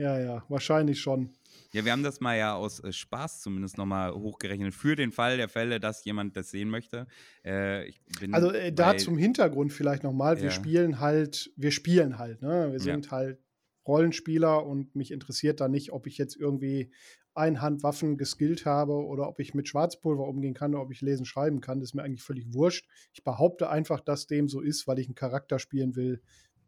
[0.00, 1.28] Ja, ja, wahrscheinlich schon.
[1.72, 4.74] Ja, wir haben das mal ja aus äh, Spaß zumindest nochmal hochgerechnet.
[4.74, 7.06] Für den Fall der Fälle, dass jemand das sehen möchte.
[7.42, 7.92] Äh,
[8.32, 10.54] Also äh, da zum Hintergrund vielleicht nochmal, wir Ja.
[10.54, 12.68] spielen halt, wir spielen halt, ne?
[12.72, 12.94] Wir Ja.
[12.94, 13.38] sind halt
[13.86, 16.92] Rollenspieler und mich interessiert da nicht, ob ich jetzt irgendwie
[17.34, 21.60] Einhandwaffen geskillt habe oder ob ich mit Schwarzpulver umgehen kann oder ob ich lesen, schreiben
[21.60, 21.80] kann.
[21.80, 22.88] Das ist mir eigentlich völlig wurscht.
[23.12, 26.22] Ich behaupte einfach, dass dem so ist, weil ich einen Charakter spielen will,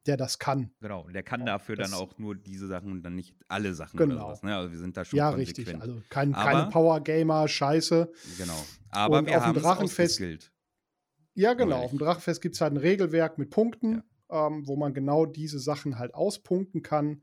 [0.07, 0.73] der das kann.
[0.81, 3.73] Genau, der kann Ja, dafür dann das- auch nur diese Sachen und dann nicht alle
[3.75, 4.15] Sachen Genau.
[4.17, 4.43] oder sowas.
[4.43, 4.57] Ne?
[4.57, 5.59] Also wir sind da schon Ja, konsequent.
[5.69, 5.81] richtig.
[5.81, 8.13] Also kein, Aber- keine Power-Gamer, Scheiße.
[8.39, 8.65] Genau.
[8.91, 10.51] Aber Und wir auf dem haben es Drachenfest-.
[11.35, 11.71] Ja, genau.
[11.71, 11.85] Neulich.
[11.85, 15.59] Auf dem Drachenfest gibt es halt ein Regelwerk mit Punkten, ähm, wo man genau diese
[15.59, 17.23] Sachen halt auspunkten kann,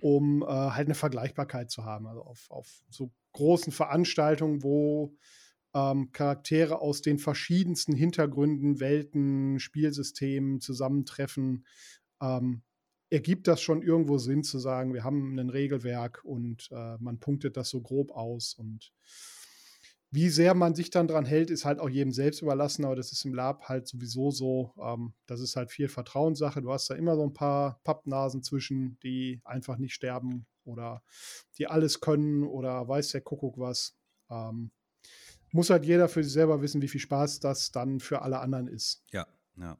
[0.00, 2.06] um äh, halt eine Vergleichbarkeit zu haben.
[2.06, 5.14] Also auf, auf so großen Veranstaltungen, wo
[5.76, 11.64] ähm, Charaktere aus den verschiedensten Hintergründen, Welten, Spielsystemen zusammentreffen,
[12.24, 12.62] ähm,
[13.10, 17.56] ergibt das schon irgendwo Sinn zu sagen, wir haben ein Regelwerk und äh, man punktet
[17.56, 18.92] das so grob aus und
[20.10, 23.10] wie sehr man sich dann dran hält, ist halt auch jedem selbst überlassen, aber das
[23.10, 24.72] ist im Lab halt sowieso so.
[24.80, 26.62] Ähm, das ist halt viel Vertrauenssache.
[26.62, 31.02] Du hast da immer so ein paar Pappnasen zwischen, die einfach nicht sterben oder
[31.58, 33.96] die alles können oder weiß der Kuckuck was.
[34.30, 34.70] Ähm,
[35.50, 38.68] muss halt jeder für sich selber wissen, wie viel Spaß das dann für alle anderen
[38.68, 39.02] ist.
[39.10, 39.76] Ja, ja.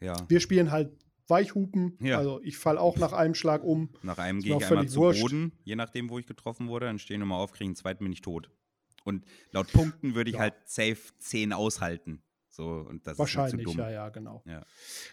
[0.00, 0.90] Ja, Wir spielen halt
[1.28, 2.18] Weichhupen, Ja.
[2.18, 3.90] also ich falle auch nach einem Schlag um.
[4.02, 5.20] nach einem gehe ich einmal zu wurscht.
[5.22, 6.86] Boden, je nachdem, wo ich getroffen wurde.
[6.86, 8.50] Dann stehen wir mal auf, kriegen einen zweiten, bin ich tot.
[9.04, 10.42] Und laut Punkten würde ich Ja.
[10.42, 12.22] halt safe 10 aushalten.
[12.48, 14.42] So, und das ist Wahrscheinlich, ja, ja, genau.
[14.46, 14.64] Ja.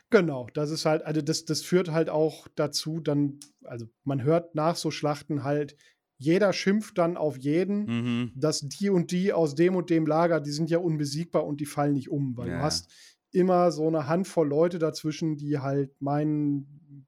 [0.09, 4.55] Genau, das ist halt, also das, das führt halt auch dazu, dann, also man hört
[4.55, 5.75] nach so Schlachten halt,
[6.17, 8.31] jeder schimpft dann auf jeden, Mhm.
[8.35, 11.65] dass die und die aus dem und dem Lager, die sind ja unbesiegbar und die
[11.65, 12.57] fallen nicht um, weil Ja.
[12.59, 12.89] du hast
[13.33, 17.07] immer so eine Handvoll Leute dazwischen, die halt meinen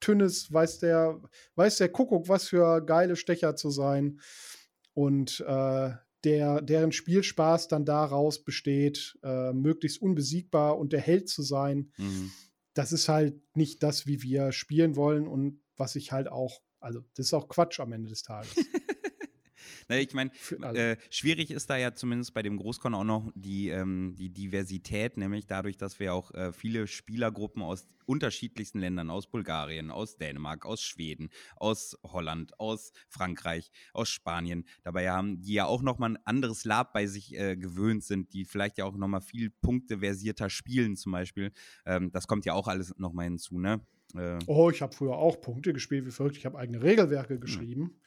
[0.00, 1.20] Tünnes, weiß der,
[1.56, 4.20] weiß der Kuckuck, was für geile Stecher zu sein.
[4.92, 5.90] Und äh,
[6.24, 11.92] der, deren Spielspaß dann daraus besteht, äh, möglichst unbesiegbar und der Held zu sein.
[11.96, 12.30] Mhm.
[12.74, 17.00] Das ist halt nicht das, wie wir spielen wollen und was ich halt auch, also
[17.14, 18.54] das ist auch Quatsch am Ende des Tages.
[19.88, 20.30] Ne, ich meine,
[20.72, 25.16] äh, schwierig ist da ja zumindest bei dem Großkon auch noch die, ähm, die Diversität,
[25.16, 30.66] nämlich dadurch, dass wir auch äh, viele Spielergruppen aus unterschiedlichsten Ländern, aus Bulgarien, aus Dänemark,
[30.66, 36.26] aus Schweden, aus Holland, aus Frankreich, aus Spanien dabei haben, die ja auch nochmal ein
[36.26, 40.50] anderes Lab bei sich äh, gewöhnt sind, die vielleicht ja auch nochmal viel Punkte versierter
[40.50, 41.52] spielen zum Beispiel.
[41.86, 43.80] Ähm, das kommt ja auch alles nochmal hinzu, ne?
[44.14, 46.36] Äh, Oh, ich habe früher auch Punkte gespielt wie verrückt.
[46.36, 48.00] Ich habe eigene Regelwerke geschrieben.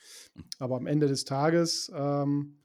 [0.59, 2.59] Aber am Ende des Tages, ähm,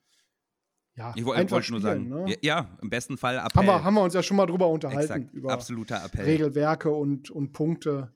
[0.94, 2.24] ja, ich wollte nur sagen, ne?
[2.28, 3.50] ja, ja, im besten Fall Appell.
[3.56, 5.00] haben, wir, haben wir uns ja schon mal drüber unterhalten.
[5.22, 6.24] Exakt, Über absoluter Appell.
[6.26, 8.14] Regelwerke und, und Punkte.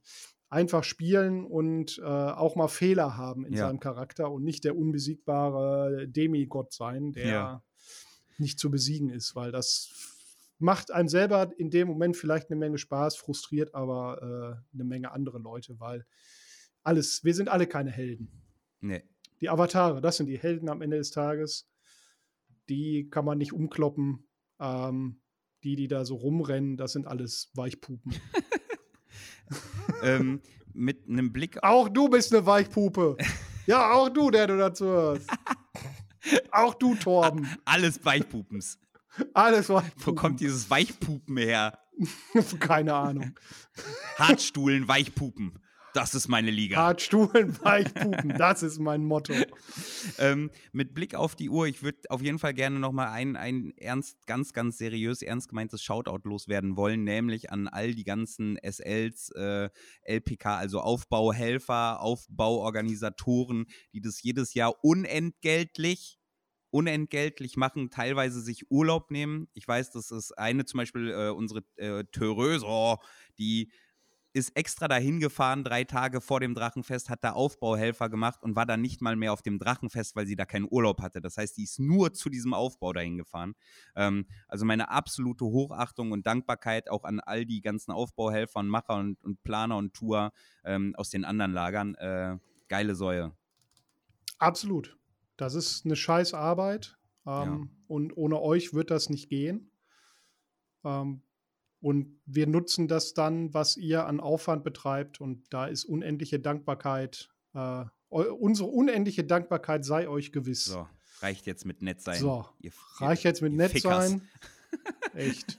[0.48, 3.66] Einfach spielen und äh, auch mal Fehler haben in Ja.
[3.66, 7.62] seinem Charakter und nicht der unbesiegbare Demigott sein, der Ja.
[8.38, 10.15] nicht zu besiegen ist, weil das
[10.58, 15.12] macht einem selber in dem Moment vielleicht eine Menge Spaß, frustriert aber äh, eine Menge
[15.12, 16.06] andere Leute, weil
[16.82, 18.30] alles, wir sind alle keine Helden.
[18.80, 19.02] Nee.
[19.40, 21.68] Die Avatare, das sind die Helden am Ende des Tages.
[22.68, 24.26] Die kann man nicht umkloppen.
[24.58, 25.20] Ähm,
[25.62, 28.14] die, die da so rumrennen, das sind alles Weichpupen.
[30.02, 30.40] ähm,
[30.72, 33.16] mit einem Blick Auch du bist eine Weichpupe.
[33.66, 35.28] Ja, auch du, der du dazu hörst.
[36.50, 37.48] Auch du, Torben.
[37.64, 38.80] alles Weichpupens.
[39.34, 40.14] Alles Wo Weichpupen.
[40.16, 41.78] kommt dieses Weichpupen her?
[42.60, 43.38] Keine Ahnung.
[44.18, 45.58] Hartstuhlen, Weichpupen.
[45.96, 46.76] Das ist meine Liga.
[46.76, 48.34] Hartstuhlen, Weichpupen.
[48.36, 49.32] Das ist mein Motto.
[50.18, 53.72] Ähm, mit Blick auf die Uhr, ich würde auf jeden Fall gerne nochmal ein, ein
[53.78, 59.30] ernst, ganz, ganz seriös, ernst gemeintes Shoutout loswerden wollen, nämlich an all die ganzen SLs,
[59.36, 59.70] äh,
[60.02, 63.64] LPK, also Aufbauhelfer, Aufbauorganisatoren,
[63.94, 66.18] die das jedes Jahr unentgeltlich
[66.76, 69.48] unentgeltlich machen, teilweise sich Urlaub nehmen.
[69.54, 72.98] Ich weiß, das ist eine zum Beispiel äh, unsere äh, Therese,
[73.38, 73.72] die
[74.34, 78.66] ist extra dahin gefahren, drei Tage vor dem Drachenfest, hat da Aufbauhelfer gemacht und war
[78.66, 81.22] dann nicht mal mehr auf dem Drachenfest, weil sie da keinen Urlaub hatte.
[81.22, 83.54] Das heißt, die ist nur zu diesem Aufbau dahin gefahren.
[83.94, 88.96] Ähm, also meine absolute Hochachtung und Dankbarkeit auch an all die ganzen Aufbauhelfer und Macher
[88.96, 90.32] und, und Planer und Tour
[90.66, 91.94] ähm, aus den anderen Lagern.
[91.94, 92.36] Äh,
[92.68, 93.34] geile Säue.
[94.38, 94.98] Absolut.
[95.36, 96.96] Das ist eine scheiß Arbeit.
[97.26, 97.60] Ähm, Ja.
[97.88, 99.70] Und ohne euch wird das nicht gehen.
[100.84, 101.22] Ähm,
[101.80, 105.20] und wir nutzen das dann, was ihr an Aufwand betreibt.
[105.20, 107.28] Und da ist unendliche Dankbarkeit.
[107.54, 110.64] Äh, unsere unendliche Dankbarkeit sei euch gewiss.
[110.64, 110.88] So,
[111.20, 112.18] reicht jetzt mit nett sein.
[112.18, 114.10] So, ihr, Reicht jetzt mit nett Fickers.
[114.10, 114.28] sein.
[115.14, 115.58] Echt.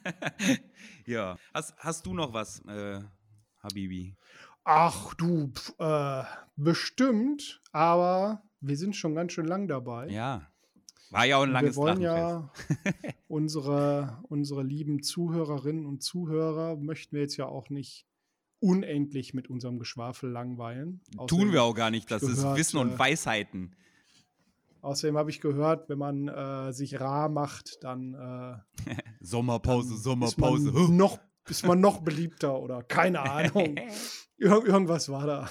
[1.06, 1.38] ja.
[1.54, 3.02] Hast, hast du noch was, äh,
[3.62, 4.16] Habibi?
[4.64, 6.24] Ach du, pf, äh,
[6.56, 7.62] bestimmt.
[7.72, 10.10] Aber wir sind schon ganz schön lang dabei.
[10.10, 10.48] Ja.
[11.10, 12.52] War ja auch ein langes wir wollen ja
[13.28, 18.06] unsere, unsere lieben Zuhörerinnen und Zuhörer möchten wir jetzt ja auch nicht
[18.60, 21.02] unendlich mit unserem Geschwafel langweilen.
[21.28, 22.10] Tun wir auch gar nicht.
[22.10, 23.76] Das ist gehört, Wissen und äh, Weisheiten.
[24.82, 30.72] Außerdem habe ich gehört, wenn man äh, sich rar macht, dann äh, Sommerpause, ist Sommerpause.
[30.72, 33.76] man noch, ist man noch beliebter oder keine Ahnung.
[34.38, 35.50] Ir irgendwas war da.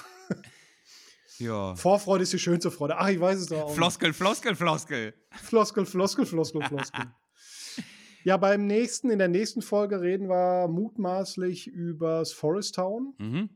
[1.39, 1.75] Ja.
[1.75, 2.97] Vorfreude ist die schönste Freude.
[2.97, 3.75] Ach, ich weiß es doch auch.
[3.75, 5.13] Floskel, Floskel, Floskel.
[5.31, 7.05] Floskel, Floskel, Floskel, Floskel.
[8.23, 13.49] ja, beim nächsten, in der nächsten Folge reden wir mutmaßlich übers Forest Town, Mhm.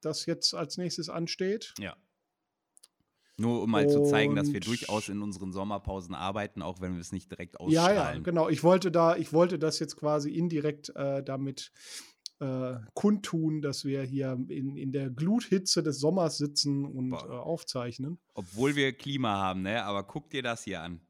[0.00, 1.74] das jetzt als nächstes ansteht.
[1.78, 1.96] Ja.
[3.40, 6.94] Nur um mal zu zeigen, dass wir Und- durchaus in unseren Sommerpausen arbeiten, auch wenn
[6.94, 8.16] wir es nicht direkt Ja, ausstrahlen.
[8.16, 8.48] ja, genau.
[8.48, 11.70] Ich wollte da, ich wollte das jetzt quasi indirekt äh, damit
[12.40, 18.18] äh, kundtun, dass wir hier in, in der Gluthitze des Sommers sitzen und äh, aufzeichnen.
[18.34, 19.84] Obwohl wir Klima haben, ne?
[19.84, 21.00] Aber guck dir das hier an.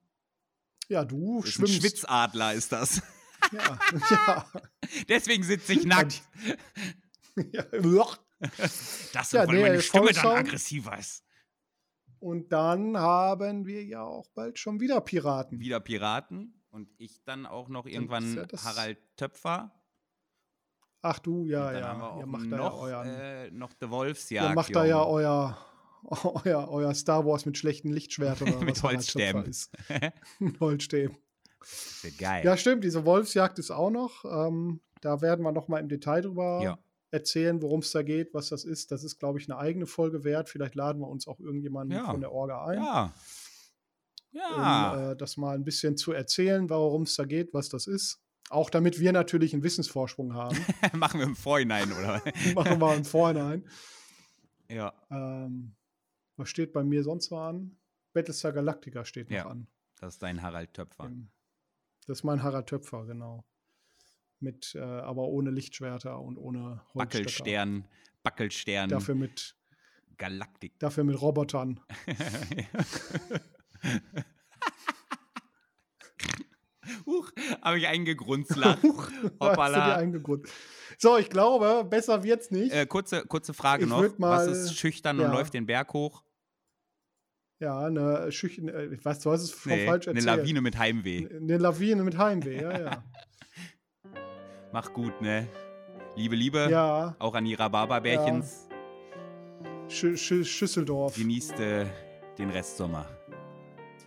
[0.89, 1.75] Ja, du ist ein schwimmst.
[1.75, 3.03] Schwitzadler ist das.
[3.53, 3.79] Ja,
[4.11, 4.47] ja.
[5.09, 6.23] Deswegen sitze ich nackt.
[7.53, 7.65] ja.
[8.41, 11.25] Das Ja, ist, weil nee, meine Stimme dann aggressiver ist.
[12.19, 15.61] Und dann haben wir ja auch bald schon wieder Piraten.
[15.61, 16.61] Wieder Piraten.
[16.71, 19.73] Und ich dann auch noch irgendwann ja Harald Töpfer.
[21.03, 22.11] Ach du, ja, dann haben wir ja.
[22.11, 23.07] auch Ihr macht da ja noch, euren.
[23.09, 24.49] äh, noch The Wolfsjagd.
[24.51, 25.57] ihr macht da ja euer,
[26.45, 29.45] euer, euer Star Wars mit schlechten Lichtschwertern oder Mit Holzstäben.
[29.45, 29.71] Ist.
[30.41, 31.17] Mit Holzstäben.
[31.61, 32.45] Das wär geil.
[32.45, 34.25] Ja, stimmt, diese Wolfsjagd ist auch noch.
[34.25, 36.79] Ähm, da werden wir noch mal im Detail drüber Ja.
[37.11, 38.91] erzählen, worum es da geht, was das ist.
[38.91, 40.49] Das ist, glaube ich, eine eigene Folge wert.
[40.49, 42.11] Vielleicht laden wir uns auch irgendjemanden Ja.
[42.11, 43.13] von der Orga ein, Ja.
[44.33, 44.93] Ja.
[44.93, 48.21] um äh, das mal ein bisschen zu erzählen, worum es da geht, was das ist.
[48.51, 50.57] Auch damit wir natürlich einen Wissensvorsprung haben.
[50.95, 52.23] Machen wir im Vorhinein, oder?
[52.55, 53.67] Machen wir im Vorhinein.
[54.69, 54.93] ja.
[55.11, 55.75] Ähm,
[56.37, 57.77] was steht bei mir sonst so an?
[58.13, 59.47] Battlestar Galactica steht noch Ja.
[59.49, 59.67] an.
[60.01, 61.11] Das ist dein Harald Töpfer.
[62.07, 63.45] Das ist mein Harald Töpfer, genau.
[64.41, 67.25] Mit, äh, aber ohne Lichtschwerter und ohne Holzstöcker.
[67.25, 67.85] Backelstern,
[68.23, 69.57] Backelstern, Dafür mit,
[70.17, 70.79] Galaktik.
[70.79, 71.81] dafür mit Robotern.
[77.09, 77.31] Huch,
[77.63, 77.85] habe ich
[78.83, 79.97] dir Hoppala.
[79.97, 80.53] eingegrunzt.
[80.99, 82.71] So, ich glaube, besser wird's nicht.
[82.73, 84.01] Äh, kurze, kurze Frage Ich noch.
[84.03, 85.27] würd Was mal- ist schüchtern ja.
[85.27, 86.23] und läuft den Berg hoch?
[87.61, 90.37] ja, eine Schüchen, äh, ich weiß, du hast es Nee, falsch eine erzählt.
[90.39, 91.27] Lawine mit Heimweh.
[91.35, 93.05] Eine Lawine mit Heimweh, ja, ja.
[94.73, 95.49] Mach gut, ne?
[96.15, 96.69] Liebe, Liebe.
[96.71, 98.69] ja, Auch an die Rhabarberbärchens.
[99.89, 101.17] Schü Schü Schüsseldorf.
[101.17, 101.87] Genießt äh,
[102.39, 103.07] den Restsommer.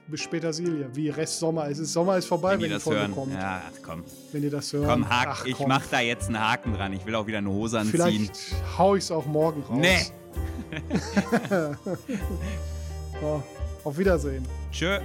[0.07, 0.89] Bis später, Silje.
[0.93, 1.69] Wie Rest Sommer.
[1.69, 3.11] Es ist Sommer ist vorbei, Wenn wenn, die Folge hören.
[3.13, 3.33] kommt.
[3.33, 4.03] Ja, ach komm.
[4.31, 4.87] Wenn ihr das hört.
[4.87, 5.31] Komm, Haken.
[5.33, 5.67] Ach, ich komm.
[5.69, 6.91] mach da jetzt einen Haken dran.
[6.93, 8.01] Ich will auch wieder eine Hose anziehen.
[8.01, 9.77] Vielleicht hau ich's auch morgen raus.
[9.79, 9.99] Nee.
[13.21, 13.43] So,
[13.83, 14.45] auf Wiedersehen.
[14.71, 14.99] Tschö.